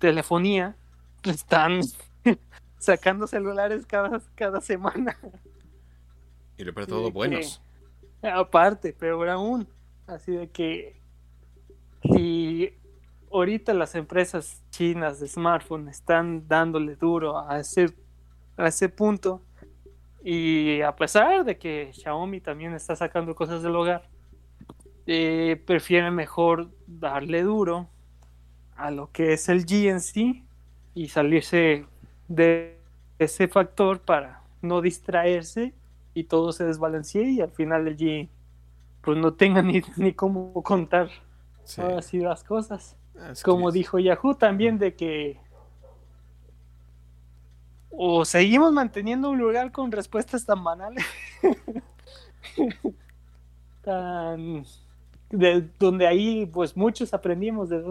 telefonía 0.00 0.74
están 1.22 1.80
sacando 2.78 3.28
celulares 3.28 3.86
cada, 3.86 4.20
cada 4.34 4.60
semana. 4.60 5.16
Y 6.58 6.64
de 6.64 6.72
todo 6.86 7.12
buenos. 7.12 7.62
Aparte, 8.20 8.92
peor 8.92 9.28
aún. 9.28 9.68
Así 10.08 10.32
de 10.32 10.48
que 10.50 11.00
si 12.02 12.76
ahorita 13.32 13.74
las 13.74 13.94
empresas 13.94 14.62
chinas 14.70 15.20
de 15.20 15.28
smartphone 15.28 15.88
están 15.88 16.46
dándole 16.48 16.96
duro 16.96 17.38
a 17.38 17.58
ese, 17.58 17.94
a 18.56 18.66
ese 18.66 18.88
punto, 18.88 19.42
y 20.24 20.80
a 20.82 20.94
pesar 20.94 21.44
de 21.44 21.58
que 21.58 21.90
Xiaomi 21.92 22.40
también 22.40 22.74
está 22.74 22.94
sacando 22.94 23.34
cosas 23.34 23.62
del 23.62 23.74
hogar, 23.74 24.08
eh, 25.06 25.60
prefieren 25.66 26.14
mejor 26.14 26.70
darle 26.86 27.42
duro 27.42 27.88
a 28.76 28.90
lo 28.90 29.10
que 29.10 29.32
es 29.32 29.48
el 29.48 29.64
GNC 29.64 30.44
y 30.94 31.08
salirse 31.08 31.86
de 32.28 32.78
ese 33.18 33.48
factor 33.48 34.00
para 34.00 34.42
no 34.60 34.80
distraerse 34.80 35.74
y 36.14 36.24
todo 36.24 36.52
se 36.52 36.64
desbalancee 36.64 37.30
y 37.30 37.40
al 37.40 37.50
final 37.50 37.88
allí 37.88 38.28
pues 39.02 39.18
no 39.18 39.34
tenga 39.34 39.62
ni, 39.62 39.82
ni 39.96 40.12
cómo 40.12 40.52
contar. 40.62 41.10
Así 41.96 42.18
las 42.18 42.44
cosas. 42.44 42.96
Como 43.44 43.70
dijo 43.70 43.98
Yahoo 43.98 44.34
también 44.34 44.78
de 44.78 44.94
que 44.94 45.38
o 47.90 48.24
seguimos 48.24 48.72
manteniendo 48.72 49.30
un 49.30 49.38
lugar 49.38 49.70
con 49.70 49.92
respuestas 49.92 50.46
tan 50.46 50.64
banales, 50.64 51.04
tan 53.82 54.64
de 55.30 55.68
donde 55.78 56.06
ahí 56.06 56.46
pues 56.46 56.76
muchos 56.76 57.12
aprendimos 57.14 57.68
de 57.68 57.82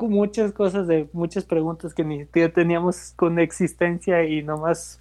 muchas 0.00 0.52
cosas 0.52 0.86
de 0.86 1.08
muchas 1.12 1.44
preguntas 1.44 1.94
que 1.94 2.04
ni 2.04 2.24
teníamos 2.26 3.12
con 3.16 3.38
existencia 3.38 4.24
y 4.24 4.42
nomás 4.42 5.00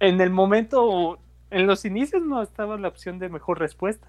en 0.00 0.20
el 0.20 0.30
momento, 0.30 1.18
en 1.50 1.66
los 1.66 1.84
inicios 1.84 2.22
no 2.22 2.42
estaba 2.42 2.76
la 2.76 2.88
opción 2.88 3.18
de 3.18 3.28
mejor 3.28 3.58
respuesta. 3.58 4.06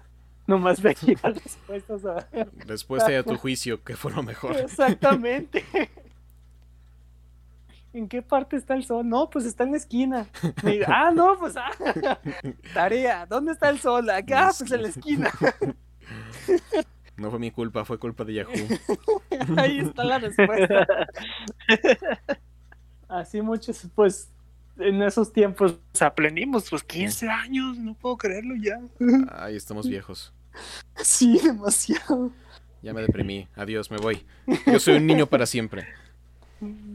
Nomás 0.50 0.82
veía 0.82 1.16
respuestas 1.22 2.04
a... 2.04 2.28
Respuesta 2.66 3.16
a 3.16 3.22
tu 3.22 3.36
juicio, 3.36 3.84
que 3.84 3.94
fue 3.94 4.10
lo 4.10 4.24
mejor. 4.24 4.56
Exactamente. 4.56 5.64
¿En 7.92 8.08
qué 8.08 8.20
parte 8.20 8.56
está 8.56 8.74
el 8.74 8.84
sol? 8.84 9.08
No, 9.08 9.30
pues 9.30 9.44
está 9.44 9.62
en 9.62 9.70
la 9.70 9.76
esquina. 9.76 10.26
ah, 10.88 11.12
no, 11.14 11.38
pues 11.38 11.54
ah. 11.56 11.70
Tarea, 12.74 13.26
¿dónde 13.26 13.52
está 13.52 13.68
el 13.68 13.78
sol? 13.78 14.10
Acá, 14.10 14.52
pues 14.56 14.70
en 14.72 14.82
la 14.82 14.88
esquina. 14.88 15.30
No 17.16 17.30
fue 17.30 17.38
mi 17.38 17.50
culpa, 17.50 17.84
fue 17.84 17.98
culpa 17.98 18.24
de 18.24 18.34
Yahoo. 18.34 18.52
Ahí 19.56 19.80
está 19.80 20.04
la 20.04 20.18
respuesta. 20.18 20.86
Así 23.08 23.42
muchos, 23.42 23.88
pues 23.94 24.30
en 24.78 25.02
esos 25.02 25.32
tiempos 25.32 25.78
aprendimos, 26.00 26.70
pues 26.70 26.82
15 26.84 27.28
años, 27.28 27.76
no 27.76 27.94
puedo 27.94 28.16
creerlo 28.16 28.54
ya. 28.56 28.80
Ay, 29.32 29.56
estamos 29.56 29.88
viejos. 29.88 30.32
Sí, 31.02 31.40
demasiado. 31.42 32.30
Ya 32.82 32.92
me 32.92 33.02
deprimí. 33.02 33.48
Adiós, 33.56 33.90
me 33.90 33.96
voy. 33.96 34.24
Yo 34.66 34.78
soy 34.78 34.96
un 34.96 35.06
niño 35.06 35.26
para 35.26 35.46
siempre. 35.46 35.86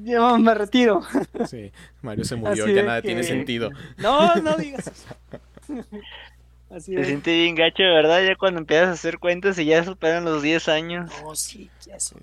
Yo 0.04 0.38
me 0.38 0.54
retiro. 0.54 1.02
Sí, 1.48 1.72
Mario 2.02 2.24
se 2.24 2.36
murió, 2.36 2.68
ya 2.68 2.84
nada 2.84 3.02
tiene 3.02 3.24
sentido. 3.24 3.72
No, 3.98 4.36
no 4.36 4.56
digas 4.58 4.88
eso. 4.88 5.16
Así 6.76 6.94
Se 6.94 7.06
siente 7.06 7.34
bien 7.34 7.56
gacho, 7.56 7.84
¿verdad? 7.84 8.22
Ya 8.22 8.36
cuando 8.36 8.60
empiezas 8.60 8.90
a 8.90 8.92
hacer 8.92 9.18
cuentas 9.18 9.58
y 9.58 9.66
ya 9.66 9.82
superan 9.86 10.26
los 10.26 10.44
10 10.44 10.68
años. 10.68 11.10
Oh, 11.24 11.34
sí, 11.34 11.70
ya 11.86 11.96
eso. 11.96 12.18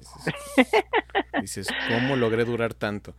Dices, 1.41 1.69
¿cómo 1.89 2.17
logré 2.17 2.45
durar 2.45 2.75
tanto? 2.75 3.15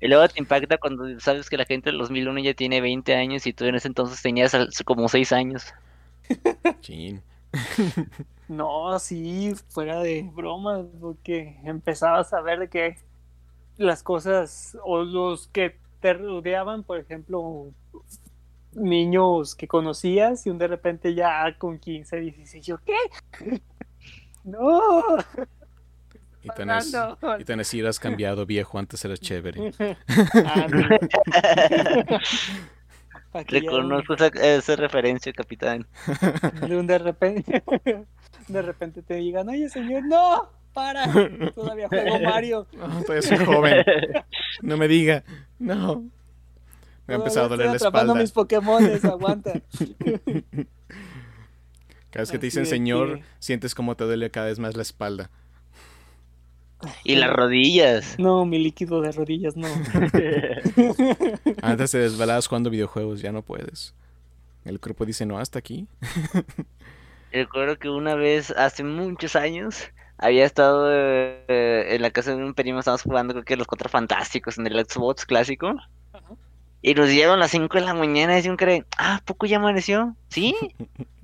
y 0.00 0.08
luego 0.08 0.26
te 0.28 0.40
impacta 0.40 0.78
cuando 0.78 1.20
sabes 1.20 1.50
que 1.50 1.58
la 1.58 1.66
gente 1.66 1.90
del 1.90 1.98
2001 1.98 2.40
ya 2.40 2.54
tiene 2.54 2.80
20 2.80 3.14
años 3.14 3.46
y 3.46 3.52
tú 3.52 3.66
en 3.66 3.74
ese 3.74 3.88
entonces 3.88 4.22
tenías 4.22 4.56
como 4.86 5.06
6 5.06 5.32
años. 5.32 5.74
Chin. 6.80 7.22
No, 8.48 8.98
sí, 8.98 9.52
fuera 9.68 10.00
de 10.00 10.30
broma, 10.32 10.86
porque 10.98 11.60
empezabas 11.64 12.32
a 12.32 12.40
ver 12.40 12.58
de 12.60 12.68
que 12.70 12.96
las 13.76 14.02
cosas 14.02 14.78
o 14.82 15.02
los 15.02 15.48
que 15.48 15.76
te 16.00 16.14
rodeaban, 16.14 16.84
por 16.84 16.98
ejemplo, 16.98 17.70
niños 18.72 19.54
que 19.54 19.68
conocías 19.68 20.46
y 20.46 20.50
un 20.50 20.58
de 20.58 20.68
repente 20.68 21.14
ya 21.14 21.56
con 21.58 21.78
15, 21.78 22.20
16, 22.20 22.66
yo, 22.66 22.78
¿qué? 22.84 22.96
no. 24.44 25.02
Y 26.42 26.48
tenés, 26.50 26.96
y 27.38 27.44
tenés 27.44 27.74
has 27.74 27.98
cambiado, 27.98 28.46
viejo, 28.46 28.78
antes 28.78 29.04
era 29.04 29.16
chévere. 29.16 29.72
Reconozco 33.46 34.14
esa, 34.14 34.28
esa, 34.28 34.76
referencia, 34.76 35.32
capitán. 35.32 35.86
De, 36.66 36.82
de 36.82 36.98
repente, 36.98 37.62
de 38.48 38.62
repente 38.62 39.02
te 39.02 39.14
digan, 39.14 39.48
oye 39.48 39.68
señor, 39.68 40.04
no, 40.04 40.48
para, 40.72 41.04
todavía 41.54 41.88
juego 41.88 42.20
Mario. 42.20 42.66
No, 42.72 43.02
todavía 43.02 43.22
soy 43.22 43.44
joven. 43.44 43.84
No 44.62 44.76
me 44.76 44.88
diga, 44.88 45.24
no. 45.58 46.04
Me 47.08 47.14
ha 47.14 47.16
empezado 47.16 47.46
a 47.46 47.48
doler 47.48 47.66
la 47.68 47.76
espalda. 47.76 48.14
mis 48.14 48.30
Pokémones, 48.32 49.04
aguanta. 49.04 49.54
Cada 52.10 52.22
vez 52.22 52.30
que 52.30 52.38
te 52.38 52.46
dicen 52.46 52.66
señor, 52.66 53.20
sientes 53.38 53.74
como 53.74 53.96
te 53.96 54.04
duele 54.04 54.30
cada 54.30 54.46
vez 54.46 54.58
más 54.58 54.76
la 54.76 54.82
espalda. 54.82 55.30
Y 57.04 57.16
las 57.16 57.30
rodillas. 57.30 58.18
No, 58.18 58.46
mi 58.46 58.58
líquido 58.58 59.00
de 59.00 59.12
rodillas 59.12 59.56
no. 59.56 59.68
Antes 61.62 61.90
te 61.90 61.98
desvelabas 61.98 62.46
jugando 62.46 62.70
videojuegos, 62.70 63.20
ya 63.20 63.32
no 63.32 63.42
puedes. 63.42 63.94
El 64.64 64.80
cuerpo 64.80 65.04
dice, 65.04 65.26
no, 65.26 65.38
hasta 65.38 65.58
aquí. 65.58 65.86
Recuerdo 67.32 67.78
que 67.78 67.90
una 67.90 68.14
vez, 68.14 68.50
hace 68.52 68.84
muchos 68.84 69.36
años, 69.36 69.84
había 70.18 70.44
estado 70.44 70.88
eh, 70.90 71.94
en 71.94 72.02
la 72.02 72.10
casa 72.10 72.34
de 72.34 72.42
un 72.42 72.54
primo, 72.54 72.78
estábamos 72.78 73.02
jugando 73.02 73.34
creo 73.34 73.44
que 73.44 73.56
los 73.56 73.66
cuatro 73.66 73.88
fantásticos 73.88 74.58
en 74.58 74.66
el 74.66 74.84
Xbox 74.84 75.26
clásico. 75.26 75.74
Y 76.88 76.94
nos 76.94 77.08
dieron 77.08 77.38
las 77.38 77.50
5 77.50 77.76
de 77.78 77.84
la 77.84 77.92
mañana 77.92 78.38
y 78.40 78.48
un 78.48 78.56
cree, 78.56 78.84
ah, 78.96 79.20
¿poco 79.26 79.44
ya 79.46 79.58
amaneció? 79.58 80.14
¿Sí? 80.28 80.54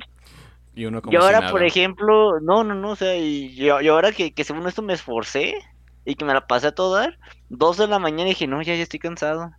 Y 0.77 0.87
uno 0.87 1.01
como 1.01 1.13
Y 1.13 1.17
si 1.17 1.23
ahora, 1.23 1.39
nada. 1.39 1.53
por 1.53 1.63
ejemplo, 1.63 2.41
no, 2.41 2.65
no, 2.65 2.75
no, 2.75 2.91
o 2.91 2.97
sea, 2.97 3.17
y 3.17 3.55
yo, 3.55 3.81
yo 3.81 3.95
ahora 3.95 4.11
que, 4.11 4.33
que 4.35 4.43
según 4.43 4.67
esto 4.67 4.83
me 4.83 4.93
esforcé 4.93 5.55
y 6.05 6.17
que 6.17 6.25
me 6.25 6.35
la 6.35 6.49
pasé 6.49 6.67
a 6.67 6.75
todo 6.75 6.97
dar, 6.97 7.17
2 7.49 7.77
de 7.77 7.87
la 7.87 8.01
mañana 8.01 8.29
dije, 8.29 8.49
no, 8.49 8.61
ya, 8.61 8.75
ya 8.75 8.83
estoy 8.83 8.99
cansado. 8.99 9.53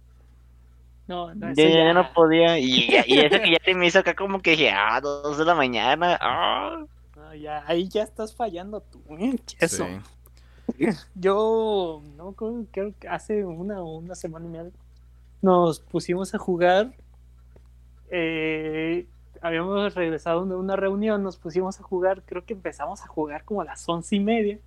No, 1.08 1.34
no, 1.34 1.54
Ya, 1.54 1.64
ya, 1.64 1.70
ya- 1.70 1.84
ya 1.86 1.94
no 1.94 2.12
podía. 2.14 2.60
Y, 2.60 2.92
ya- 2.92 3.06
y 3.08 3.20
eso 3.20 3.40
que 3.42 3.50
ya 3.52 3.60
te 3.64 3.74
me 3.76 3.88
hizo 3.88 4.00
acá 4.00 4.14
como 4.14 4.42
que 4.42 4.52
dije, 4.52 4.72
ah, 4.72 5.00
2 5.02 5.38
de 5.38 5.46
la 5.46 5.56
mañana, 5.56 6.18
ah. 6.22 6.84
no, 7.16 7.34
ya, 7.36 7.64
ahí 7.66 7.88
ya 7.88 8.04
estás 8.04 8.36
fallando 8.36 8.82
tú. 8.82 9.02
¿eh? 9.18 9.36
Eso. 9.60 9.88
Sí. 10.78 10.88
Yo, 11.14 12.02
no, 12.18 12.34
creo, 12.34 12.66
creo 12.72 12.94
que 13.00 13.08
hace 13.08 13.46
una 13.46 13.82
o 13.82 13.98
una 14.00 14.16
semana 14.16 14.46
y 14.48 14.50
media 14.50 14.72
nos 15.46 15.80
pusimos 15.80 16.34
a 16.34 16.40
jugar. 16.40 16.92
eh, 18.10 19.08
habíamos 19.42 19.94
regresado 19.94 20.44
de 20.46 20.56
una 20.56 20.76
reunión, 20.76 21.22
nos 21.22 21.38
pusimos 21.38 21.80
a 21.80 21.84
jugar. 21.84 22.24
Creo 22.26 22.44
que 22.44 22.54
empezamos 22.54 23.04
a 23.04 23.08
jugar 23.08 23.46
como 23.46 23.62
a 23.62 23.66
las 23.66 23.88
once 23.88 24.16
y 24.16 24.20
media. 24.20 24.58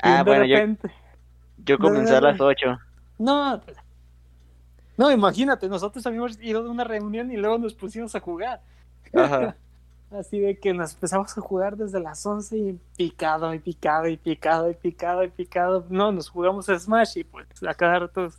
Ah, 0.00 0.22
bueno, 0.24 0.44
yo, 0.44 0.56
repente, 0.56 0.90
yo 1.64 1.78
comencé 1.78 2.14
a 2.14 2.20
las 2.20 2.40
8. 2.40 2.78
no, 3.18 3.60
no, 4.96 5.10
imagínate, 5.10 5.68
nosotros 5.68 6.06
habíamos 6.06 6.40
ido 6.40 6.62
de 6.62 6.68
una 6.70 6.84
reunión 6.84 7.32
y 7.32 7.36
luego 7.36 7.58
nos 7.58 7.74
pusimos 7.74 8.14
a 8.14 8.20
jugar. 8.20 8.62
Ajá. 9.12 9.56
Así 10.12 10.38
de 10.38 10.56
que 10.60 10.72
nos 10.72 10.94
empezamos 10.94 11.36
a 11.36 11.40
jugar 11.40 11.76
desde 11.76 11.98
las 11.98 12.24
11 12.24 12.56
y 12.56 12.80
picado 12.96 13.52
y 13.52 13.58
picado 13.58 14.06
y 14.06 14.16
picado 14.16 14.70
y 14.70 14.74
picado 14.74 15.24
y 15.24 15.28
picado. 15.28 15.84
No, 15.90 16.12
nos 16.12 16.28
jugamos 16.28 16.68
a 16.68 16.78
Smash 16.78 17.18
y 17.18 17.24
pues 17.24 17.48
a 17.66 17.74
cada 17.74 17.98
rato 17.98 18.30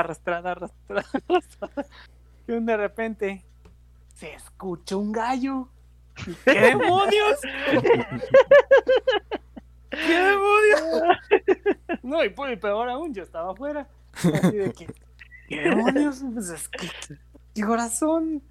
arrastrada, 0.00 0.52
arrastrada, 0.52 1.04
arrastrada. 1.28 1.86
Y 2.46 2.52
de 2.52 2.76
repente 2.76 3.44
se 4.14 4.34
escucha 4.34 4.96
un 4.96 5.12
gallo. 5.12 5.68
¿Y 6.26 6.34
¿Qué 6.44 6.60
demonios? 6.60 7.40
¿Qué 9.90 10.18
demonios? 10.18 11.18
No, 12.02 12.24
y 12.24 12.28
pues, 12.30 12.58
peor 12.58 12.88
aún, 12.88 13.14
yo 13.14 13.22
estaba 13.22 13.52
afuera. 13.52 13.88
Así 14.12 14.56
de 14.56 14.72
que, 14.72 14.86
¿qué 15.48 15.60
demonios? 15.60 16.22
Pues 16.34 16.48
es 16.50 16.68
que, 16.68 16.88
¿qué 17.54 17.62
corazón? 17.62 18.42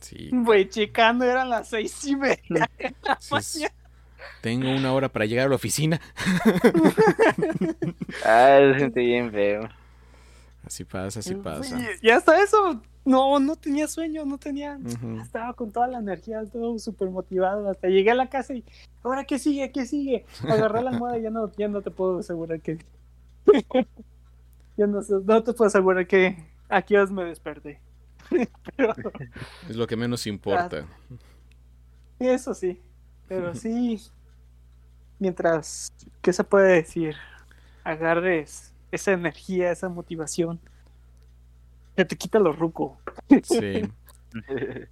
Sí. 0.00 0.28
Güey, 0.30 0.68
checando, 0.68 1.24
eran 1.24 1.48
las 1.48 1.68
seis 1.70 2.04
y 2.04 2.16
media. 2.16 2.36
de 2.48 2.60
la 2.60 2.70
Entonces, 2.78 3.30
mañana. 3.30 3.74
tengo 4.42 4.70
una 4.70 4.92
hora 4.92 5.08
para 5.08 5.24
llegar 5.24 5.46
a 5.46 5.48
la 5.48 5.56
oficina. 5.56 6.00
Ah, 8.24 8.58
se 8.60 8.74
siente 8.78 9.00
bien 9.00 9.32
feo. 9.32 9.68
Así 10.66 10.84
pasa, 10.84 11.20
así 11.20 11.36
pasa. 11.36 11.78
Y, 11.78 12.08
y 12.08 12.10
hasta 12.10 12.42
eso, 12.42 12.82
no, 13.04 13.38
no 13.38 13.54
tenía 13.54 13.86
sueño, 13.86 14.24
no 14.24 14.36
tenía. 14.36 14.78
Estaba 15.22 15.54
con 15.54 15.70
toda 15.70 15.86
la 15.86 15.98
energía, 16.00 16.44
todo 16.44 16.76
súper 16.80 17.08
motivado. 17.08 17.70
Hasta 17.70 17.86
llegué 17.86 18.10
a 18.10 18.16
la 18.16 18.28
casa 18.28 18.52
y, 18.52 18.64
¿ahora 19.04 19.24
qué 19.24 19.38
sigue? 19.38 19.70
¿Qué 19.70 19.86
sigue? 19.86 20.26
Agarré 20.42 20.82
la 20.82 20.90
almohada 20.90 21.18
y 21.18 21.22
ya 21.22 21.30
no, 21.30 21.52
ya 21.56 21.68
no 21.68 21.82
te 21.82 21.92
puedo 21.92 22.18
asegurar 22.18 22.60
que. 22.60 22.78
ya 24.76 24.88
no, 24.88 25.00
no 25.24 25.42
te 25.44 25.52
puedo 25.52 25.68
asegurar 25.68 26.04
que 26.08 26.36
aquí 26.68 26.96
os 26.96 27.12
me 27.12 27.24
desperté. 27.24 27.78
Pero 28.76 28.92
Es 29.68 29.76
lo 29.76 29.86
que 29.86 29.96
menos 29.96 30.26
importa. 30.26 30.84
eso 32.18 32.54
sí, 32.54 32.80
pero 33.28 33.54
sí. 33.54 34.00
Mientras, 35.20 35.92
¿qué 36.20 36.32
se 36.32 36.42
puede 36.42 36.74
decir? 36.74 37.14
Agarres 37.84 38.74
esa 38.92 39.12
energía, 39.12 39.70
esa 39.72 39.88
motivación. 39.88 40.60
Se 41.96 42.04
te 42.04 42.16
quita 42.16 42.38
lo 42.38 42.52
ruco. 42.52 42.98
Sí. 43.42 43.88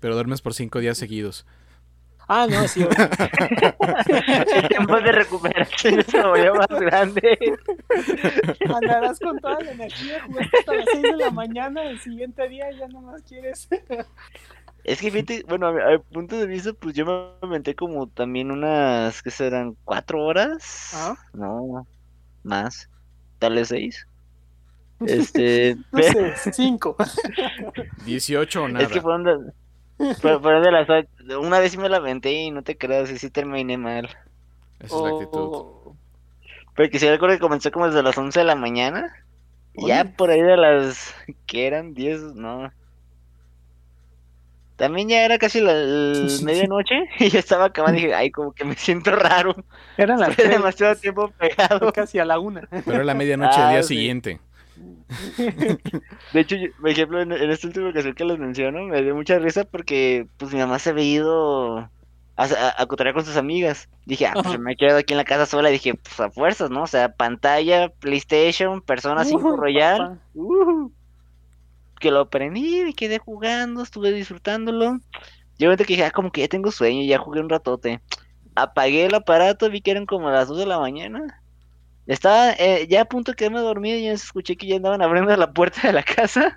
Pero 0.00 0.14
duermes 0.14 0.40
por 0.42 0.54
cinco 0.54 0.78
días 0.80 0.96
seguidos. 0.98 1.46
Ah, 2.30 2.46
no, 2.48 2.68
sí. 2.68 2.82
El 4.54 4.68
tiempo 4.68 4.96
de 5.00 5.12
recuperación 5.12 6.04
se 6.04 6.22
volvió 6.22 6.54
más 6.54 6.68
grande. 6.68 7.38
Andarás 8.68 9.18
con 9.18 9.38
toda 9.38 9.60
la 9.60 9.70
energía, 9.72 10.22
jugaste 10.26 10.58
hasta 10.58 10.74
las 10.74 10.84
6 10.92 11.02
de 11.02 11.16
la 11.16 11.30
mañana, 11.30 11.84
el 11.84 11.98
siguiente 12.00 12.46
día 12.48 12.70
ya 12.72 12.86
nomás 12.88 13.22
quieres. 13.22 13.68
Es 14.84 15.00
que 15.00 15.10
fíjate, 15.10 15.42
bueno, 15.48 15.68
a 15.68 15.72
mi- 15.72 15.80
a 15.80 15.98
punto 15.98 16.36
de 16.38 16.46
vista, 16.46 16.72
pues 16.74 16.94
yo 16.94 17.06
me 17.06 17.46
aventé 17.48 17.74
como 17.74 18.06
también 18.08 18.50
unas, 18.50 19.22
¿qué 19.22 19.30
serán? 19.30 19.76
¿Cuatro 19.84 20.22
horas? 20.24 20.90
Ah. 20.94 21.16
No, 21.32 21.86
más. 22.42 22.90
Tal 23.38 23.54
vez 23.54 23.68
seis. 23.68 24.06
Este, 25.06 25.76
No 25.92 26.02
sé, 26.02 26.34
5. 26.52 26.96
18 28.04 28.62
o 28.64 28.68
nada. 28.68 28.84
es 28.84 28.90
que 28.90 29.00
fueron 29.00 29.22
de, 29.22 29.52
fue- 30.20 30.40
fueron 30.40 30.62
de 30.64 30.72
las 30.72 30.88
Una 31.40 31.60
vez 31.60 31.70
sí 31.72 31.78
me 31.78 31.88
la 31.88 31.98
aventé 31.98 32.32
y 32.32 32.50
no 32.50 32.62
te 32.62 32.76
creas, 32.76 33.08
y 33.10 33.18
sí 33.18 33.30
terminé 33.30 33.76
mal. 33.78 34.06
Esa 34.80 34.96
es 34.96 35.02
la 35.02 35.08
actitud. 35.10 35.30
Oh, 35.52 35.96
Porque 36.74 36.98
sí 36.98 37.08
recuerdo 37.08 37.36
que 37.36 37.40
comencé 37.40 37.70
como 37.70 37.86
desde 37.86 38.02
las 38.02 38.18
11 38.18 38.40
de 38.40 38.44
la 38.44 38.56
mañana. 38.56 39.12
Y 39.74 39.86
ya 39.86 40.02
Oye. 40.02 40.10
por 40.16 40.30
ahí 40.30 40.42
de 40.42 40.56
las... 40.56 41.14
¿Qué 41.46 41.66
eran? 41.68 41.94
10, 41.94 42.34
no. 42.34 42.72
También 44.78 45.08
ya 45.08 45.24
era 45.24 45.38
casi 45.38 45.60
la 45.60 45.72
medianoche 46.42 46.94
y 47.18 47.28
ya 47.30 47.40
estaba 47.40 47.66
acabando 47.66 47.98
y 47.98 48.02
dije, 48.04 48.14
ay, 48.14 48.30
como 48.30 48.52
que 48.52 48.64
me 48.64 48.74
siento 48.76 49.10
raro. 49.10 49.54
Eran 49.96 50.20
las 50.20 50.30
Estuve 50.30 50.46
3, 50.48 50.58
demasiado 50.58 50.96
tiempo 50.96 51.30
pegado. 51.32 51.92
casi 51.92 52.18
a 52.18 52.24
la 52.24 52.38
1. 52.38 52.60
Pero 52.70 52.92
era 52.94 53.04
la 53.04 53.14
medianoche 53.14 53.60
del 53.60 53.68
Ah, 53.68 53.72
día 53.72 53.82
sí. 53.82 53.88
siguiente. 53.96 54.40
De 56.32 56.40
hecho, 56.40 56.56
yo- 56.56 56.68
por 56.80 56.90
ejemplo, 56.90 57.20
en, 57.20 57.32
en 57.32 57.50
esta 57.50 57.66
última 57.66 57.88
ocasión 57.90 58.14
que 58.14 58.24
les 58.24 58.38
menciono, 58.38 58.84
me 58.84 59.02
dio 59.02 59.14
mucha 59.14 59.38
risa 59.38 59.64
porque 59.64 60.26
pues 60.36 60.52
mi 60.52 60.60
mamá 60.60 60.78
se 60.78 60.90
había 60.90 61.04
ido 61.04 61.78
a, 61.78 61.90
a, 62.36 62.82
a 62.82 62.86
cotorrear 62.86 63.14
con 63.14 63.24
sus 63.24 63.36
amigas. 63.36 63.88
Dije, 64.04 64.26
ah, 64.26 64.38
pues 64.40 64.46
Ajá. 64.46 64.58
me 64.58 64.76
quedo 64.76 64.96
aquí 64.98 65.12
en 65.14 65.18
la 65.18 65.24
casa 65.24 65.46
sola. 65.46 65.70
Dije, 65.70 65.94
pues 65.94 66.20
a 66.20 66.30
fuerzas, 66.30 66.70
¿no? 66.70 66.82
O 66.82 66.86
sea, 66.86 67.10
pantalla, 67.12 67.88
PlayStation, 68.00 68.80
Persona 68.82 69.24
5 69.24 69.48
Ujú, 69.48 69.56
Royal. 69.56 70.20
Uh, 70.34 70.90
que 71.98 72.10
lo 72.10 72.20
aprendí, 72.20 72.84
me 72.84 72.94
quedé 72.94 73.18
jugando, 73.18 73.82
estuve 73.82 74.12
disfrutándolo. 74.12 74.98
Yo 75.58 75.76
que 75.76 75.84
dije, 75.84 76.04
ah, 76.04 76.10
como 76.10 76.30
que 76.30 76.42
ya 76.42 76.48
tengo 76.48 76.70
sueño, 76.70 77.02
ya 77.02 77.18
jugué 77.18 77.40
un 77.40 77.48
ratote. 77.48 78.00
Apagué 78.54 79.06
el 79.06 79.14
aparato, 79.14 79.70
vi 79.70 79.80
que 79.80 79.90
eran 79.90 80.06
como 80.06 80.30
las 80.30 80.48
2 80.48 80.58
de 80.58 80.66
la 80.66 80.78
mañana. 80.78 81.42
Estaba 82.06 82.52
eh, 82.52 82.86
ya 82.88 83.02
a 83.02 83.04
punto 83.04 83.32
de 83.32 83.36
quedarme 83.36 83.60
dormido 83.60 83.98
y 83.98 84.04
ya 84.04 84.12
escuché 84.12 84.56
que 84.56 84.66
ya 84.66 84.76
andaban 84.76 85.02
abriendo 85.02 85.36
la 85.36 85.52
puerta 85.52 85.86
de 85.86 85.92
la 85.92 86.02
casa. 86.02 86.56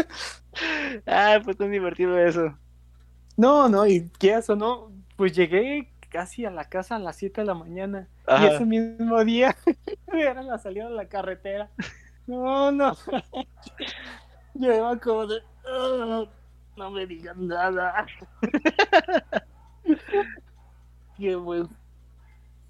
ah, 1.06 1.40
fue 1.44 1.54
tan 1.54 1.70
divertido 1.70 2.18
eso. 2.18 2.56
No, 3.36 3.68
no, 3.68 3.86
y 3.86 4.08
qué 4.18 4.34
eso, 4.34 4.56
¿no? 4.56 4.90
Pues 5.16 5.32
llegué 5.32 5.92
casi 6.08 6.44
a 6.44 6.50
la 6.50 6.64
casa 6.68 6.96
a 6.96 6.98
las 6.98 7.16
7 7.16 7.40
de 7.40 7.46
la 7.46 7.54
mañana. 7.54 8.08
Y 8.40 8.44
ese 8.46 8.64
mismo 8.64 9.24
día 9.24 9.56
era 10.12 10.42
la 10.42 10.58
salida 10.58 10.88
de 10.88 10.94
la 10.94 11.06
carretera. 11.06 11.70
No, 12.26 12.70
no. 12.70 12.96
Yo 14.54 14.74
iba 14.74 14.98
como 14.98 15.26
de. 15.26 15.40
"Ah, 15.66 16.24
no 16.76 16.90
me 16.90 17.06
digan 17.06 17.46
nada. 17.46 18.06
Qué 21.16 21.36
buen 21.36 21.68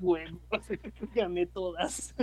juego. 0.01 0.39
Gané 1.15 1.47
todas. 1.47 2.15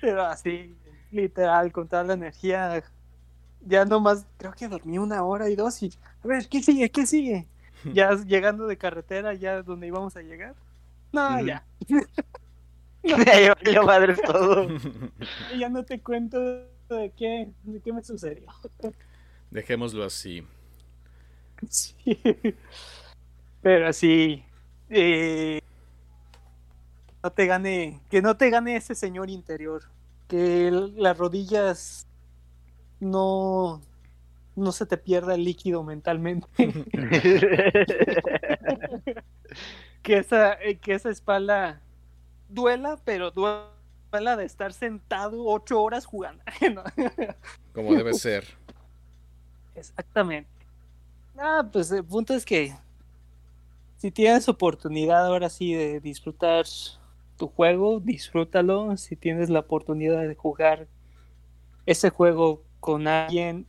Pero 0.00 0.22
así, 0.22 0.74
literal, 1.10 1.72
con 1.72 1.88
toda 1.88 2.04
la 2.04 2.14
energía. 2.14 2.82
Ya 3.64 3.84
nomás, 3.84 4.26
creo 4.38 4.52
que 4.52 4.68
dormí 4.68 4.98
una 4.98 5.22
hora 5.24 5.48
y 5.48 5.56
dos. 5.56 5.82
Y 5.82 5.92
a 6.24 6.26
ver, 6.26 6.48
¿qué 6.48 6.62
sigue? 6.62 6.90
¿Qué 6.90 7.06
sigue? 7.06 7.48
Ya 7.92 8.12
llegando 8.14 8.68
de 8.68 8.78
carretera, 8.78 9.34
ya 9.34 9.60
donde 9.62 9.88
íbamos 9.88 10.16
a 10.16 10.22
llegar. 10.22 10.54
No, 11.12 11.40
ya. 11.44 11.64
Ya 13.02 13.54
valió 13.56 13.82
madres 13.82 14.22
todo. 14.22 14.68
Ya 15.58 15.68
no 15.68 15.84
te 15.84 16.00
cuento 16.00 16.38
de 16.94 17.10
qué, 17.10 17.48
de 17.64 17.80
qué 17.80 17.92
me 17.92 18.02
sucedió. 18.02 18.46
Dejémoslo 19.50 20.04
así. 20.04 20.46
Sí. 21.68 21.94
Pero 23.62 23.92
sí. 23.92 24.44
eh, 24.90 25.60
no 27.22 27.30
te 27.32 27.46
gane. 27.46 28.00
Que 28.10 28.22
no 28.22 28.36
te 28.36 28.50
gane 28.50 28.76
ese 28.76 28.94
señor 28.94 29.30
interior. 29.30 29.82
Que 30.28 30.68
el- 30.68 30.94
las 30.96 31.16
rodillas 31.18 32.06
no. 33.00 33.80
No 34.54 34.70
se 34.72 34.84
te 34.86 34.98
pierda 34.98 35.34
el 35.34 35.44
líquido 35.44 35.82
mentalmente. 35.82 36.46
que 40.02 40.18
esa, 40.18 40.54
eh, 40.54 40.78
que 40.78 40.94
esa 40.94 41.10
espalda 41.10 41.80
duela, 42.48 42.98
pero 43.04 43.30
duela 43.30 43.68
de 44.20 44.44
estar 44.44 44.72
sentado 44.72 45.44
ocho 45.46 45.82
horas 45.82 46.04
jugando. 46.04 46.42
No. 46.74 46.84
Como 47.72 47.94
debe 47.94 48.12
ser. 48.14 48.44
Exactamente. 49.74 50.50
Ah, 51.36 51.66
pues 51.72 51.90
el 51.90 52.04
punto 52.04 52.34
es 52.34 52.44
que 52.44 52.74
si 53.96 54.10
tienes 54.10 54.48
oportunidad 54.48 55.26
ahora 55.26 55.48
sí 55.48 55.74
de 55.74 56.00
disfrutar 56.00 56.66
tu 57.36 57.48
juego, 57.48 58.00
disfrútalo. 58.00 58.96
Si 58.96 59.16
tienes 59.16 59.48
la 59.48 59.60
oportunidad 59.60 60.20
de 60.20 60.34
jugar 60.34 60.86
ese 61.86 62.10
juego 62.10 62.62
con 62.80 63.08
alguien 63.08 63.66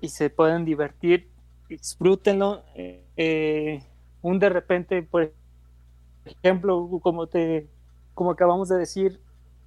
y 0.00 0.08
se 0.08 0.30
pueden 0.30 0.64
divertir, 0.64 1.30
disfrútenlo. 1.68 2.64
Eh, 2.74 3.04
eh, 3.16 3.82
un 4.20 4.38
de 4.38 4.48
repente, 4.48 5.02
por 5.02 5.32
ejemplo, 6.24 6.88
como 7.02 7.28
te, 7.28 7.68
como 8.14 8.32
acabamos 8.32 8.68
de 8.68 8.78
decir, 8.78 9.20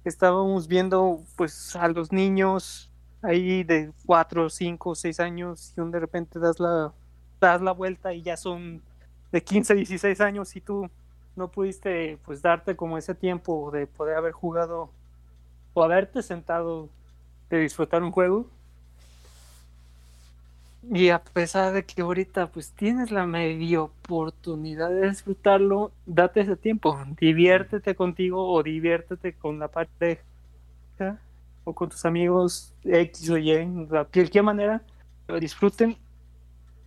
estábamos 0.04 0.66
viendo 0.68 1.20
pues 1.36 1.76
a 1.76 1.88
los 1.88 2.12
niños 2.12 2.90
ahí 3.22 3.62
de 3.64 3.92
4, 4.06 4.50
5, 4.50 4.94
6 4.94 5.20
años 5.20 5.72
y 5.76 5.80
un 5.80 5.90
de 5.90 6.00
repente 6.00 6.38
das 6.38 6.58
la, 6.58 6.92
das 7.40 7.62
la 7.62 7.72
vuelta 7.72 8.12
y 8.12 8.22
ya 8.22 8.36
son 8.36 8.82
de 9.30 9.42
15, 9.42 9.74
16 9.74 10.20
años 10.20 10.54
y 10.56 10.60
tú 10.60 10.90
no 11.36 11.48
pudiste 11.50 12.18
pues 12.24 12.42
darte 12.42 12.76
como 12.76 12.98
ese 12.98 13.14
tiempo 13.14 13.70
de 13.70 13.86
poder 13.86 14.16
haber 14.16 14.32
jugado 14.32 14.90
o 15.74 15.82
haberte 15.82 16.22
sentado 16.22 16.88
de 17.48 17.60
disfrutar 17.60 18.02
un 18.02 18.10
juego. 18.10 18.46
Y 20.90 21.10
a 21.10 21.22
pesar 21.22 21.72
de 21.72 21.84
que 21.84 22.02
ahorita 22.02 22.48
pues 22.48 22.72
tienes 22.72 23.12
la 23.12 23.24
media 23.24 23.82
oportunidad 23.82 24.90
de 24.90 25.08
disfrutarlo, 25.08 25.92
date 26.06 26.40
ese 26.40 26.56
tiempo, 26.56 26.98
diviértete 27.20 27.94
contigo 27.94 28.52
o 28.52 28.62
diviértete 28.62 29.34
con 29.34 29.60
la 29.60 29.68
pareja 29.68 30.22
o 31.64 31.72
con 31.72 31.88
tus 31.88 32.04
amigos 32.04 32.74
X 32.84 33.30
o 33.30 33.38
Y, 33.38 33.52
de 33.52 34.06
cualquier 34.12 34.42
manera, 34.42 34.82
disfruten 35.40 35.96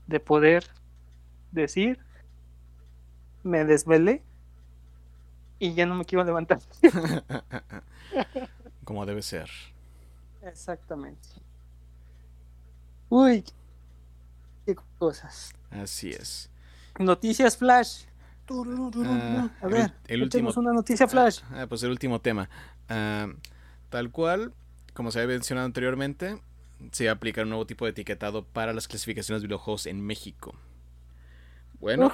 de 0.07 0.19
poder 0.19 0.65
decir, 1.51 1.97
me 3.43 3.63
desvelé 3.63 4.21
y 5.57 5.73
ya 5.73 5.85
no 5.85 5.95
me 5.95 6.03
quiero 6.03 6.25
levantar. 6.25 6.59
Como 8.83 9.05
debe 9.05 9.21
ser. 9.21 9.49
Exactamente. 10.41 11.29
Uy, 13.09 13.43
qué 14.65 14.75
cosas. 14.97 15.53
Así 15.71 16.09
es. 16.11 16.49
Noticias 16.99 17.57
flash. 17.57 18.03
Ah, 18.49 19.49
A 19.61 19.67
ver, 19.67 19.93
el, 20.07 20.15
el 20.17 20.23
último. 20.23 20.51
una 20.55 20.71
noticia 20.71 21.07
flash. 21.07 21.39
Ah, 21.51 21.65
pues 21.67 21.81
el 21.83 21.89
último 21.91 22.21
tema. 22.21 22.49
Tal 22.87 24.11
cual, 24.11 24.53
como 24.93 25.11
se 25.11 25.19
había 25.19 25.35
mencionado 25.35 25.65
anteriormente, 25.65 26.39
se 26.91 27.05
va 27.05 27.11
a 27.11 27.15
aplicar 27.15 27.43
un 27.45 27.49
nuevo 27.51 27.65
tipo 27.65 27.85
de 27.85 27.91
etiquetado 27.91 28.43
para 28.45 28.73
las 28.73 28.87
clasificaciones 28.87 29.41
de 29.41 29.47
videojuegos 29.47 29.87
en 29.87 30.01
México. 30.01 30.55
Bueno, 31.79 32.09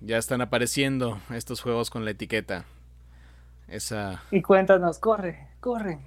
ya 0.00 0.18
están 0.18 0.40
apareciendo 0.40 1.20
estos 1.30 1.60
juegos 1.60 1.90
con 1.90 2.04
la 2.04 2.12
etiqueta. 2.12 2.64
Esa, 3.66 4.22
Y 4.30 4.40
cuéntanos, 4.40 4.98
corre, 4.98 5.48
corre. 5.60 5.98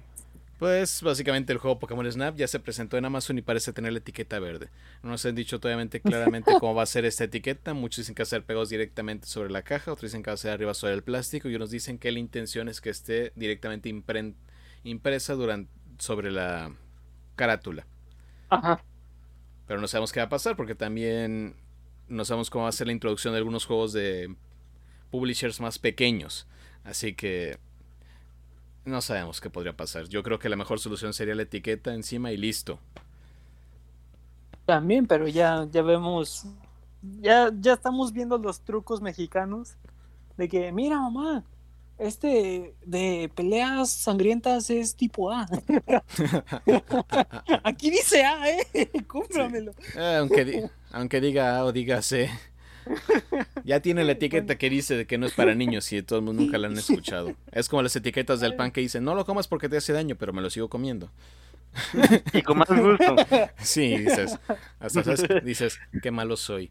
Pues 0.58 1.02
básicamente 1.02 1.52
el 1.52 1.58
juego 1.58 1.78
Pokémon 1.80 2.10
Snap 2.10 2.36
ya 2.36 2.46
se 2.46 2.60
presentó 2.60 2.96
en 2.96 3.04
Amazon 3.04 3.36
y 3.38 3.42
parece 3.42 3.72
tener 3.72 3.92
la 3.92 3.98
etiqueta 3.98 4.38
verde. 4.38 4.68
No 5.02 5.10
nos 5.10 5.24
han 5.26 5.34
dicho 5.34 5.58
todavía 5.58 5.88
claramente 6.00 6.52
cómo 6.60 6.74
va 6.74 6.84
a 6.84 6.86
ser 6.86 7.04
esta 7.04 7.24
etiqueta. 7.24 7.74
Muchos 7.74 7.98
dicen 7.98 8.14
que 8.14 8.22
va 8.22 8.24
a 8.24 8.26
ser 8.26 8.44
pegados 8.44 8.68
directamente 8.68 9.26
sobre 9.26 9.50
la 9.50 9.62
caja, 9.62 9.92
otros 9.92 10.10
dicen 10.12 10.22
que 10.22 10.30
va 10.30 10.34
a 10.34 10.38
ser 10.38 10.52
arriba 10.52 10.74
sobre 10.74 10.94
el 10.94 11.02
plástico 11.02 11.48
y 11.48 11.56
unos 11.56 11.70
dicen 11.70 11.98
que 11.98 12.12
la 12.12 12.20
intención 12.20 12.68
es 12.68 12.80
que 12.80 12.90
esté 12.90 13.32
directamente 13.34 13.90
impren- 13.90 14.34
impresa 14.84 15.34
durante, 15.34 15.70
sobre 15.98 16.30
la 16.30 16.72
carátula. 17.34 17.86
Ajá. 18.48 18.84
Pero 19.66 19.80
no 19.80 19.88
sabemos 19.88 20.12
qué 20.12 20.20
va 20.20 20.26
a 20.26 20.28
pasar 20.28 20.56
porque 20.56 20.74
también 20.74 21.56
no 22.08 22.24
sabemos 22.24 22.50
cómo 22.50 22.64
va 22.64 22.68
a 22.68 22.72
ser 22.72 22.86
la 22.86 22.92
introducción 22.92 23.32
de 23.32 23.38
algunos 23.38 23.64
juegos 23.64 23.92
de 23.92 24.34
publishers 25.10 25.60
más 25.60 25.78
pequeños. 25.78 26.46
Así 26.84 27.14
que 27.14 27.58
no 28.84 29.00
sabemos 29.00 29.40
qué 29.40 29.50
podría 29.50 29.76
pasar. 29.76 30.08
Yo 30.08 30.22
creo 30.22 30.38
que 30.38 30.48
la 30.48 30.56
mejor 30.56 30.80
solución 30.80 31.12
sería 31.14 31.34
la 31.34 31.42
etiqueta 31.42 31.94
encima 31.94 32.32
y 32.32 32.36
listo. 32.36 32.78
También, 34.66 35.06
pero 35.06 35.26
ya, 35.28 35.66
ya 35.70 35.82
vemos, 35.82 36.46
ya, 37.20 37.50
ya 37.60 37.72
estamos 37.74 38.12
viendo 38.12 38.38
los 38.38 38.60
trucos 38.60 39.00
mexicanos 39.00 39.74
de 40.36 40.48
que, 40.48 40.72
mira 40.72 40.98
mamá, 41.00 41.44
este 41.98 42.74
de 42.84 43.30
peleas 43.34 43.90
sangrientas 43.90 44.70
es 44.70 44.94
tipo 44.94 45.30
A. 45.32 45.46
Aquí 47.64 47.90
dice 47.90 48.24
A, 48.24 48.48
eh, 48.50 48.66
cómpramelo. 49.06 49.72
Eh, 49.96 50.16
aunque, 50.18 50.44
di- 50.44 50.62
aunque 50.92 51.20
diga 51.20 51.58
A 51.58 51.64
o 51.64 51.72
diga 51.72 52.00
C. 52.02 52.30
Ya 53.64 53.80
tiene 53.80 54.04
la 54.04 54.12
etiqueta 54.12 54.56
que 54.58 54.68
dice 54.68 54.96
de 54.96 55.06
que 55.06 55.18
no 55.18 55.26
es 55.26 55.32
para 55.34 55.54
niños 55.54 55.92
y 55.92 55.96
de 55.96 56.02
todos 56.02 56.22
modos 56.22 56.36
nunca 56.36 56.58
la 56.58 56.66
han 56.66 56.76
escuchado. 56.76 57.34
Es 57.52 57.68
como 57.68 57.82
las 57.82 57.94
etiquetas 57.94 58.40
del 58.40 58.56
pan 58.56 58.72
que 58.72 58.80
dicen, 58.80 59.04
no 59.04 59.14
lo 59.14 59.24
comas 59.24 59.46
porque 59.46 59.68
te 59.68 59.76
hace 59.76 59.92
daño, 59.92 60.16
pero 60.16 60.32
me 60.32 60.42
lo 60.42 60.50
sigo 60.50 60.68
comiendo. 60.68 61.10
Y 62.32 62.42
con 62.42 62.58
más 62.58 62.68
gusto. 62.68 63.16
Sí, 63.58 63.96
dices, 63.98 64.38
hasta 64.80 65.04
sabes, 65.04 65.24
dices, 65.44 65.80
qué 66.02 66.10
malo 66.10 66.36
soy. 66.36 66.70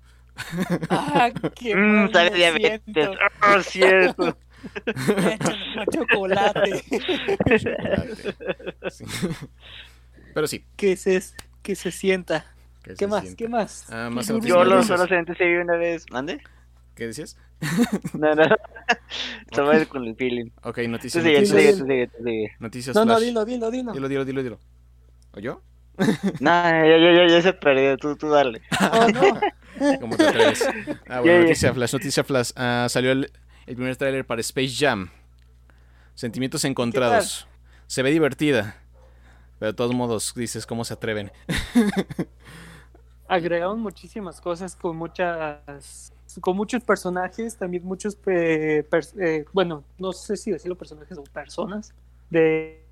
Ah, 0.90 1.32
qué 1.56 1.76
mal 1.76 2.12
sabe 2.12 2.32
me 2.32 2.38
diabetes. 2.38 2.82
siento. 2.94 3.12
Oh, 3.42 3.62
cierto. 3.62 4.38
Chocolate. 5.92 6.84
Chocolate. 7.52 8.36
Sí. 8.90 9.06
Pero 10.34 10.48
sí. 10.48 10.66
que 10.76 10.96
se, 10.96 11.22
que 11.62 11.76
se 11.76 11.92
sienta. 11.92 12.46
¿Qué 12.84 12.96
se 12.96 13.08
más? 13.08 13.22
sienta. 13.22 13.38
¿Qué 13.38 13.48
más? 13.50 13.86
Ah, 13.92 14.10
más 14.10 14.28
Yo 14.28 14.34
noticias. 14.36 14.68
lo 14.68 14.84
solo 14.84 15.08
sentí 15.08 15.36
seguir 15.36 15.60
una 15.60 15.76
vez. 15.78 16.06
¿Mande? 16.12 16.42
¿Qué 16.96 17.08
decías? 17.08 17.38
No, 18.14 18.34
no. 18.34 18.44
Estaba 19.52 19.86
con 19.86 20.06
el 20.06 20.16
feeling. 20.16 20.50
Ok, 20.64 20.80
Tú 20.84 20.90
noticias. 20.90 21.24
sigue, 21.24 21.40
tú 21.42 21.46
sigue, 21.48 21.74
tú 21.74 21.86
sigue, 21.86 22.08
tú 22.08 22.24
sigue. 22.24 22.52
noticias 22.60 22.96
No, 22.96 23.06
no, 23.06 23.14
flash. 23.16 23.26
dilo, 23.28 23.46
dilo, 23.46 23.72
dilo. 23.72 23.92
Dilo, 23.94 24.08
dilo, 24.10 24.26
dilo, 24.26 24.44
dilo. 24.44 24.60
¿O 25.34 25.40
yo? 25.40 25.62
No, 26.40 26.50
ya, 26.50 26.98
ya, 26.98 27.14
ya, 27.14 27.28
ya 27.28 27.42
se 27.42 27.54
perdió. 27.54 27.98
Tú, 27.98 28.16
tú 28.16 28.30
dale. 28.30 28.62
Oh, 28.92 29.08
no. 29.10 30.00
¿Cómo 30.00 30.18
te 30.18 30.28
atreves? 30.28 30.68
Ah, 31.08 31.22
bueno, 31.22 31.42
noticia 31.44 31.74
flash, 31.74 31.94
noticia 31.94 32.24
flash. 32.24 32.52
Ah, 32.56 32.88
salió 32.90 33.12
el, 33.12 33.32
el 33.68 33.76
primer 33.76 33.96
tráiler 33.96 34.26
para 34.26 34.42
Space 34.42 34.74
Jam. 34.78 35.10
Sentimientos 36.16 36.66
encontrados. 36.66 37.48
Se 37.88 38.04
ve 38.04 38.12
divertida. 38.12 38.78
Pero 39.60 39.72
de 39.72 39.76
todos 39.76 39.94
modos, 39.96 40.34
dices, 40.36 40.66
¿cómo 40.66 40.84
se 40.86 40.94
atreven? 40.96 41.32
Agregaron 43.32 43.80
muchísimas 43.80 44.42
cosas 44.42 44.76
con 44.76 44.98
muchas 44.98 46.12
con 46.42 46.58
muchos 46.58 46.84
personajes, 46.84 47.56
también 47.56 47.86
muchos 47.86 48.18
eh, 48.26 48.86
eh, 49.20 49.46
bueno, 49.54 49.86
no 49.98 50.12
sé 50.12 50.36
si 50.36 50.52
decirlo 50.52 50.78
personajes 50.78 51.18
o 51.18 51.24
personas 51.24 51.94
de 52.30 52.86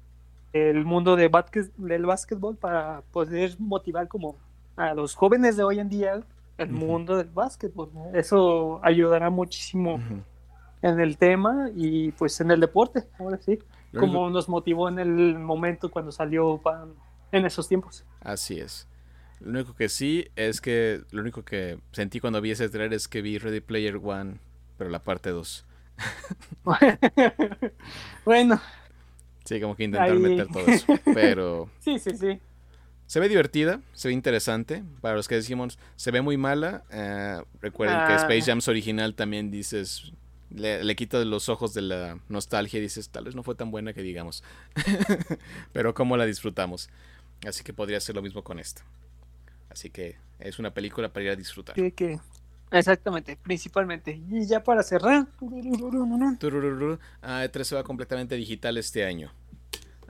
el 0.54 0.86
mundo 0.86 1.18
de 1.18 1.30
del 1.78 2.06
básquetbol 2.06 2.56
para 2.56 3.02
poder 3.12 3.56
motivar 3.60 4.08
como 4.08 4.38
a 4.78 4.94
los 4.94 5.14
jóvenes 5.14 5.58
de 5.58 5.64
hoy 5.64 5.80
en 5.80 5.90
día 5.90 6.24
el 6.58 6.70
mundo 6.70 7.18
del 7.18 7.28
básquetbol. 7.28 7.90
¿no? 7.94 8.12
Eso 8.14 8.80
ayudará 8.82 9.30
muchísimo 9.30 10.00
en 10.82 11.00
el 11.02 11.18
tema 11.18 11.70
y 11.76 12.12
pues 12.14 12.40
en 12.40 12.52
el 12.52 12.62
deporte, 12.62 13.04
ahora 13.20 13.40
sí, 13.40 13.60
como 13.98 14.30
nos 14.30 14.48
motivó 14.48 14.88
en 14.88 15.00
el 15.00 15.38
momento 15.38 15.92
cuando 15.92 16.14
salió 16.14 16.62
en 17.34 17.46
esos 17.46 17.68
tiempos. 17.68 18.06
Así 18.22 18.58
es. 18.58 18.88
Lo 19.42 19.52
único 19.52 19.74
que 19.76 19.88
sí 19.90 20.28
es 20.36 20.60
que 20.62 21.02
lo 21.12 21.22
único 21.22 21.44
que 21.46 21.80
sentí 21.92 22.20
cuando 22.20 22.42
vi 22.42 22.52
ese 22.52 22.68
trailer 22.70 22.94
es 22.94 23.08
que 23.08 23.22
vi 23.22 23.38
Ready 23.38 23.62
Player 23.62 23.98
One, 24.02 24.38
pero 24.78 24.90
la 24.90 25.04
parte 25.04 25.30
2. 25.30 25.66
bueno, 28.26 28.62
Sí, 29.46 29.60
como 29.60 29.76
que 29.76 29.84
intentaron 29.86 30.24
Ahí. 30.26 30.32
meter 30.32 30.48
todo 30.48 30.68
eso. 30.68 30.94
Pero 31.14 31.70
sí, 31.80 31.98
sí, 31.98 32.12
sí. 32.16 32.40
se 33.08 33.20
ve 33.20 33.28
divertida, 33.30 33.82
se 33.94 34.10
ve 34.10 34.14
interesante. 34.14 34.84
Para 35.02 35.16
los 35.16 35.28
que 35.28 35.36
decimos, 35.36 35.80
se 35.96 36.12
ve 36.12 36.22
muy 36.22 36.38
mala. 36.38 36.84
eh, 36.92 37.42
recuerden 37.62 37.98
que 38.08 38.14
Ah. 38.14 38.18
Space 38.18 38.44
Jams 38.44 38.68
original 38.68 39.16
también 39.16 39.50
dices, 39.50 40.12
le, 40.52 40.84
le 40.84 40.96
quita 40.96 41.24
los 41.26 41.50
ojos 41.50 41.74
de 41.74 41.82
la 41.82 42.20
nostalgia 42.30 42.78
y 42.78 42.82
dices, 42.84 43.10
tal 43.10 43.24
vez 43.26 43.36
no 43.36 43.42
fue 43.44 43.56
tan 43.56 43.72
buena 43.72 43.94
que 43.94 44.02
digamos. 44.04 44.44
pero 45.74 45.94
cómo 45.96 46.16
la 46.18 46.26
disfrutamos. 46.26 46.90
Así 47.48 47.64
que 47.64 47.74
podría 47.74 48.00
ser 48.02 48.16
lo 48.16 48.22
mismo 48.22 48.44
con 48.44 48.60
esta. 48.60 48.84
Así 49.80 49.92
que 49.92 50.18
es 50.40 50.60
una 50.60 50.74
película 50.74 51.08
para 51.14 51.24
ir 51.24 51.32
a 51.32 51.36
disfrutar. 51.38 51.74
Exactamente, 52.70 53.38
principalmente. 53.38 54.20
Y 54.30 54.46
ya 54.46 54.62
para 54.62 54.84
cerrar. 54.84 55.26
Ah, 57.22 57.46
E3 57.46 57.64
se 57.64 57.76
va 57.76 57.84
completamente 57.86 58.36
digital 58.36 58.76
este 58.76 59.06
año. 59.06 59.32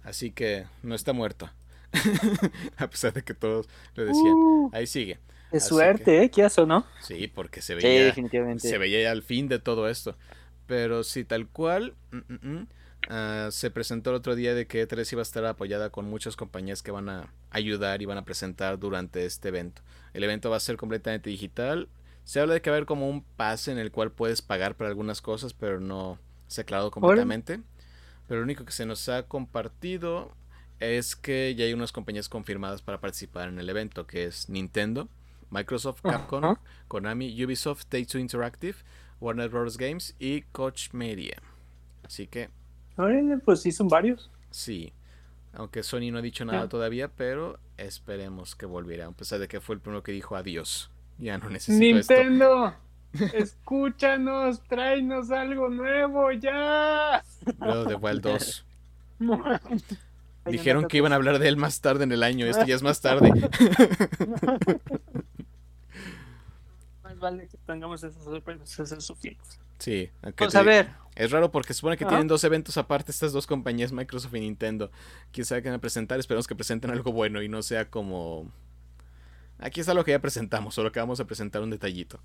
Así 0.04 0.32
que 0.32 0.66
no 0.82 0.96
está 0.96 1.14
muerto. 1.14 1.52
a 2.78 2.90
pesar 2.90 3.14
de 3.14 3.22
que 3.22 3.36
todos 3.36 3.70
lo 3.94 4.06
decían. 4.06 4.34
Uh, 4.34 4.72
Ahí 4.74 4.88
sigue. 4.88 5.20
qué 5.52 5.58
Así 5.58 5.70
suerte, 5.70 6.24
¿eh? 6.24 6.32
¿Qué 6.32 6.44
eso, 6.46 6.66
no? 6.66 6.84
Sí, 7.04 7.28
porque 7.28 7.62
se 7.62 7.80
Sí, 7.80 7.86
veía, 7.86 8.06
definitivamente. 8.06 8.68
se 8.68 8.80
veía 8.80 9.04
ya 9.04 9.12
al 9.12 9.22
fin 9.22 9.48
de 9.50 9.60
todo 9.60 9.88
esto. 9.88 10.18
Pero 10.66 11.04
sí, 11.04 11.26
tal 11.26 11.48
cual, 11.48 11.94
mm, 12.12 12.34
mm, 12.50 12.68
Ah, 13.08 13.50
se 13.52 13.72
presentó 13.72 14.10
el 14.10 14.18
otro 14.18 14.36
día 14.36 14.54
de 14.54 14.68
que 14.68 14.88
E3 14.88 15.14
iba 15.14 15.22
a 15.22 15.24
estar 15.24 15.46
apoyada 15.46 15.90
con 15.90 16.06
muchas 16.06 16.36
compañías 16.36 16.84
que 16.84 16.92
van 16.92 17.10
a 17.10 17.34
ayudar 17.50 18.02
y 18.02 18.06
van 18.06 18.18
a 18.18 18.26
presentar 18.26 18.78
durante 18.78 19.26
este 19.26 19.48
evento. 19.48 19.82
El 20.14 20.24
evento 20.24 20.50
va 20.50 20.58
a 20.58 20.60
ser 20.60 20.78
completamente 20.78 21.30
digital. 21.30 21.88
Se 22.24 22.40
habla 22.40 22.56
de 22.56 22.62
que 22.62 22.70
va 22.70 22.76
a 22.76 22.78
haber 22.78 22.86
como 22.86 23.10
un 23.10 23.24
pase 23.24 23.72
en 23.72 23.78
el 23.78 23.92
cual 23.92 24.12
puedes 24.12 24.42
pagar 24.42 24.76
por 24.76 24.88
algunas 24.88 25.22
cosas, 25.22 25.54
pero 25.54 25.80
no 25.80 26.20
se 26.48 26.62
ha 26.62 26.64
aclarado 26.64 26.92
completamente. 26.92 27.62
Pero 28.28 28.42
lo 28.42 28.44
único 28.44 28.66
que 28.66 28.72
se 28.72 28.86
nos 28.86 29.08
ha 29.10 29.24
compartido 29.24 30.32
es 30.80 31.16
que 31.16 31.56
ya 31.56 31.66
hay 31.66 31.74
unas 31.74 31.92
compañías 31.92 32.30
confirmadas 32.30 32.82
para 32.82 33.00
participar 33.00 33.50
en 33.50 33.60
el 33.60 33.70
evento, 33.70 34.06
que 34.06 34.26
es 34.26 34.50
Nintendo, 34.50 35.10
Microsoft, 35.50 36.02
Capcom. 36.02 36.56
Konami, 36.88 37.44
Ubisoft, 37.44 37.86
Take-Two 37.86 38.20
Interactive, 38.20 38.76
Warner 39.20 39.50
Bros. 39.50 39.78
Games 39.78 40.16
y 40.20 40.44
Koch 40.44 40.94
Media. 40.94 41.42
Así 42.04 42.28
que 42.28 42.50
pues 43.46 43.62
sí, 43.62 43.72
son 43.72 43.88
varios. 43.88 44.30
sí, 44.52 44.94
aunque 45.54 45.84
Sony 45.84 46.12
no 46.12 46.20
ha 46.20 46.22
dicho 46.22 46.46
nada 46.46 46.70
todavía, 46.70 47.08
pero 47.10 47.60
esperemos 47.78 48.56
que 48.56 48.66
volviera, 48.66 49.08
a 49.08 49.12
pesar 49.12 49.40
de 49.40 49.48
que 49.48 49.60
fue 49.60 49.76
el 49.76 49.82
primero 49.82 50.04
que 50.04 50.12
dijo 50.12 50.36
adiós. 50.36 50.92
Ya 51.18 51.38
no 51.38 51.50
necesito 51.50 51.98
esto. 52.00 52.14
Nintendo, 52.14 52.76
escúchanos, 53.34 54.62
tráenos 54.64 55.32
algo 55.32 55.70
nuevo 55.70 56.32
ya. 56.32 57.24
Of 57.60 57.88
the 57.88 57.96
Wild 57.96 58.22
2. 58.22 58.66
Hay 60.46 60.52
Dijeron 60.54 60.88
que 60.88 60.98
iban 60.98 61.12
a 61.12 61.16
hablar 61.16 61.40
de 61.40 61.48
él 61.48 61.58
más 61.58 61.82
tarde 61.82 62.04
en 62.06 62.12
el 62.12 62.24
año, 62.24 62.46
esto 62.46 62.66
ya 62.66 62.76
es 62.76 62.84
más 62.84 63.02
tarde. 63.02 63.32
Más 67.20 67.32
vale 67.32 67.48
que 67.48 67.58
tengamos 67.58 68.04
esas 68.04 68.24
sorpresas, 68.24 68.80
esas 68.80 69.04
sufrimos. 69.04 69.60
Sí, 69.78 70.10
aunque 70.22 70.38
Pues 70.38 70.52
te 70.52 70.58
a 70.58 70.62
digo- 70.62 70.72
ver, 70.72 70.90
Es 71.16 71.32
raro 71.32 71.52
porque 71.52 71.74
se 71.74 71.80
supone 71.80 71.98
que 71.98 72.06
tienen 72.06 72.28
dos 72.28 72.44
eventos 72.46 72.78
aparte 72.78 73.12
estas 73.12 73.34
dos 73.34 73.46
compañías, 73.46 73.92
Microsoft 73.92 74.34
y 74.36 74.40
Nintendo. 74.40 74.90
Quién 75.34 75.44
sabe 75.46 75.62
qué 75.62 75.68
van 75.70 75.78
a 75.78 75.82
presentar, 75.82 76.18
esperemos 76.20 76.48
que 76.48 76.56
presenten 76.56 76.92
algo 76.92 77.12
bueno 77.12 77.42
y 77.42 77.50
no 77.50 77.62
sea 77.62 77.90
como... 77.90 78.50
Aquí 79.58 79.82
está 79.82 79.94
lo 79.94 80.06
que 80.06 80.12
ya 80.12 80.20
presentamos, 80.20 80.74
solo 80.76 80.92
que 80.94 81.00
vamos 81.02 81.20
a 81.20 81.26
presentar 81.26 81.62
un 81.62 81.70
detallito. 81.72 82.22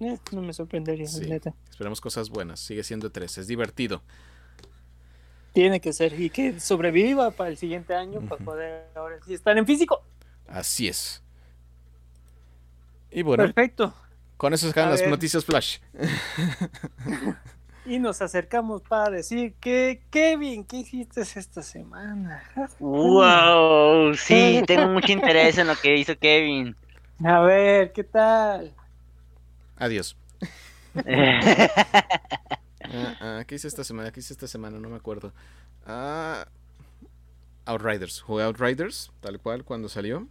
eh, 0.00 0.18
no 0.32 0.42
me 0.42 0.52
sorprendería, 0.52 1.06
Sí. 1.06 1.20
neta. 1.28 1.54
Esperemos 1.70 2.00
cosas 2.00 2.28
buenas, 2.30 2.58
sigue 2.58 2.82
siendo 2.82 3.10
tres, 3.12 3.38
es 3.38 3.46
divertido. 3.46 4.02
Tiene 5.52 5.80
que 5.80 5.92
ser 5.92 6.18
y 6.20 6.30
que 6.30 6.58
sobreviva 6.58 7.30
para 7.30 7.50
el 7.50 7.56
siguiente 7.56 7.94
año 7.94 8.20
para 8.28 8.44
poder 8.44 8.88
ahora 8.96 9.18
sí 9.24 9.34
estar 9.34 9.56
en 9.56 9.64
físico. 9.66 10.02
Así 10.48 10.88
es. 10.88 11.22
Y 13.14 13.22
bueno, 13.22 13.44
Perfecto. 13.44 13.94
con 14.36 14.52
eso 14.52 14.70
se 14.70 14.80
las 14.80 15.06
noticias 15.06 15.44
flash. 15.44 15.78
Y 17.86 17.98
nos 17.98 18.22
acercamos 18.22 18.80
para 18.80 19.10
decir 19.10 19.56
que 19.60 20.02
Kevin, 20.10 20.64
¿qué 20.64 20.78
hiciste 20.78 21.20
esta 21.20 21.62
semana? 21.62 22.42
Wow, 22.78 24.14
sí, 24.14 24.62
tengo 24.66 24.88
mucho 24.88 25.12
interés 25.12 25.58
en 25.58 25.66
lo 25.66 25.76
que 25.76 25.94
hizo 25.94 26.16
Kevin. 26.18 26.74
A 27.22 27.40
ver, 27.40 27.92
¿qué 27.92 28.02
tal? 28.04 28.74
Adiós. 29.76 30.16
Ah, 32.86 33.16
ah, 33.20 33.44
¿Qué 33.46 33.54
hice 33.54 33.66
esta 33.66 33.82
semana? 33.82 34.12
¿Qué 34.12 34.20
hice 34.20 34.34
esta 34.34 34.46
semana? 34.46 34.78
No 34.78 34.90
me 34.90 34.96
acuerdo. 34.96 35.32
Ah, 35.86 36.46
Outriders. 37.64 38.20
Jugué 38.20 38.44
Outriders, 38.44 39.10
tal 39.20 39.40
cual, 39.40 39.64
cuando 39.64 39.88
salió. 39.88 40.28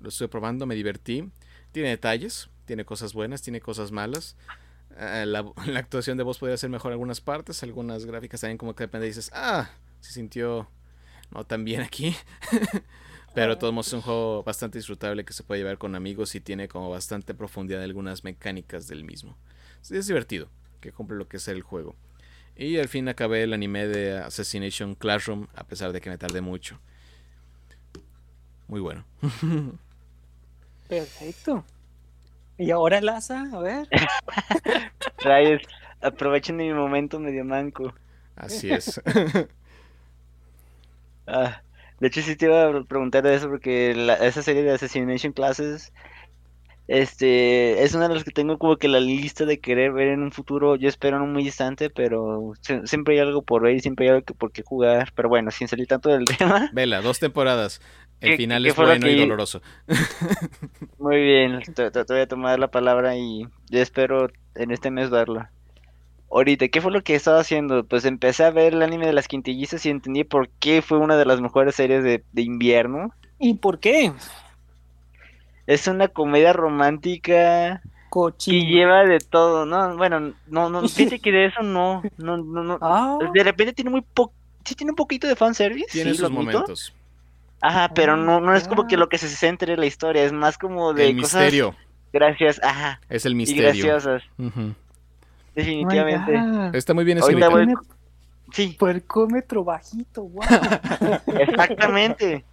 Lo 0.00 0.08
estuve 0.08 0.28
probando, 0.28 0.66
me 0.66 0.74
divertí. 0.74 1.30
Tiene 1.72 1.88
detalles, 1.88 2.48
tiene 2.66 2.84
cosas 2.84 3.12
buenas, 3.12 3.42
tiene 3.42 3.60
cosas 3.60 3.90
malas. 3.90 4.36
Ah, 4.96 5.24
la, 5.26 5.40
actuación 5.76 6.18
de 6.18 6.24
voz 6.24 6.38
podría 6.38 6.56
ser 6.56 6.70
mejor 6.70 6.90
en 6.90 6.94
algunas 6.94 7.20
partes, 7.20 7.62
algunas 7.62 8.04
gráficas 8.04 8.40
también 8.40 8.58
como 8.58 8.74
que 8.74 8.82
de 8.82 8.86
repente 8.86 9.06
dices, 9.06 9.30
ah, 9.34 9.70
se 10.00 10.12
sintió 10.12 10.68
no 11.30 11.44
tan 11.44 11.64
bien 11.64 11.80
aquí. 11.80 12.14
Pero 13.34 13.56
modos 13.72 13.86
es 13.86 13.92
un 13.94 14.02
juego 14.02 14.42
bastante 14.42 14.78
disfrutable 14.78 15.24
que 15.24 15.32
se 15.32 15.42
puede 15.42 15.60
llevar 15.60 15.78
con 15.78 15.94
amigos 15.94 16.34
y 16.34 16.40
tiene 16.40 16.68
como 16.68 16.90
bastante 16.90 17.32
profundidad 17.32 17.82
algunas 17.82 18.24
mecánicas 18.24 18.88
del 18.88 19.04
mismo. 19.04 19.38
Es 19.90 20.06
divertido, 20.06 20.48
que 20.80 20.92
cumple 20.92 21.16
lo 21.16 21.28
que 21.28 21.38
es 21.38 21.48
el 21.48 21.62
juego. 21.62 21.96
Y 22.56 22.76
al 22.76 22.88
fin 22.88 23.08
acabé 23.08 23.42
el 23.42 23.54
anime 23.54 23.86
de 23.86 24.18
Assassination 24.18 24.94
Classroom, 24.94 25.46
a 25.54 25.64
pesar 25.64 25.92
de 25.92 26.02
que 26.02 26.10
me 26.10 26.18
tardé 26.18 26.42
mucho. 26.42 26.78
Muy 28.68 28.80
bueno. 28.80 29.04
Perfecto. 30.92 31.64
Y 32.58 32.70
ahora 32.70 33.00
Laza, 33.00 33.46
a 33.50 33.58
ver. 33.60 33.88
Rayos, 35.20 35.62
aprovechen 36.02 36.56
mi 36.56 36.70
momento 36.70 37.18
medio 37.18 37.46
manco. 37.46 37.94
Así 38.36 38.70
es. 38.70 39.00
Ah, 41.26 41.62
de 42.00 42.08
hecho, 42.08 42.20
sí 42.20 42.34
te 42.36 42.46
iba 42.46 42.64
a 42.68 42.82
preguntar 42.84 43.22
de 43.22 43.34
eso 43.36 43.48
porque 43.48 43.94
la- 43.94 44.16
esa 44.16 44.42
serie 44.42 44.64
de 44.64 44.72
Assassination 44.72 45.32
Classes 45.32 45.92
este, 46.88 47.84
es 47.84 47.94
una 47.94 48.08
de 48.08 48.14
las 48.16 48.24
que 48.24 48.32
tengo 48.32 48.58
como 48.58 48.76
que 48.76 48.88
la 48.88 48.98
lista 48.98 49.44
de 49.46 49.60
querer 49.60 49.92
ver 49.92 50.08
en 50.08 50.22
un 50.24 50.32
futuro. 50.32 50.74
Yo 50.74 50.88
espero 50.88 51.20
no 51.20 51.26
muy 51.26 51.44
distante, 51.44 51.90
pero 51.90 52.52
sie- 52.60 52.84
siempre 52.86 53.14
hay 53.14 53.20
algo 53.20 53.42
por 53.42 53.62
ver 53.62 53.76
y 53.76 53.80
siempre 53.80 54.06
hay 54.06 54.10
algo 54.16 54.24
que, 54.26 54.34
por 54.34 54.50
qué 54.50 54.62
jugar. 54.62 55.12
Pero 55.14 55.28
bueno, 55.28 55.52
sin 55.52 55.68
salir 55.68 55.86
tanto 55.86 56.08
del 56.10 56.24
tema. 56.38 56.68
Vela, 56.72 57.00
dos 57.00 57.18
temporadas. 57.20 57.80
El 58.22 58.30
¿Qué- 58.30 58.36
final 58.36 58.66
es 58.66 58.76
bueno 58.76 59.08
y 59.08 59.18
doloroso. 59.20 59.60
Muy 60.98 61.20
bien, 61.20 61.60
te, 61.74 61.90
voy 61.90 62.20
a 62.20 62.28
tomar 62.28 62.58
la 62.58 62.68
palabra 62.70 63.16
y 63.16 63.42
yo 63.68 63.80
espero 63.80 64.28
en 64.54 64.70
este 64.70 64.90
mes 64.90 65.10
verlo. 65.10 65.46
Ahorita, 66.30 66.68
¿qué 66.68 66.80
fue 66.80 66.92
lo 66.92 67.02
que 67.02 67.14
estaba 67.14 67.40
haciendo? 67.40 67.84
Pues 67.84 68.04
empecé 68.04 68.44
a 68.44 68.50
ver 68.50 68.72
el 68.74 68.82
anime 68.82 69.06
de 69.06 69.12
las 69.12 69.28
quintillizas 69.28 69.84
y 69.84 69.90
entendí 69.90 70.24
por 70.24 70.48
qué 70.60 70.80
fue 70.80 70.98
una 70.98 71.16
de 71.16 71.26
las 71.26 71.40
mejores 71.40 71.74
series 71.74 72.02
de, 72.04 72.24
de 72.32 72.42
invierno. 72.42 73.12
¿Y 73.38 73.54
por 73.54 73.80
qué? 73.80 74.12
Es 75.66 75.86
una 75.86 76.08
comedia 76.08 76.52
romántica 76.52 77.82
Cochino. 78.10 78.68
lleva 78.70 79.04
de 79.04 79.18
todo, 79.18 79.66
¿no? 79.66 79.96
Bueno, 79.96 80.34
no, 80.46 80.70
no, 80.70 80.82
fíjate 80.88 81.18
que 81.18 81.32
de 81.32 81.46
eso 81.46 81.62
no, 81.62 82.02
no, 82.18 82.36
no, 82.38 82.62
no. 82.64 82.78
Ah, 82.80 83.18
De 83.34 83.42
repente 83.44 83.72
tiene 83.72 83.90
muy 83.90 84.02
poco, 84.02 84.32
sí 84.64 84.74
tiene 84.74 84.92
un 84.92 84.96
poquito 84.96 85.26
de 85.26 85.36
fanservice, 85.36 85.86
Tiene 85.92 86.12
sí, 86.12 86.18
sus 86.18 86.30
momentos. 86.30 86.92
Ajá, 87.62 87.92
pero 87.94 88.16
no, 88.16 88.40
no 88.40 88.54
es 88.56 88.66
como 88.66 88.86
que 88.88 88.96
lo 88.96 89.08
que 89.08 89.18
se 89.18 89.28
centre 89.28 89.72
en 89.72 89.80
la 89.80 89.86
historia, 89.86 90.24
es 90.24 90.32
más 90.32 90.58
como 90.58 90.92
de 90.92 91.10
El 91.10 91.16
cosas 91.16 91.42
misterio. 91.42 91.76
gracias, 92.12 92.60
ajá, 92.62 93.00
Es 93.08 93.24
el 93.24 93.32
y 93.32 93.36
misterio. 93.36 93.62
graciosas, 93.62 94.22
Ujú. 94.36 94.74
definitivamente. 95.54 96.42
Está 96.76 96.92
muy 96.92 97.04
bien 97.04 97.18
escrito. 97.18 97.50
voy- 97.50 97.74
Sí, 98.52 98.76
Puercómetro 98.78 99.64
bajito, 99.64 100.24
wow. 100.24 100.42
exactamente. 101.38 102.44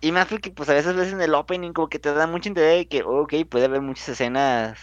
Y 0.00 0.12
más 0.12 0.26
porque 0.26 0.50
pues 0.50 0.68
a 0.68 0.74
veces 0.74 0.94
ves 0.96 1.12
en 1.12 1.20
el 1.20 1.34
opening 1.34 1.72
como 1.72 1.88
que 1.88 1.98
te 1.98 2.12
da 2.12 2.26
mucha 2.26 2.50
idea 2.50 2.70
de 2.76 2.88
que, 2.88 3.02
ok, 3.02 3.34
puede 3.48 3.66
haber 3.66 3.80
muchas 3.80 4.10
escenas, 4.10 4.78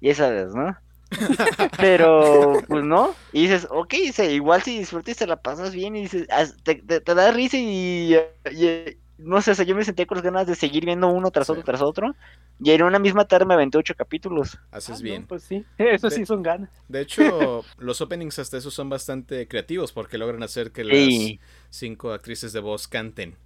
ya 0.00 0.14
sabes, 0.14 0.54
¿no? 0.54 0.76
Pero, 1.78 2.64
pues 2.68 2.84
no, 2.84 3.18
y 3.32 3.42
dices, 3.42 3.66
ok, 3.70 3.90
dice, 3.92 4.32
igual 4.32 4.62
si 4.62 4.78
disfrutas 4.78 5.14
y 5.16 5.18
te 5.18 5.26
la 5.26 5.40
pasas 5.42 5.72
bien 5.74 5.96
y 5.96 6.02
dices, 6.02 6.26
te, 6.62 6.76
te- 6.76 7.00
te 7.00 7.14
da 7.14 7.32
risa 7.32 7.56
y, 7.58 8.14
y- 8.50 8.98
no 9.18 9.40
sé, 9.42 9.52
o 9.52 9.54
sea, 9.54 9.64
yo 9.64 9.74
me 9.76 9.84
senté 9.84 10.06
con 10.06 10.16
las 10.16 10.24
ganas 10.24 10.46
de 10.46 10.54
seguir 10.56 10.84
viendo 10.84 11.08
uno 11.08 11.30
tras 11.30 11.48
Sí. 11.48 11.50
otro 11.50 11.62
tras 11.64 11.82
otro, 11.82 12.16
y 12.58 12.70
en 12.72 12.82
una 12.82 12.98
misma 12.98 13.26
tarde 13.26 13.46
me 13.46 13.54
aventé 13.54 13.78
ocho 13.78 13.94
capítulos. 13.94 14.58
Haces 14.70 14.96
Ah, 14.96 14.98
no, 15.02 15.04
bien. 15.04 15.26
pues 15.26 15.44
sí, 15.44 15.66
eso 15.78 16.08
De- 16.08 16.16
sí 16.16 16.26
son 16.26 16.42
ganas. 16.42 16.70
De 16.88 17.00
hecho, 17.00 17.64
los 17.78 18.00
openings 18.00 18.38
hasta 18.38 18.58
eso 18.58 18.70
son 18.70 18.88
bastante 18.90 19.48
creativos 19.48 19.92
porque 19.92 20.18
logran 20.18 20.42
hacer 20.42 20.72
que 20.72 20.84
las 20.84 21.06
Sí. 21.08 21.40
cinco 21.70 22.12
actrices 22.12 22.52
de 22.52 22.60
voz 22.60 22.88
canten. 22.88 23.36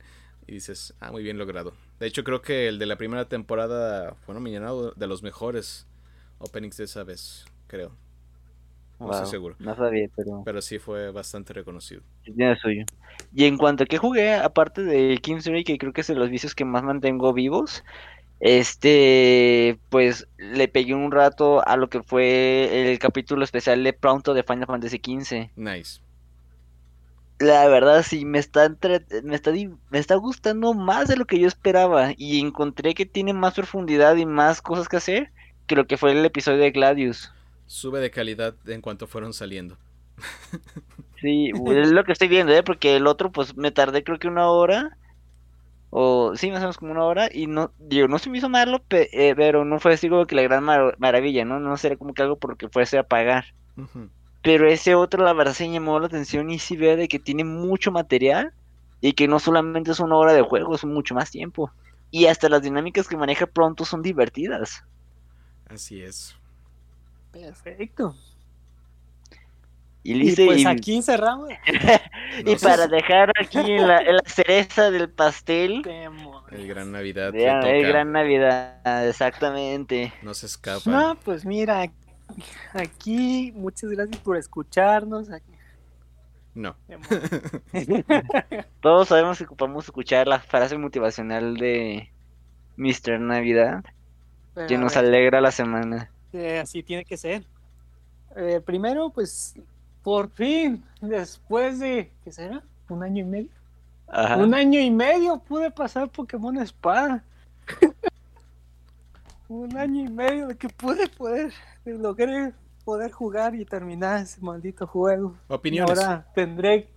Y 0.47 0.53
dices, 0.55 0.95
ah, 1.01 1.11
muy 1.13 1.23
bien 1.25 1.39
logrado. 1.39 1.75
De 2.01 2.07
hecho, 2.07 2.25
creo 2.25 2.43
que 2.43 2.69
el 2.69 2.79
de 2.79 2.87
la 2.87 2.97
primera 2.97 3.29
temporada 3.29 4.15
fue 4.27 4.35
nominado 4.35 4.93
de 4.93 5.07
los 5.09 5.23
mejores 5.23 5.87
openings 6.39 6.77
de 6.77 6.85
esa 6.85 7.05
vez, 7.05 7.47
creo. 7.69 7.93
No 9.05 9.11
estoy 9.11 9.27
Wow, 9.27 9.31
seguro. 9.31 9.57
No 9.59 9.75
sabía, 9.77 10.09
pero... 10.15 10.45
Pero 10.45 10.61
sí 10.63 10.79
fue 10.79 11.11
bastante 11.11 11.53
reconocido. 11.53 12.03
Sí, 12.25 12.33
Tiene 12.35 12.57
suyo. 12.57 12.85
Y 13.33 13.45
en 13.45 13.57
cuanto 13.57 13.85
a 13.85 13.87
que 13.87 13.99
jugué, 13.99 14.35
aparte 14.35 14.83
de 14.83 15.19
Kingsbury, 15.19 15.65
que 15.65 15.79
creo 15.79 15.93
que 15.93 16.01
es 16.03 16.07
de 16.07 16.15
los 16.15 16.31
vicios 16.31 16.55
que 16.55 16.65
más 16.65 16.83
mantengo 16.83 17.33
vivos, 17.33 17.85
este, 18.41 19.81
pues 19.91 20.29
le 20.39 20.69
pegué 20.69 20.95
un 20.95 21.13
rato 21.13 21.67
a 21.67 21.77
lo 21.77 21.89
que 21.91 22.03
fue 22.03 22.91
el 22.93 22.99
capítulo 22.99 23.45
especial 23.45 23.85
de 23.85 23.93
pronto 23.95 24.35
de 24.35 24.45
Final 24.45 24.67
Fantasy 24.67 25.01
XV. 25.01 25.53
Nice. 25.57 26.01
La 27.39 27.67
verdad 27.69 28.03
sí, 28.03 28.25
me 28.27 28.39
está, 28.39 28.65
entre- 28.67 29.05
me 29.23 29.35
está, 29.37 29.51
di- 29.53 29.71
me 29.91 29.99
está 29.99 30.17
gustando 30.17 30.73
más 30.75 31.09
de 31.09 31.17
lo 31.17 31.27
que 31.27 31.39
yo 31.39 31.49
esperaba 31.49 32.13
y 32.17 32.41
encontré 32.41 32.95
que 32.95 33.07
tiene 33.07 33.33
más 33.35 33.55
profundidad 33.55 34.17
y 34.17 34.27
más 34.27 34.63
cosas 34.63 34.89
que 34.89 34.97
hacer 34.99 35.33
que 35.67 35.77
lo 35.77 35.87
que 35.87 35.97
fue 35.99 36.13
el 36.13 36.25
episodio 36.25 36.59
de 36.59 36.71
Gladius. 36.73 37.33
Sube 37.69 38.01
de 38.01 38.11
calidad 38.11 38.57
en 38.69 38.81
cuanto 38.81 39.07
fueron 39.07 39.33
saliendo. 39.33 39.79
Sí, 41.21 41.51
es 41.67 41.91
lo 41.93 42.05
que 42.05 42.13
estoy 42.13 42.29
viendo, 42.29 42.53
¿eh? 42.53 42.63
Porque 42.63 42.97
el 42.97 43.07
otro, 43.07 43.33
pues 43.33 43.57
me 43.57 43.71
tardé 43.73 44.05
creo 44.05 44.19
que 44.19 44.29
una 44.29 44.51
hora. 44.51 44.99
O 45.91 46.37
sí, 46.37 46.51
más 46.51 46.59
o 46.61 46.63
menos 46.63 46.79
como 46.79 46.93
una 46.93 47.05
hora. 47.05 47.29
Y 47.33 47.47
no, 47.47 47.75
digo, 47.79 48.09
no 48.09 48.19
se 48.19 48.31
me 48.31 48.39
hizo 48.39 48.49
malo, 48.49 48.83
pe- 48.85 49.09
eh, 49.13 49.35
pero 49.37 49.65
no 49.65 49.81
fue 49.81 49.95
así 49.95 50.09
como 50.09 50.27
que 50.27 50.35
la 50.37 50.43
gran 50.43 50.65
mar- 50.65 50.97
maravilla, 50.99 51.45
¿no? 51.45 51.61
No 51.61 51.77
sería 51.77 51.99
como 51.99 52.15
que 52.15 52.23
algo 52.23 52.39
por 52.39 52.51
lo 52.53 52.57
que 52.57 52.69
fuese 52.71 52.99
a 52.99 53.05
pagar. 53.05 53.47
Ujú. 53.77 54.11
Pero 54.43 54.69
ese 54.69 54.95
otro, 54.95 55.25
la 55.25 55.35
verdad, 55.35 55.55
se 55.55 55.71
llamó 55.71 56.01
la 56.01 56.07
atención 56.07 56.51
y 56.51 56.59
sí 56.61 56.77
veo 56.77 56.97
de 56.97 57.09
que 57.09 57.19
tiene 57.21 57.45
mucho 57.45 57.93
material 57.93 58.55
y 59.01 59.15
que 59.15 59.29
no 59.29 59.39
solamente 59.41 59.91
es 59.93 60.01
una 60.01 60.17
hora 60.17 60.33
de 60.35 60.43
juego, 60.43 60.75
es 60.75 60.85
mucho 60.85 61.15
más 61.15 61.31
tiempo. 61.31 61.75
Y 62.11 62.27
hasta 62.27 62.49
las 62.49 62.63
dinámicas 62.63 63.09
que 63.09 63.17
maneja 63.19 63.47
pronto 63.47 63.85
son 63.85 64.03
divertidas. 64.03 64.83
Así 65.69 66.03
es. 66.03 66.35
Perfecto. 67.41 68.17
Y, 70.03 70.13
Y 70.13 70.15
listo, 70.15 70.47
pues 70.47 70.59
y- 70.63 70.67
aquí 70.67 71.03
cerramos. 71.03 71.49
y 72.47 72.53
No, 72.53 72.57
para 72.59 72.85
sí, 72.85 72.91
dejar 72.91 73.33
aquí 73.41 73.59
en 73.59 73.89
la, 73.89 73.99
en 73.99 74.17
la 74.17 74.23
cereza 74.25 74.91
del 74.91 75.11
pastel. 75.11 75.83
El 76.53 76.69
Gran 76.69 76.93
Navidad 76.93 77.33
vean, 77.33 77.67
el 77.67 77.83
toca. 77.83 77.89
Gran 77.89 78.13
Navidad, 78.13 79.09
exactamente. 79.09 80.13
No 80.23 80.33
se 80.33 80.47
escapa. 80.47 80.89
No, 80.89 81.17
pues 81.25 81.45
mira, 81.45 81.91
aquí 82.73 83.53
muchas 83.57 83.91
gracias 83.91 84.19
por 84.19 84.37
escucharnos. 84.37 85.29
Aquí- 85.33 85.53
No. 86.55 86.77
Todos 88.81 89.09
sabemos 89.09 89.39
que 89.39 89.45
ocupamos 89.45 89.85
escuchar 89.87 90.29
la 90.29 90.39
frase 90.39 90.79
motivacional 90.79 91.57
de 91.57 92.11
Mr. 92.77 93.19
Navidad, 93.21 93.83
Pero, 94.55 94.69
que 94.69 94.79
nos 94.79 94.97
alegra 94.97 95.41
la 95.41 95.51
semana. 95.51 96.11
Eh, 96.37 96.61
así 96.61 96.83
tiene 96.83 97.05
que 97.05 97.17
ser. 97.17 97.45
Eh, 98.37 98.61
primero, 98.65 99.11
pues, 99.11 99.55
por 100.03 100.31
fin, 100.31 100.85
después 101.01 101.81
de, 101.81 102.13
¿qué 102.23 102.33
será? 102.33 102.63
¿Un 102.89 103.03
año 103.03 103.23
y 103.23 103.27
medio? 103.27 103.51
Ajá. 104.09 104.37
Un 104.37 104.55
año 104.55 104.79
y 104.79 104.91
medio 104.91 105.39
pude 105.39 105.71
pasar 105.71 106.09
Pokémon 106.11 106.57
Espada. 106.59 107.25
Un 109.49 109.77
año 109.77 110.05
y 110.05 110.09
medio 110.09 110.49
de 110.49 110.57
que 110.57 110.69
pude 110.69 111.09
poder, 111.09 111.53
de 111.85 111.95
logré 111.95 112.53
poder 112.85 113.11
jugar 113.11 113.55
y 113.55 113.65
terminar 113.65 114.23
ese 114.23 114.41
maldito 114.41 114.87
juego. 114.87 115.37
Y 115.49 115.53
Opiniones. 115.53 115.99
ahora 115.99 116.27
tendré, 116.35 116.89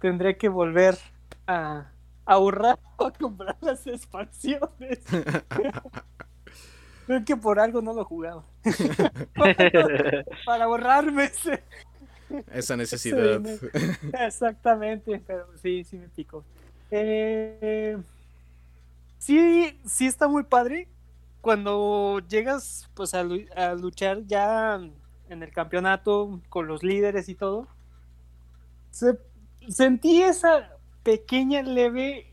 tendré 0.00 0.36
que 0.36 0.48
volver 0.48 0.98
a 1.46 1.90
ahorrar 2.24 2.78
o 2.96 3.12
comprar 3.12 3.56
las 3.60 3.86
expansiones. 3.86 5.00
Creo 7.06 7.24
que 7.24 7.36
por 7.36 7.58
algo 7.60 7.80
no 7.80 7.92
lo 7.94 8.04
jugaba. 8.04 8.44
Para 10.44 10.64
ahorrarme 10.64 11.24
ese. 11.24 11.62
Esa 12.52 12.76
necesidad. 12.76 13.40
Exactamente, 14.26 15.22
pero 15.26 15.46
sí, 15.62 15.84
sí 15.84 15.96
me 15.96 16.08
picó. 16.08 16.44
Eh, 16.90 17.96
sí, 19.18 19.80
sí 19.86 20.06
está 20.06 20.26
muy 20.28 20.42
padre 20.42 20.88
cuando 21.40 22.20
llegas 22.28 22.88
pues 22.94 23.14
a, 23.14 23.22
lu- 23.22 23.46
a 23.54 23.74
luchar 23.74 24.24
ya 24.26 24.80
en 25.28 25.42
el 25.42 25.52
campeonato 25.52 26.40
con 26.48 26.66
los 26.66 26.82
líderes 26.82 27.28
y 27.28 27.36
todo. 27.36 27.68
Se- 28.90 29.18
sentí 29.68 30.22
esa 30.22 30.70
pequeña 31.04 31.62
leve 31.62 32.26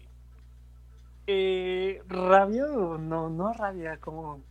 eh, 1.28 2.01
rabia 2.07 2.65
o 2.65 2.97
no, 2.97 3.30
no 3.30 3.53
rabia, 3.53 3.97
como 3.97 4.41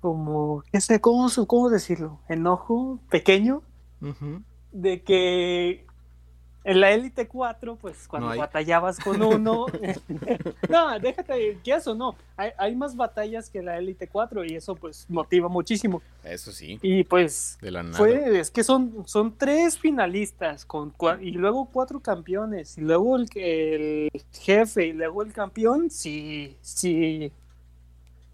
como 0.00 0.62
qué 0.72 0.80
sé, 0.80 1.00
cómo, 1.00 1.28
cómo 1.46 1.70
decirlo, 1.70 2.20
enojo 2.28 2.98
pequeño 3.10 3.62
de 4.72 5.02
que 5.02 5.84
en 6.62 6.80
la 6.80 6.92
Elite 6.92 7.26
4, 7.26 7.76
pues 7.76 8.06
cuando 8.06 8.30
No 8.30 8.36
batallabas 8.36 8.98
con 8.98 9.22
uno, 9.22 9.66
no, 10.68 10.98
déjate, 10.98 11.58
que 11.64 11.72
eso 11.72 11.94
no, 11.94 12.16
hay, 12.36 12.50
hay 12.58 12.76
más 12.76 12.96
batallas 12.96 13.48
que 13.48 13.62
la 13.62 13.78
Elite 13.78 14.08
4 14.08 14.44
y 14.44 14.56
eso 14.56 14.74
pues 14.74 15.06
motiva 15.08 15.48
muchísimo. 15.48 16.02
Eso 16.22 16.52
sí. 16.52 16.78
Y 16.82 17.04
pues 17.04 17.58
De 17.62 17.70
la 17.70 17.82
nada. 17.82 17.96
fue, 17.96 18.38
es 18.38 18.50
que 18.50 18.62
son, 18.62 19.04
son 19.06 19.36
tres 19.36 19.78
finalistas 19.78 20.64
con 20.64 20.94
y 21.20 21.32
luego 21.32 21.70
cuatro 21.72 22.00
campeones 22.00 22.76
y 22.76 22.82
luego 22.82 23.16
el, 23.16 23.28
el 23.36 24.10
jefe 24.32 24.88
y 24.88 24.92
luego 24.92 25.22
el 25.22 25.32
campeón, 25.32 25.90
sí, 25.90 26.56
sí, 26.60 27.32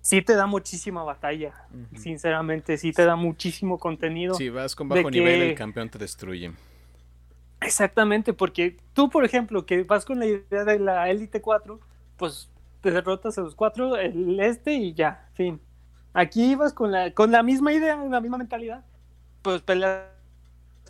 sí 0.07 0.23
te 0.23 0.35
da 0.37 0.47
muchísima 0.47 1.03
batalla. 1.03 1.53
Sinceramente, 1.97 2.77
sí 2.79 2.93
te 2.93 3.05
da 3.05 3.17
muchísimo 3.17 3.79
contenido. 3.79 4.37
Si 4.37 4.49
vas 4.51 4.77
con 4.77 4.89
bajo 4.89 5.11
nivel, 5.11 5.41
que- 5.41 5.51
el 5.51 5.59
campeón 5.59 5.89
te 5.89 5.99
destruye. 5.99 6.53
Exactamente, 7.61 8.33
porque 8.33 8.77
tú, 8.93 9.09
por 9.11 9.25
ejemplo, 9.25 9.67
que 9.67 9.83
vas 9.83 10.05
con 10.05 10.19
la 10.21 10.27
idea 10.27 10.65
de 10.65 10.79
la 10.79 11.11
Elite 11.11 11.41
4, 11.41 11.81
pues 12.17 12.49
te 12.83 12.91
derrotas 12.91 13.37
a 13.39 13.41
los 13.41 13.55
cuatro, 13.57 13.97
el 13.97 14.39
este 14.39 14.75
y 14.75 14.93
ya, 14.95 15.29
fin. 15.35 15.61
Aquí 16.13 16.55
vas 16.55 16.73
con 16.73 16.93
la, 16.93 17.11
con 17.13 17.33
la 17.33 17.43
misma 17.43 17.73
idea, 17.73 17.97
la 17.97 18.21
misma 18.21 18.39
mentalidad, 18.39 18.85
pues 19.43 19.63
peleas 19.63 20.05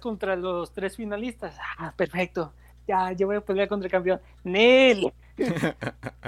contra 0.01 0.37
los 0.37 0.73
tres 0.73 0.97
finalistas. 0.97 1.57
Ah, 1.79 1.93
perfecto. 1.97 2.53
Ya, 2.87 3.13
yo 3.13 3.27
voy 3.27 3.37
a 3.37 3.41
pelear 3.41 3.69
contra 3.69 3.87
el 3.87 3.93
campeón. 3.93 4.21
Nel, 4.45 5.13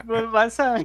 vas 0.33 0.61
a, 0.61 0.77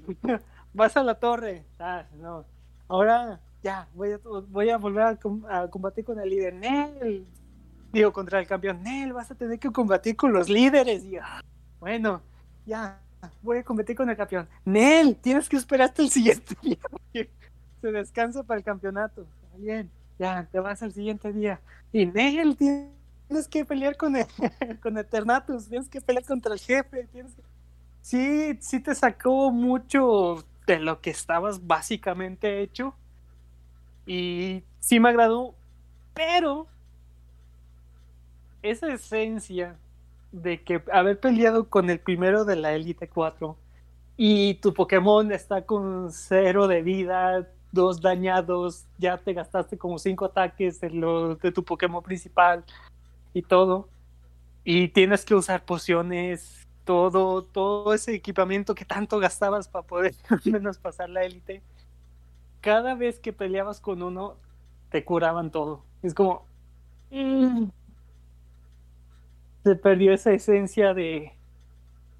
vas 0.73 0.97
a 0.97 1.03
la 1.03 1.15
torre. 1.15 1.65
Ah, 1.79 2.05
no. 2.15 2.45
Ahora, 2.87 3.39
ya, 3.63 3.87
voy 3.93 4.11
a, 4.11 4.19
voy 4.49 4.69
a 4.69 4.77
volver 4.77 5.03
a, 5.03 5.15
com- 5.15 5.45
a 5.45 5.67
combatir 5.69 6.03
con 6.03 6.19
el 6.19 6.29
líder. 6.29 6.53
Nel, 6.53 7.25
digo, 7.91 8.11
contra 8.11 8.39
el 8.39 8.47
campeón, 8.47 8.83
Nel, 8.83 9.13
vas 9.13 9.31
a 9.31 9.35
tener 9.35 9.59
que 9.59 9.71
combatir 9.71 10.15
con 10.15 10.33
los 10.33 10.49
líderes. 10.49 11.03
Y, 11.05 11.17
ah, 11.17 11.41
bueno, 11.79 12.21
ya, 12.65 13.01
voy 13.41 13.59
a 13.59 13.63
combatir 13.63 13.95
con 13.95 14.09
el 14.09 14.17
campeón. 14.17 14.47
Nel, 14.65 15.15
tienes 15.15 15.47
que 15.47 15.57
esperar 15.57 15.89
hasta 15.89 16.01
el 16.01 16.09
siguiente 16.09 16.55
día. 16.61 16.77
Se 17.81 17.91
descansa 17.91 18.43
para 18.43 18.57
el 18.59 18.63
campeonato. 18.63 19.25
Bien, 19.57 19.89
ya, 20.19 20.47
te 20.51 20.59
vas 20.59 20.81
al 20.83 20.91
siguiente 20.91 21.31
día. 21.31 21.61
Y 21.91 22.05
Nel, 22.05 22.57
tienes 22.57 23.47
que 23.49 23.65
pelear 23.65 23.95
con, 23.95 24.15
el, 24.15 24.25
con 24.81 24.97
Eternatus, 24.97 25.67
tienes 25.69 25.87
que 25.89 26.01
pelear 26.01 26.25
contra 26.25 26.53
el 26.53 26.59
jefe. 26.59 27.07
Sí, 28.01 28.57
sí 28.59 28.79
te 28.81 28.93
sacó 28.93 29.51
mucho 29.51 30.43
de 30.67 30.79
lo 30.79 31.01
que 31.01 31.09
estabas 31.09 31.65
básicamente 31.67 32.61
hecho. 32.61 32.95
Y 34.05 34.63
sí 34.79 34.99
me 34.99 35.09
agradó, 35.09 35.55
pero 36.13 36.67
esa 38.61 38.91
esencia 38.93 39.75
de 40.31 40.61
que 40.61 40.81
haber 40.91 41.19
peleado 41.19 41.69
con 41.69 41.89
el 41.89 41.99
primero 41.99 42.45
de 42.45 42.55
la 42.55 42.73
Elite 42.73 43.07
4 43.07 43.55
y 44.17 44.55
tu 44.55 44.73
Pokémon 44.73 45.31
está 45.31 45.65
con 45.65 46.11
cero 46.11 46.67
de 46.67 46.81
vida, 46.81 47.47
dos 47.71 48.01
dañados, 48.01 48.85
ya 48.97 49.17
te 49.17 49.33
gastaste 49.33 49.77
como 49.77 49.97
cinco 49.97 50.25
ataques 50.25 50.79
de, 50.79 50.91
lo, 50.91 51.35
de 51.35 51.51
tu 51.51 51.63
Pokémon 51.63 52.03
principal 52.03 52.63
y 53.33 53.41
todo, 53.41 53.89
y 54.63 54.89
tienes 54.89 55.25
que 55.25 55.35
usar 55.35 55.65
pociones, 55.65 56.62
todo, 56.85 57.43
todo 57.43 57.93
ese 57.93 58.13
equipamiento 58.13 58.75
que 58.75 58.85
tanto 58.85 59.19
gastabas 59.19 59.67
para 59.67 59.85
poder 59.85 60.15
al 60.29 60.41
menos 60.51 60.77
pasar 60.77 61.09
la 61.09 61.23
Elite. 61.23 61.61
Cada 62.61 62.95
vez 62.95 63.19
que 63.19 63.33
peleabas 63.33 63.79
con 63.79 64.01
uno, 64.01 64.37
te 64.89 65.03
curaban 65.03 65.51
todo. 65.51 65.83
Es 66.01 66.13
como. 66.13 66.45
mm, 67.11 67.65
se 69.63 69.75
perdió 69.75 70.13
esa 70.13 70.31
esencia 70.31 70.93
de. 70.93 71.33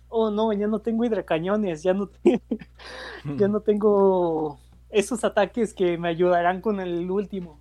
Oh 0.10 0.30
no, 0.30 0.54
ya 0.54 0.68
no 0.68 0.80
tengo 0.80 1.06
hidracañones, 1.06 1.82
ya 1.84 1.94
no, 1.94 2.10
ya 3.38 3.48
no 3.48 3.62
tengo 3.62 4.60
esos 4.90 5.24
ataques 5.24 5.74
que 5.74 5.98
me 5.98 6.10
ayudarán 6.10 6.62
con 6.62 6.80
el 6.80 7.10
último. 7.10 7.60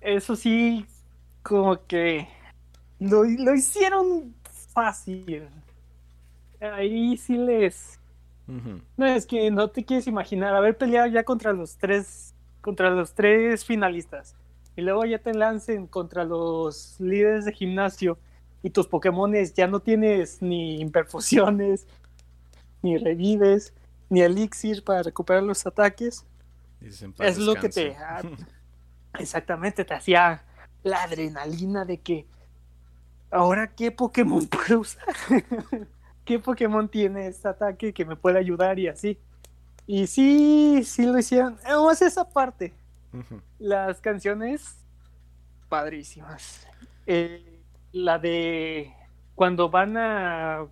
Eso 0.00 0.36
sí, 0.36 0.86
como 1.42 1.84
que 1.86 2.28
lo, 2.98 3.24
lo 3.24 3.54
hicieron 3.54 4.34
fácil. 4.72 5.48
Ahí 6.60 7.16
sí 7.16 7.36
les. 7.36 8.00
No, 8.96 9.06
es 9.06 9.26
que 9.26 9.50
no 9.50 9.68
te 9.68 9.84
quieres 9.84 10.06
imaginar 10.06 10.54
haber 10.54 10.76
peleado 10.78 11.06
ya 11.06 11.22
contra 11.22 11.52
los 11.52 11.76
tres, 11.76 12.34
contra 12.62 12.90
los 12.90 13.12
tres 13.12 13.64
finalistas. 13.64 14.36
Y 14.74 14.80
luego 14.80 15.04
ya 15.04 15.18
te 15.18 15.34
lancen 15.34 15.86
contra 15.86 16.24
los 16.24 16.98
líderes 16.98 17.44
de 17.44 17.52
gimnasio 17.52 18.18
y 18.62 18.70
tus 18.70 18.86
Pokémones 18.86 19.54
ya 19.54 19.66
no 19.66 19.80
tienes 19.80 20.40
ni 20.40 20.80
imperfusiones, 20.80 21.86
ni 22.82 22.96
revives, 22.96 23.74
ni 24.08 24.22
elixir 24.22 24.82
para 24.82 25.02
recuperar 25.02 25.42
los 25.42 25.66
ataques. 25.66 26.24
Dicen, 26.80 27.12
"Paz, 27.12 27.28
Es 27.28 27.38
lo 27.38 27.54
que 27.54 27.68
te... 27.68 27.84
descanse". 27.90 28.44
ah, 29.12 29.18
exactamente, 29.18 29.84
te 29.84 29.94
hacía 29.94 30.44
la 30.82 31.02
adrenalina 31.02 31.84
de 31.84 31.98
que 31.98 32.26
ahora 33.30 33.74
qué 33.74 33.90
Pokémon 33.90 34.46
puedo 34.48 34.80
usar. 34.80 35.14
¿Qué 36.28 36.38
Pokémon 36.38 36.86
tiene 36.90 37.26
este 37.26 37.48
ataque 37.48 37.94
que 37.94 38.04
me 38.04 38.14
puede 38.14 38.38
ayudar 38.38 38.78
y 38.78 38.86
así? 38.86 39.18
Y 39.86 40.06
sí, 40.08 40.82
sí 40.84 41.06
lo 41.06 41.18
hicieron. 41.18 41.56
Vamos 41.64 42.02
esa 42.02 42.28
parte. 42.28 42.74
Las 43.58 44.02
canciones, 44.02 44.76
padrísimas. 45.70 46.66
Eh, 47.06 47.62
la 47.92 48.18
de 48.18 48.92
cuando 49.36 49.70
van 49.70 49.96
a 49.96 50.66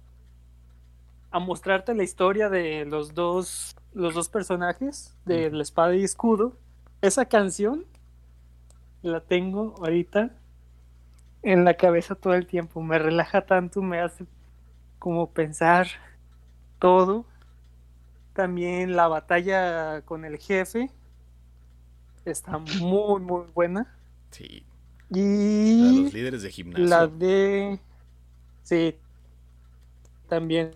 a 1.30 1.38
mostrarte 1.38 1.94
la 1.94 2.02
historia 2.02 2.50
de 2.50 2.84
los 2.84 3.14
dos 3.14 3.76
los 3.94 4.12
dos 4.12 4.28
personajes 4.28 5.16
de 5.24 5.50
la 5.50 5.62
espada 5.62 5.94
y 5.94 6.04
escudo. 6.04 6.52
Esa 7.00 7.24
canción 7.24 7.86
la 9.00 9.20
tengo 9.22 9.74
ahorita 9.78 10.36
en 11.40 11.64
la 11.64 11.78
cabeza 11.78 12.14
todo 12.14 12.34
el 12.34 12.46
tiempo. 12.46 12.82
Me 12.82 12.98
relaja 12.98 13.46
tanto, 13.46 13.80
me 13.80 14.00
hace 14.00 14.26
como 14.98 15.30
pensar 15.30 15.88
todo. 16.78 17.24
También 18.32 18.96
la 18.96 19.08
batalla 19.08 20.02
con 20.02 20.24
el 20.24 20.38
jefe 20.38 20.90
está 22.24 22.58
muy, 22.58 23.20
muy 23.20 23.44
buena. 23.54 23.94
Sí. 24.30 24.64
Y 25.10 25.80
La 25.82 25.86
de 25.92 26.02
los 26.02 26.12
líderes 26.12 26.42
de 26.42 26.50
gimnasio. 26.50 26.84
la 26.86 27.06
de... 27.06 27.78
Sí, 28.62 28.96
también. 30.28 30.72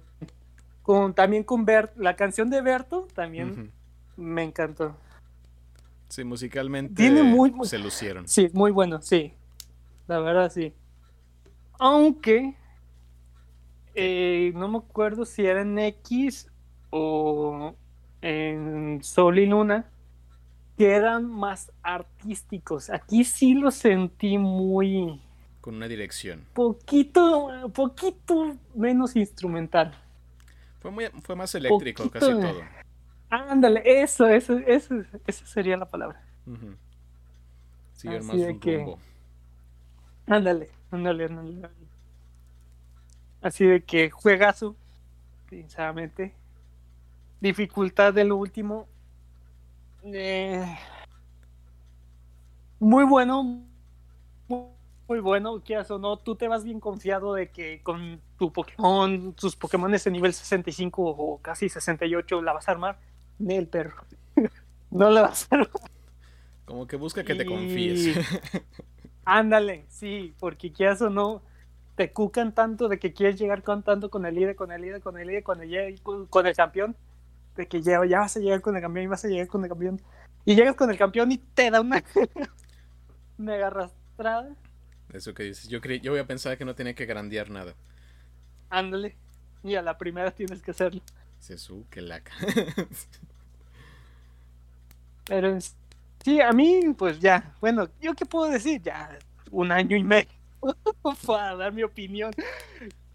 Con, 0.83 1.13
también 1.15 1.43
con 1.45 1.65
Bert, 1.65 1.97
la 1.97 2.15
canción 2.17 2.49
de 2.51 2.61
Berto 2.63 3.09
también 3.15 3.73
me 4.17 4.43
encantó. 4.45 4.97
Sí, 6.09 6.25
musicalmente 6.25 6.95
Tiene 6.95 7.23
muy- 7.23 7.51
muy- 7.51 7.67
se 7.69 7.79
lucieron. 7.79 8.27
Sí, 8.27 8.49
muy 8.53 8.71
bueno, 8.71 9.03
sí. 9.03 9.35
La 10.07 10.19
verdad, 10.21 10.51
sí. 10.51 10.73
Aunque 11.79 12.55
eh, 13.95 14.53
no 14.55 14.69
me 14.69 14.79
acuerdo 14.79 15.25
si 15.25 15.45
era 15.47 15.63
en 15.63 15.79
X 15.79 16.51
o 16.91 17.75
en 18.23 19.03
Sol 19.03 19.39
y 19.39 19.47
Luna, 19.47 19.91
que 20.77 20.91
eran 20.91 21.31
más 21.31 21.73
artísticos. 21.83 22.91
Aquí 22.91 23.25
sí 23.25 23.55
lo 23.55 23.71
sentí 23.71 24.39
muy 24.39 25.21
Con 25.61 25.77
una 25.77 25.89
dirección. 25.89 26.45
poquito, 26.55 27.71
poquito 27.75 28.57
menos 28.75 29.17
instrumental. 29.17 29.95
Fue, 30.81 30.91
muy, 30.91 31.07
fue 31.23 31.37
más 31.37 31.55
eléctrico 31.55 32.05
Poquito 32.05 32.19
casi 32.19 32.41
todo. 32.41 32.63
Ándale, 33.29 33.83
eso, 33.85 34.27
eso, 34.27 34.59
eso, 34.59 34.95
esa 35.27 35.47
sería 35.47 35.77
la 35.77 35.89
palabra. 35.89 36.25
Ujú. 36.47 36.75
Siguieron 37.93 38.29
Así 38.29 38.39
más 38.39 38.47
de 38.47 38.53
un 38.53 38.61
que-. 38.61 38.97
Ándale, 40.27 40.71
ándale, 40.91 41.25
ándale. 41.27 41.69
Así 43.43 43.65
de 43.65 43.83
que 43.83 44.11
juegazo, 44.11 44.77
sinceramente. 45.49 46.35
Dificultad 47.41 48.13
de 48.13 48.25
lo 48.25 48.37
último. 48.37 48.87
eh, 50.05 50.79
muy 52.79 53.05
bueno. 53.05 53.63
Muy, 54.49 54.65
muy 55.09 55.21
bueno, 55.21 55.61
quieras 55.61 55.91
o 55.91 55.99
no. 55.99 56.19
Tú 56.19 56.37
te 56.37 56.49
vas 56.49 56.65
bien 56.65 56.81
confiado 56.81 57.35
de 57.35 57.51
que 57.51 57.83
con 57.83 58.21
tu 58.39 58.53
Pokémon, 58.53 59.33
tus 59.33 59.57
Pokémon 59.57 59.91
de 59.91 60.11
nivel 60.11 60.33
65 60.33 61.03
o 61.03 61.39
casi 61.39 61.69
68 61.69 62.43
la 62.43 62.53
vas 62.53 62.69
a 62.69 62.73
armar. 62.73 62.99
Nel 63.39 63.67
perro. 63.67 64.05
no 64.91 65.11
la 65.11 65.23
vas 65.23 65.49
a 65.51 65.57
armar. 65.57 65.71
Como 66.65 66.87
que 66.87 66.97
busca 66.97 67.25
que 67.25 67.35
te 67.35 67.45
confíes. 67.45 68.17
Ándale, 69.25 69.85
sí, 69.89 70.35
porque 70.39 70.73
quieras 70.73 71.03
o 71.03 71.11
no, 71.11 71.43
te 72.01 72.15
cucan 72.15 72.55
tanto 72.55 72.89
de 72.89 72.99
que 72.99 73.13
quieres 73.13 73.39
llegar 73.39 73.63
contando 73.63 74.09
con 74.09 74.25
el 74.25 74.35
líder, 74.35 74.57
con 74.57 74.73
el 74.73 74.81
líder, 74.81 75.03
con 75.03 75.19
el 75.19 75.27
líder, 75.27 75.43
con 75.43 75.61
el, 75.61 76.01
con, 76.01 76.25
con 76.29 76.47
el 76.47 76.57
campeón, 76.57 76.97
de 77.57 77.69
que 77.69 77.83
ya, 77.83 78.03
ya 78.07 78.21
vas 78.21 78.39
a 78.39 78.41
llegar 78.41 78.63
con 78.63 78.75
el 78.75 78.81
campeón 78.81 79.05
y 79.05 79.07
vas 79.09 79.23
a 79.27 79.29
llegar 79.29 79.49
con 79.49 79.63
el 79.65 79.69
campeón. 79.69 80.01
Y 80.47 80.55
llegas 80.55 80.77
con 80.77 80.91
el 80.91 80.97
campeón 80.97 81.31
y 81.31 81.37
te 81.37 81.71
da 81.71 81.83
una 81.83 82.03
mega 83.37 83.67
arrastrada. 83.67 84.49
Eso 85.13 85.35
que 85.35 85.43
dices. 85.43 85.69
Yo, 85.69 85.83
creí, 85.83 86.01
yo 86.01 86.13
voy 86.13 86.21
a 86.21 86.27
pensar 86.27 86.57
que 86.57 86.65
no 86.65 86.75
tenía 86.75 86.95
que 86.95 87.05
grandear 87.05 87.51
nada. 87.51 87.75
Ándale. 88.71 89.15
Y 89.63 89.75
a 89.75 89.83
la 89.83 89.99
primera 89.99 90.31
tienes 90.31 90.63
que 90.63 90.71
hacerlo. 90.71 91.03
Sesu, 91.39 91.85
que 91.91 92.01
laca. 92.01 92.33
Pero 95.27 95.59
sí, 96.25 96.41
a 96.41 96.51
mí, 96.53 96.95
pues 96.97 97.21
ya, 97.21 97.55
bueno, 97.61 97.91
¿yo 98.01 98.15
qué 98.15 98.25
puedo 98.25 98.51
decir? 98.51 98.81
Ya, 98.81 99.19
un 99.51 99.71
año 99.71 99.99
y 99.99 100.03
medio 100.03 100.40
para 101.27 101.57
dar 101.57 101.73
mi 101.73 101.83
opinión. 101.83 102.33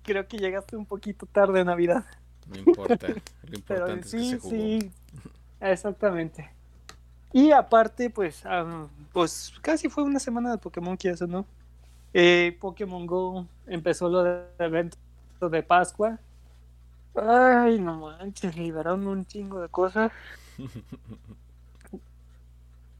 Creo 0.03 0.27
que 0.27 0.37
llegaste 0.37 0.75
un 0.75 0.85
poquito 0.85 1.25
tarde 1.25 1.63
Navidad. 1.63 2.05
No 2.47 2.57
importa. 2.57 3.07
Lo 3.07 3.15
Pero 3.67 3.87
importante 3.89 4.01
que 4.03 4.09
sí, 4.09 4.29
se 4.31 4.37
jugó. 4.37 4.49
sí, 4.55 4.91
exactamente. 5.59 6.51
Y 7.33 7.51
aparte, 7.51 8.09
pues, 8.09 8.45
ah, 8.45 8.87
pues 9.11 9.53
casi 9.61 9.89
fue 9.89 10.03
una 10.03 10.19
semana 10.19 10.51
de 10.51 10.57
Pokémon, 10.57 10.95
que 10.95 11.09
eso, 11.09 11.27
¿no? 11.27 11.45
Eh, 12.13 12.57
Pokémon 12.61 13.05
Go 13.05 13.45
empezó 13.67 14.07
lo 14.07 14.23
de 14.23 14.45
evento 14.59 14.97
de 15.41 15.61
Pascua. 15.61 16.17
Ay, 17.15 17.79
no 17.79 17.99
manches, 17.99 18.55
liberaron 18.55 19.05
un 19.07 19.25
chingo 19.25 19.59
de 19.59 19.69
cosas. 19.69 20.11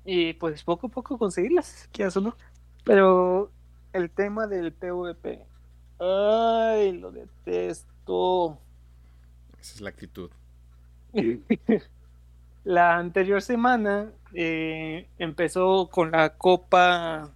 Y 0.06 0.34
pues 0.34 0.64
poco 0.64 0.86
a 0.86 0.90
poco 0.92 1.18
conseguirlas, 1.18 1.90
que 1.92 2.04
eso, 2.04 2.22
¿no? 2.22 2.36
Pero 2.84 3.52
el 3.96 4.10
tema 4.12 4.48
del 4.48 4.72
PvP, 4.74 5.46
ay, 6.00 6.92
lo 6.98 7.12
detesto. 7.12 8.58
Esa 9.60 9.74
es 9.76 9.82
la 9.82 9.90
actitud. 9.90 10.30
La 12.64 12.98
anterior 12.98 13.44
semana 13.44 14.12
eh, 14.34 15.08
empezó 15.20 15.88
con 15.92 16.10
la 16.12 16.32
copa. 16.32 17.30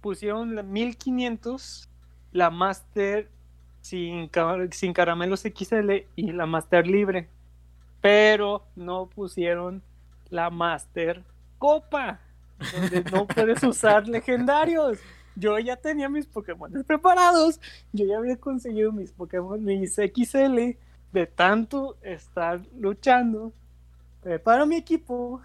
Pusieron 0.00 0.54
la 0.54 0.62
1500, 0.62 1.88
la 2.32 2.50
Master 2.50 3.28
sin, 3.80 4.28
ca- 4.28 4.56
sin 4.70 4.92
caramelos 4.92 5.40
XL 5.42 6.04
y 6.14 6.30
la 6.32 6.46
Master 6.46 6.86
libre. 6.86 7.28
Pero 8.00 8.64
no 8.76 9.06
pusieron 9.06 9.82
la 10.30 10.48
Master 10.50 11.22
Copa, 11.58 12.20
donde 12.72 13.04
no 13.10 13.26
puedes 13.26 13.62
usar 13.62 14.06
legendarios. 14.06 14.98
Yo 15.36 15.58
ya 15.58 15.76
tenía 15.76 16.08
mis 16.08 16.26
Pokémon 16.26 16.70
preparados. 16.86 17.60
Yo 17.92 18.06
ya 18.06 18.18
había 18.18 18.36
conseguido 18.36 18.92
mis 18.92 19.12
Pokémon, 19.12 19.62
mis 19.64 19.94
XL 19.94 20.76
de 21.12 21.26
tanto 21.26 21.96
estar 22.02 22.60
luchando, 22.76 23.52
preparo 24.22 24.66
mi 24.66 24.76
equipo 24.76 25.40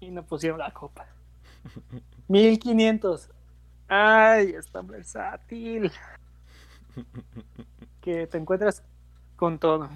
y 0.00 0.10
no 0.10 0.24
pusieron 0.24 0.58
la 0.58 0.70
copa. 0.70 1.06
1500. 2.28 3.30
Ay, 3.88 4.50
es 4.50 4.66
tan 4.70 4.86
versátil. 4.86 5.90
Que 8.00 8.26
te 8.26 8.38
encuentras 8.38 8.82
con 9.36 9.58
todo. 9.58 9.88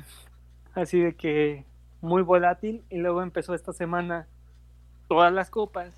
Así 0.74 1.00
de 1.00 1.14
que 1.14 1.64
muy 2.00 2.22
volátil. 2.22 2.84
Y 2.90 2.98
luego 2.98 3.22
empezó 3.22 3.54
esta 3.54 3.72
semana 3.72 4.28
todas 5.08 5.32
las 5.32 5.50
copas. 5.50 5.92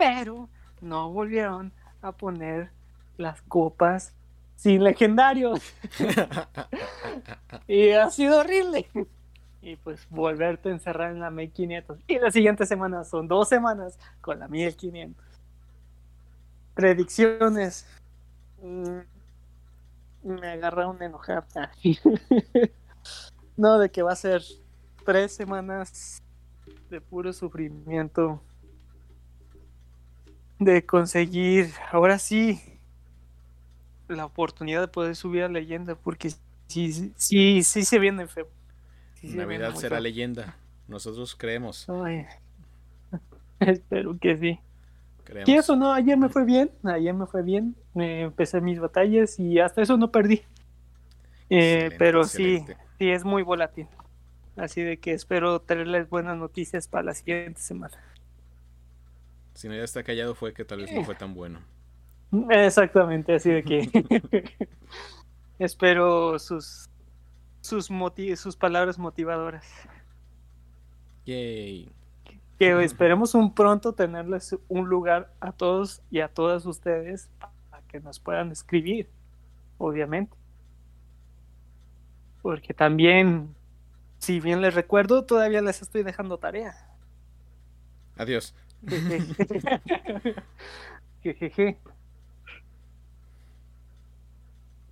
Pero 0.00 0.48
no 0.80 1.10
volvieron 1.10 1.72
a 2.00 2.10
poner 2.12 2.70
las 3.18 3.42
copas 3.42 4.14
sin 4.56 4.82
legendarios. 4.82 5.60
Y 7.68 7.90
ha 7.90 8.08
sido 8.10 8.40
horrible. 8.40 8.88
Y 9.60 9.76
pues 9.76 10.06
volverte 10.08 10.70
a 10.70 10.72
encerrar 10.72 11.10
en 11.10 11.20
la 11.20 11.30
1500. 11.30 11.98
Y 12.06 12.18
la 12.18 12.30
siguiente 12.30 12.64
semana 12.64 13.04
son 13.04 13.28
dos 13.28 13.48
semanas 13.48 13.98
con 14.22 14.38
la 14.38 14.48
1500. 14.48 15.22
Predicciones. 16.74 17.86
Mm, 18.62 19.00
Me 20.22 20.48
agarraron 20.48 21.02
enojar. 21.02 21.44
No, 23.56 23.78
de 23.78 23.90
que 23.90 24.02
va 24.02 24.12
a 24.12 24.16
ser 24.16 24.42
tres 25.04 25.34
semanas 25.34 26.22
de 26.88 27.00
puro 27.02 27.30
sufrimiento. 27.34 28.40
De 30.60 30.86
conseguir, 30.86 31.72
ahora 31.90 32.18
sí, 32.20 32.60
la 34.08 34.26
oportunidad 34.26 34.82
de 34.82 34.88
poder 34.88 35.16
subir 35.16 35.42
a 35.42 35.48
leyenda. 35.48 35.94
Porque 35.96 36.30
sí, 36.68 37.12
sí, 37.16 37.62
sí 37.62 37.84
se 37.84 37.98
viene 37.98 38.28
feo. 38.28 38.48
Sí 39.14 39.28
Navidad 39.28 39.74
será 39.74 39.96
feo. 39.96 40.02
leyenda. 40.02 40.56
Nosotros 40.86 41.34
creemos. 41.34 41.88
Ay, 41.88 42.26
espero 43.60 44.18
que 44.18 44.36
sí. 44.36 44.60
creemos. 45.24 45.48
Y 45.48 45.54
eso 45.54 45.76
no, 45.76 45.92
ayer 45.92 46.18
me 46.18 46.28
fue 46.28 46.44
bien, 46.44 46.70
ayer 46.84 47.14
me 47.14 47.26
fue 47.26 47.42
bien, 47.42 47.76
me 47.94 48.22
empecé 48.22 48.60
mis 48.60 48.80
batallas 48.80 49.38
y 49.40 49.58
hasta 49.60 49.82
eso 49.82 49.96
no 49.96 50.10
perdí. 50.12 50.42
Eh, 51.48 51.90
pero 51.98 52.22
excelente. 52.22 52.74
sí, 52.74 52.80
sí 52.98 53.10
es 53.10 53.24
muy 53.24 53.42
volátil. 53.42 53.88
Así 54.56 54.82
de 54.82 54.98
que 54.98 55.12
espero 55.12 55.60
traerles 55.62 56.08
buenas 56.10 56.36
noticias 56.36 56.88
para 56.88 57.04
la 57.04 57.14
siguiente 57.14 57.60
semana. 57.60 57.96
Si 59.60 59.68
no 59.68 59.74
ya 59.74 59.84
está 59.84 60.02
callado 60.02 60.34
fue 60.34 60.54
que 60.54 60.64
tal 60.64 60.78
vez 60.78 60.90
no 60.90 61.04
fue 61.04 61.14
tan 61.14 61.34
bueno. 61.34 61.60
Exactamente, 62.48 63.34
así 63.34 63.50
de 63.50 63.62
que 63.62 64.48
espero 65.58 66.38
sus 66.38 66.88
sus 67.60 67.90
sus 68.36 68.56
palabras 68.56 68.98
motivadoras. 68.98 69.66
Yay. 71.26 71.92
Que 72.58 72.82
esperemos 72.82 73.34
un 73.34 73.54
pronto 73.54 73.92
tenerles 73.92 74.56
un 74.68 74.88
lugar 74.88 75.30
a 75.40 75.52
todos 75.52 76.00
y 76.10 76.20
a 76.20 76.28
todas 76.28 76.64
ustedes 76.64 77.28
para 77.38 77.82
que 77.86 78.00
nos 78.00 78.18
puedan 78.18 78.52
escribir, 78.52 79.10
obviamente. 79.76 80.38
Porque 82.40 82.72
también, 82.72 83.54
si 84.20 84.40
bien 84.40 84.62
les 84.62 84.72
recuerdo, 84.72 85.26
todavía 85.26 85.60
les 85.60 85.82
estoy 85.82 86.02
dejando 86.02 86.38
tarea. 86.38 86.74
Adiós. 88.16 88.54
Jejeje. 91.22 91.78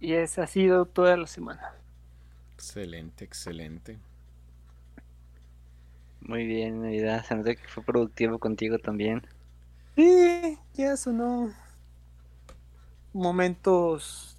Y 0.00 0.12
ese 0.12 0.40
ha 0.42 0.46
sido 0.46 0.86
toda 0.86 1.16
la 1.16 1.26
semana. 1.26 1.72
Excelente, 2.54 3.24
excelente. 3.24 3.98
Muy 6.20 6.46
bien, 6.46 6.82
Navidad. 6.82 7.24
Se 7.24 7.34
nota 7.34 7.54
que 7.54 7.66
fue 7.68 7.82
productivo 7.82 8.38
contigo 8.38 8.78
también. 8.78 9.26
Sí, 9.96 10.58
ya 10.74 10.96
sonó. 10.96 11.52
Momentos. 13.12 14.36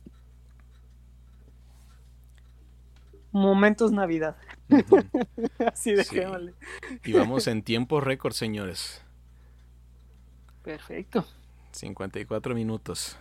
Momentos 3.32 3.92
Navidad. 3.92 4.38
Así 5.74 5.94
de 5.94 6.04
Sí. 6.04 6.20
Y 7.04 7.14
vamos 7.14 7.48
en 7.48 7.64
tiempo 7.64 8.00
récord, 8.02 8.34
señores. 8.34 9.04
Perfecto. 10.70 11.26
54 11.72 12.54
minutos. 12.54 13.18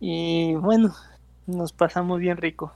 Y 0.00 0.54
bueno, 0.54 0.94
nos 1.46 1.74
pasamos 1.74 2.20
bien 2.20 2.38
rico. 2.38 2.74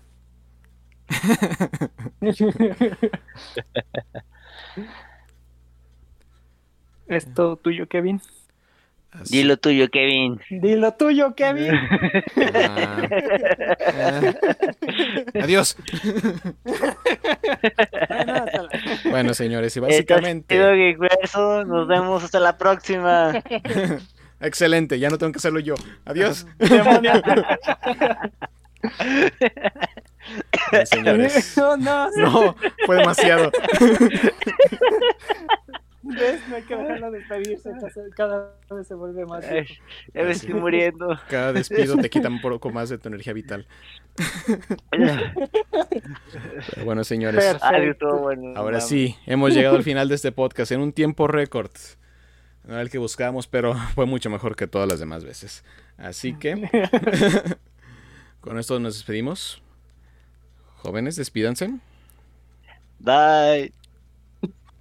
es 7.07 7.33
todo 7.33 7.57
tuyo, 7.57 7.89
Kevin. 7.89 8.21
Así- 9.11 9.39
Dilo 9.39 9.57
tuyo, 9.57 9.89
Kevin. 9.91 10.39
Dilo 10.51 10.93
tuyo, 10.95 11.35
Kevin. 11.35 11.75
Ah. 12.55 13.03
Adiós. 15.43 15.77
Bueno, 19.11 19.35
señores, 19.35 19.77
y 19.77 19.81
básicamente. 19.81 20.57
Nos 20.59 21.89
vemos 21.89 22.23
hasta 22.25 22.39
la 22.41 22.57
próxima. 22.59 23.33
Excelente, 24.41 24.99
ya 25.01 25.09
no 25.11 25.19
tengo 25.19 25.33
que 25.33 25.39
hacerlo 25.39 25.59
yo. 25.61 25.75
Adiós. 26.05 26.47
Señores. 30.85 31.57
No, 31.57 31.77
no, 31.77 32.09
No, 32.17 32.57
fue 32.87 32.97
demasiado. 32.97 33.51
¿Ves? 36.09 36.41
No 36.49 36.57
hay 36.57 36.63
que 36.63 36.75
dejarlo 36.77 37.11
despedirse. 37.11 37.71
Cada- 38.17 38.55
vez 38.71 38.87
se 38.87 38.95
vuelve 38.95 39.25
más. 39.27 39.45
Ay. 39.45 39.67
Ya 40.15 40.23
me 40.23 40.31
estoy 40.31 40.55
muriendo. 40.55 41.19
Cada 41.29 41.53
despido 41.53 41.97
te 41.97 42.09
quita 42.11 42.29
un 42.29 42.41
poco 42.41 42.71
más 42.71 42.89
de 42.89 42.99
tu 42.99 43.09
energía 43.09 43.33
vital. 43.33 43.67
Pero 44.91 46.85
bueno, 46.85 47.05
señores, 47.05 47.45
Perfecto. 47.45 48.19
Bueno. 48.19 48.53
ahora 48.57 48.81
sí, 48.81 49.17
hemos 49.27 49.55
llegado 49.55 49.77
al 49.77 49.83
final 49.83 50.09
de 50.09 50.15
este 50.15 50.33
podcast 50.33 50.73
en 50.73 50.81
un 50.81 50.93
tiempo 50.93 51.27
récord. 51.29 51.71
No 52.65 52.75
era 52.75 52.83
el 52.83 52.91
que 52.91 52.99
buscábamos, 52.99 53.47
pero 53.47 53.75
fue 53.95 54.07
mucho 54.07 54.29
mejor 54.31 54.57
que 54.57 54.67
todas 54.67 54.89
las 54.89 55.01
demás 55.01 55.25
veces. 55.25 55.65
Así 55.97 56.35
que, 56.35 56.69
con 58.41 58.59
esto 58.59 58.79
nos 58.79 58.95
despedimos. 58.97 59.63
Jóvenes, 60.77 61.17
despídanse. 61.17 61.71
Bye. 63.01 63.73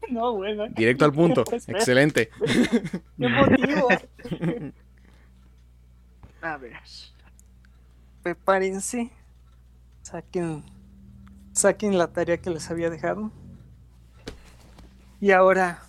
No, 0.09 0.33
bueno. 0.33 0.67
Directo 0.69 1.05
al 1.05 1.13
punto. 1.13 1.43
Espera. 1.51 1.79
Excelente. 1.79 2.29
¡Qué 3.19 3.27
motivo! 3.27 3.87
A 6.41 6.57
ver. 6.57 6.77
Prepárense. 8.23 9.11
Saquen. 10.01 10.63
Saquen 11.51 11.97
la 11.97 12.07
tarea 12.07 12.37
que 12.37 12.49
les 12.49 12.69
había 12.69 12.89
dejado. 12.89 13.31
Y 15.19 15.31
ahora. 15.31 15.83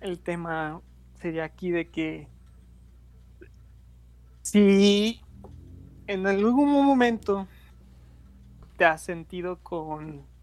El 0.00 0.18
tema 0.18 0.82
sería 1.14 1.44
aquí 1.44 1.70
de 1.70 1.88
que. 1.88 2.28
Si 4.42 5.22
en 6.06 6.26
algún 6.26 6.70
momento 6.70 7.48
te 8.76 8.84
has 8.84 9.02
sentido 9.02 9.58
con. 9.60 10.33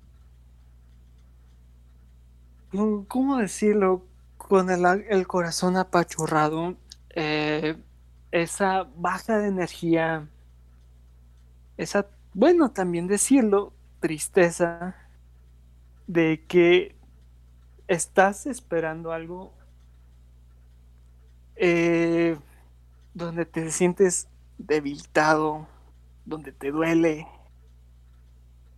¿Cómo 2.71 3.37
decirlo? 3.37 4.05
Con 4.37 4.69
el, 4.69 4.85
el 5.09 5.27
corazón 5.27 5.77
apachurrado, 5.77 6.75
eh, 7.09 7.75
esa 8.31 8.87
baja 8.95 9.37
de 9.37 9.47
energía, 9.47 10.27
esa, 11.77 12.07
bueno, 12.33 12.71
también 12.71 13.07
decirlo, 13.07 13.73
tristeza 13.99 14.95
de 16.07 16.43
que 16.47 16.95
estás 17.87 18.45
esperando 18.45 19.11
algo 19.11 19.53
eh, 21.55 22.37
donde 23.13 23.45
te 23.45 23.69
sientes 23.69 24.27
debilitado, 24.57 25.67
donde 26.25 26.51
te 26.51 26.71
duele 26.71 27.27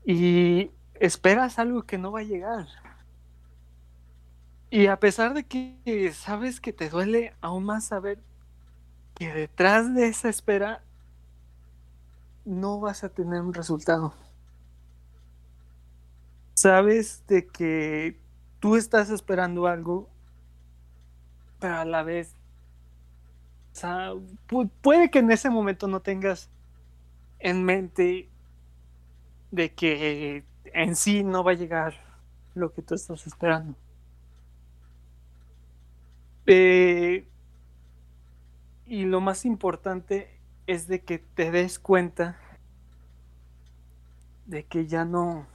y 0.04 0.72
esperas 1.00 1.60
algo 1.60 1.84
que 1.84 1.98
no 1.98 2.12
va 2.12 2.22
a 2.22 2.24
llegar. 2.24 2.68
Y 4.74 4.88
a 4.88 5.00
pesar 5.00 5.34
de 5.36 5.46
que 5.46 6.12
sabes 6.14 6.60
que 6.60 6.74
te 6.74 6.90
duele, 6.90 7.34
aún 7.42 7.64
más 7.64 7.86
saber 7.86 8.20
que 9.16 9.34
detrás 9.34 9.94
de 9.96 10.08
esa 10.08 10.30
espera 10.30 10.84
no 12.46 12.80
vas 12.80 13.04
a 13.04 13.10
tener 13.10 13.42
un 13.42 13.54
resultado. 13.54 14.14
Sabes 16.56 17.24
de 17.28 17.48
que 17.48 18.18
tú 18.60 18.76
estás 18.76 19.10
esperando 19.10 19.68
algo, 19.68 20.10
pero 21.60 21.76
a 21.78 21.86
la 21.86 22.04
vez 22.04 22.36
o 23.74 23.76
sea, 23.76 24.14
pu- 24.48 24.70
puede 24.82 25.10
que 25.10 25.20
en 25.20 25.32
ese 25.32 25.50
momento 25.50 25.88
no 25.88 26.02
tengas 26.02 26.50
en 27.40 27.64
mente 27.66 28.30
de 29.52 29.74
que 29.74 30.44
en 30.66 30.96
sí 30.96 31.24
no 31.24 31.44
va 31.44 31.52
a 31.52 31.56
llegar 31.56 31.94
lo 32.56 32.74
que 32.74 32.82
tú 32.82 32.96
estás 32.96 33.26
esperando. 33.28 33.76
Eh, 36.46 37.28
y 38.86 39.06
lo 39.06 39.22
más 39.22 39.46
importante 39.46 40.40
es 40.68 40.88
de 40.88 41.02
que 41.02 41.20
te 41.20 41.52
des 41.52 41.80
cuenta 41.80 42.38
de 44.46 44.66
que 44.66 44.88
ya 44.88 45.06
no 45.06 45.48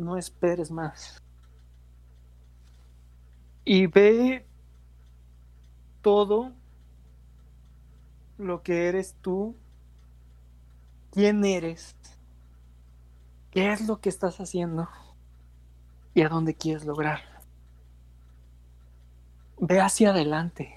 no 0.00 0.16
esperes 0.16 0.70
más. 0.70 1.22
Y 3.64 3.86
ve 3.86 4.46
todo 6.02 6.52
lo 8.38 8.62
que 8.62 8.88
eres 8.88 9.14
tú, 9.20 9.54
quién 11.12 11.44
eres, 11.44 11.94
qué 13.50 13.72
es 13.72 13.86
lo 13.86 14.00
que 14.00 14.08
estás 14.08 14.40
haciendo 14.40 14.88
y 16.14 16.22
a 16.22 16.28
dónde 16.28 16.54
quieres 16.54 16.84
lograr. 16.84 17.29
Ve 19.62 19.78
hacia 19.78 20.08
adelante. 20.08 20.74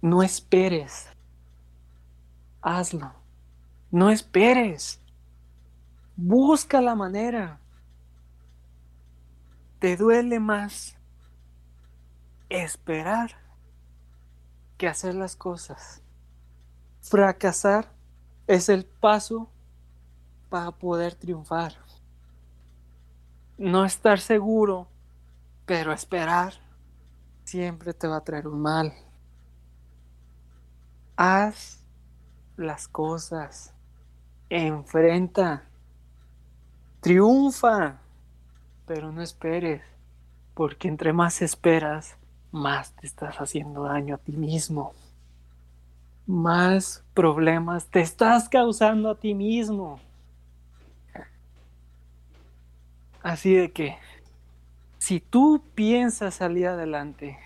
No 0.00 0.22
esperes. 0.22 1.06
Hazlo. 2.62 3.12
No 3.90 4.10
esperes. 4.10 4.98
Busca 6.16 6.80
la 6.80 6.94
manera. 6.94 7.60
Te 9.80 9.98
duele 9.98 10.40
más 10.40 10.96
esperar 12.48 13.32
que 14.78 14.88
hacer 14.88 15.14
las 15.14 15.36
cosas. 15.36 16.00
Fracasar 17.02 17.92
es 18.46 18.70
el 18.70 18.86
paso 18.86 19.50
para 20.48 20.70
poder 20.70 21.14
triunfar. 21.14 21.74
No 23.58 23.84
estar 23.84 24.20
seguro, 24.20 24.88
pero 25.66 25.92
esperar 25.92 26.54
siempre 27.48 27.94
te 27.94 28.06
va 28.06 28.18
a 28.18 28.24
traer 28.24 28.46
un 28.46 28.60
mal. 28.60 28.92
Haz 31.16 31.82
las 32.58 32.86
cosas. 32.88 33.74
Enfrenta. 34.50 35.64
Triunfa. 37.00 38.00
Pero 38.86 39.10
no 39.12 39.22
esperes. 39.22 39.82
Porque 40.52 40.88
entre 40.88 41.14
más 41.14 41.40
esperas, 41.40 42.18
más 42.52 42.92
te 42.92 43.06
estás 43.06 43.36
haciendo 43.36 43.84
daño 43.84 44.16
a 44.16 44.18
ti 44.18 44.32
mismo. 44.32 44.92
Más 46.26 47.02
problemas 47.14 47.86
te 47.86 48.00
estás 48.00 48.50
causando 48.50 49.10
a 49.10 49.14
ti 49.14 49.32
mismo. 49.34 49.98
Así 53.22 53.54
de 53.54 53.72
que, 53.72 53.96
si 54.98 55.20
tú 55.20 55.62
piensas 55.74 56.36
salir 56.36 56.66
adelante, 56.68 57.38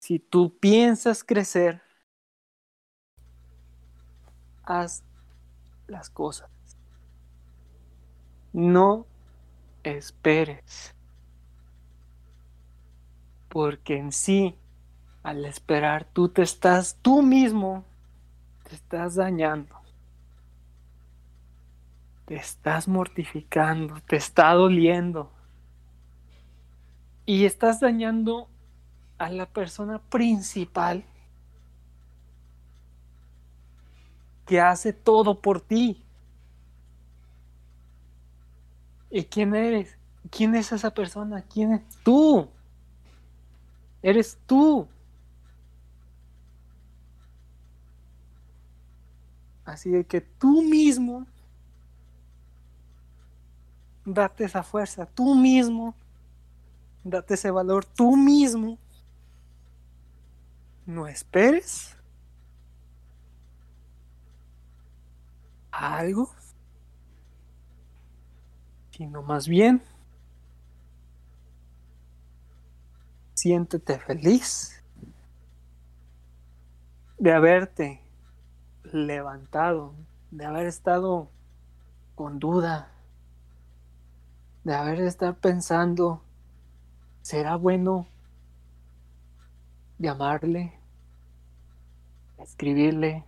si 0.00 0.18
tú 0.18 0.56
piensas 0.58 1.24
crecer, 1.24 1.82
haz 4.64 5.02
las 5.88 6.10
cosas. 6.10 6.50
No 8.52 9.06
esperes. 9.82 10.94
Porque 13.48 13.96
en 13.96 14.12
sí, 14.12 14.54
al 15.22 15.44
esperar, 15.44 16.06
tú 16.12 16.28
te 16.28 16.42
estás, 16.42 16.98
tú 17.02 17.22
mismo, 17.22 17.84
te 18.68 18.74
estás 18.76 19.16
dañando. 19.16 19.76
Te 22.26 22.36
estás 22.36 22.86
mortificando, 22.86 23.96
te 24.06 24.16
está 24.16 24.52
doliendo. 24.52 25.32
Y 27.28 27.44
estás 27.44 27.78
dañando 27.78 28.48
a 29.18 29.28
la 29.28 29.44
persona 29.44 29.98
principal 29.98 31.04
que 34.46 34.58
hace 34.62 34.94
todo 34.94 35.42
por 35.42 35.60
ti. 35.60 36.02
¿Y 39.10 39.24
quién 39.24 39.54
eres? 39.54 39.98
¿Quién 40.30 40.54
es 40.54 40.72
esa 40.72 40.88
persona? 40.88 41.42
¿Quién 41.42 41.74
es? 41.74 41.82
Tú. 42.02 42.48
Eres 44.00 44.38
tú. 44.46 44.88
Así 49.66 49.90
de 49.90 50.06
que 50.06 50.22
tú 50.22 50.62
mismo 50.62 51.26
date 54.06 54.44
esa 54.44 54.62
fuerza, 54.62 55.04
tú 55.04 55.34
mismo 55.34 55.94
date 57.10 57.34
ese 57.34 57.50
valor, 57.50 57.84
tú 57.84 58.16
mismo. 58.16 58.78
No 60.86 61.06
esperes 61.06 61.96
algo, 65.70 66.30
sino 68.90 69.22
más 69.22 69.46
bien 69.46 69.82
siéntete 73.34 74.00
feliz 74.00 74.82
de 77.18 77.32
haberte 77.32 78.02
levantado, 78.82 79.94
de 80.32 80.44
haber 80.44 80.66
estado 80.66 81.30
con 82.16 82.40
duda, 82.40 82.90
de 84.64 84.74
haber 84.74 85.00
estado 85.02 85.34
pensando, 85.34 86.22
¿será 87.28 87.56
bueno 87.56 88.06
llamarle, 89.98 90.72
escribirle, 92.38 93.22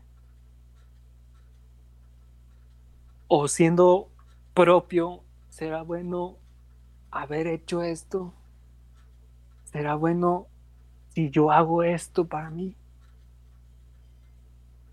o 3.28 3.46
siendo 3.46 4.08
propio, 4.54 5.22
será 5.50 5.82
bueno 5.82 6.38
haber 7.10 7.46
hecho 7.46 7.82
esto? 7.82 8.32
¿Será 9.64 9.96
bueno 9.96 10.46
si 11.10 11.28
yo 11.28 11.52
hago 11.52 11.82
esto 11.82 12.24
para 12.24 12.48
mí? 12.48 12.74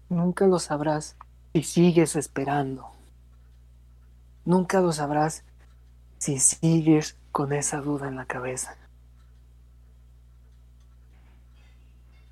Nunca 0.09 0.47
lo 0.47 0.59
sabrás 0.59 1.15
si 1.53 1.63
sigues 1.63 2.17
esperando. 2.17 2.89
Nunca 4.43 4.81
lo 4.81 4.91
sabrás 4.91 5.45
si 6.17 6.39
sigues 6.39 7.15
con 7.31 7.53
esa 7.53 7.79
duda 7.79 8.09
en 8.09 8.17
la 8.17 8.25
cabeza. 8.25 8.75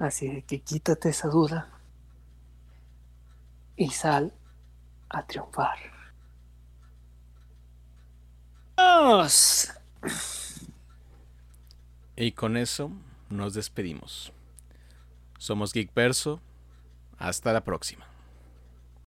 Así 0.05 0.43
que 0.43 0.61
quítate 0.61 1.09
esa 1.09 1.29
duda 1.29 1.67
y 3.75 3.89
sal 3.89 4.31
a 5.09 5.25
triunfar. 5.25 5.79
¡Vamos! 8.77 9.71
Y 12.15 12.31
con 12.33 12.55
eso 12.55 12.91
nos 13.29 13.55
despedimos. 13.55 14.31
Somos 15.39 15.73
Geek 15.73 15.91
Verso. 15.95 16.39
Hasta 17.17 17.51
la 17.51 17.63
próxima. 17.63 18.05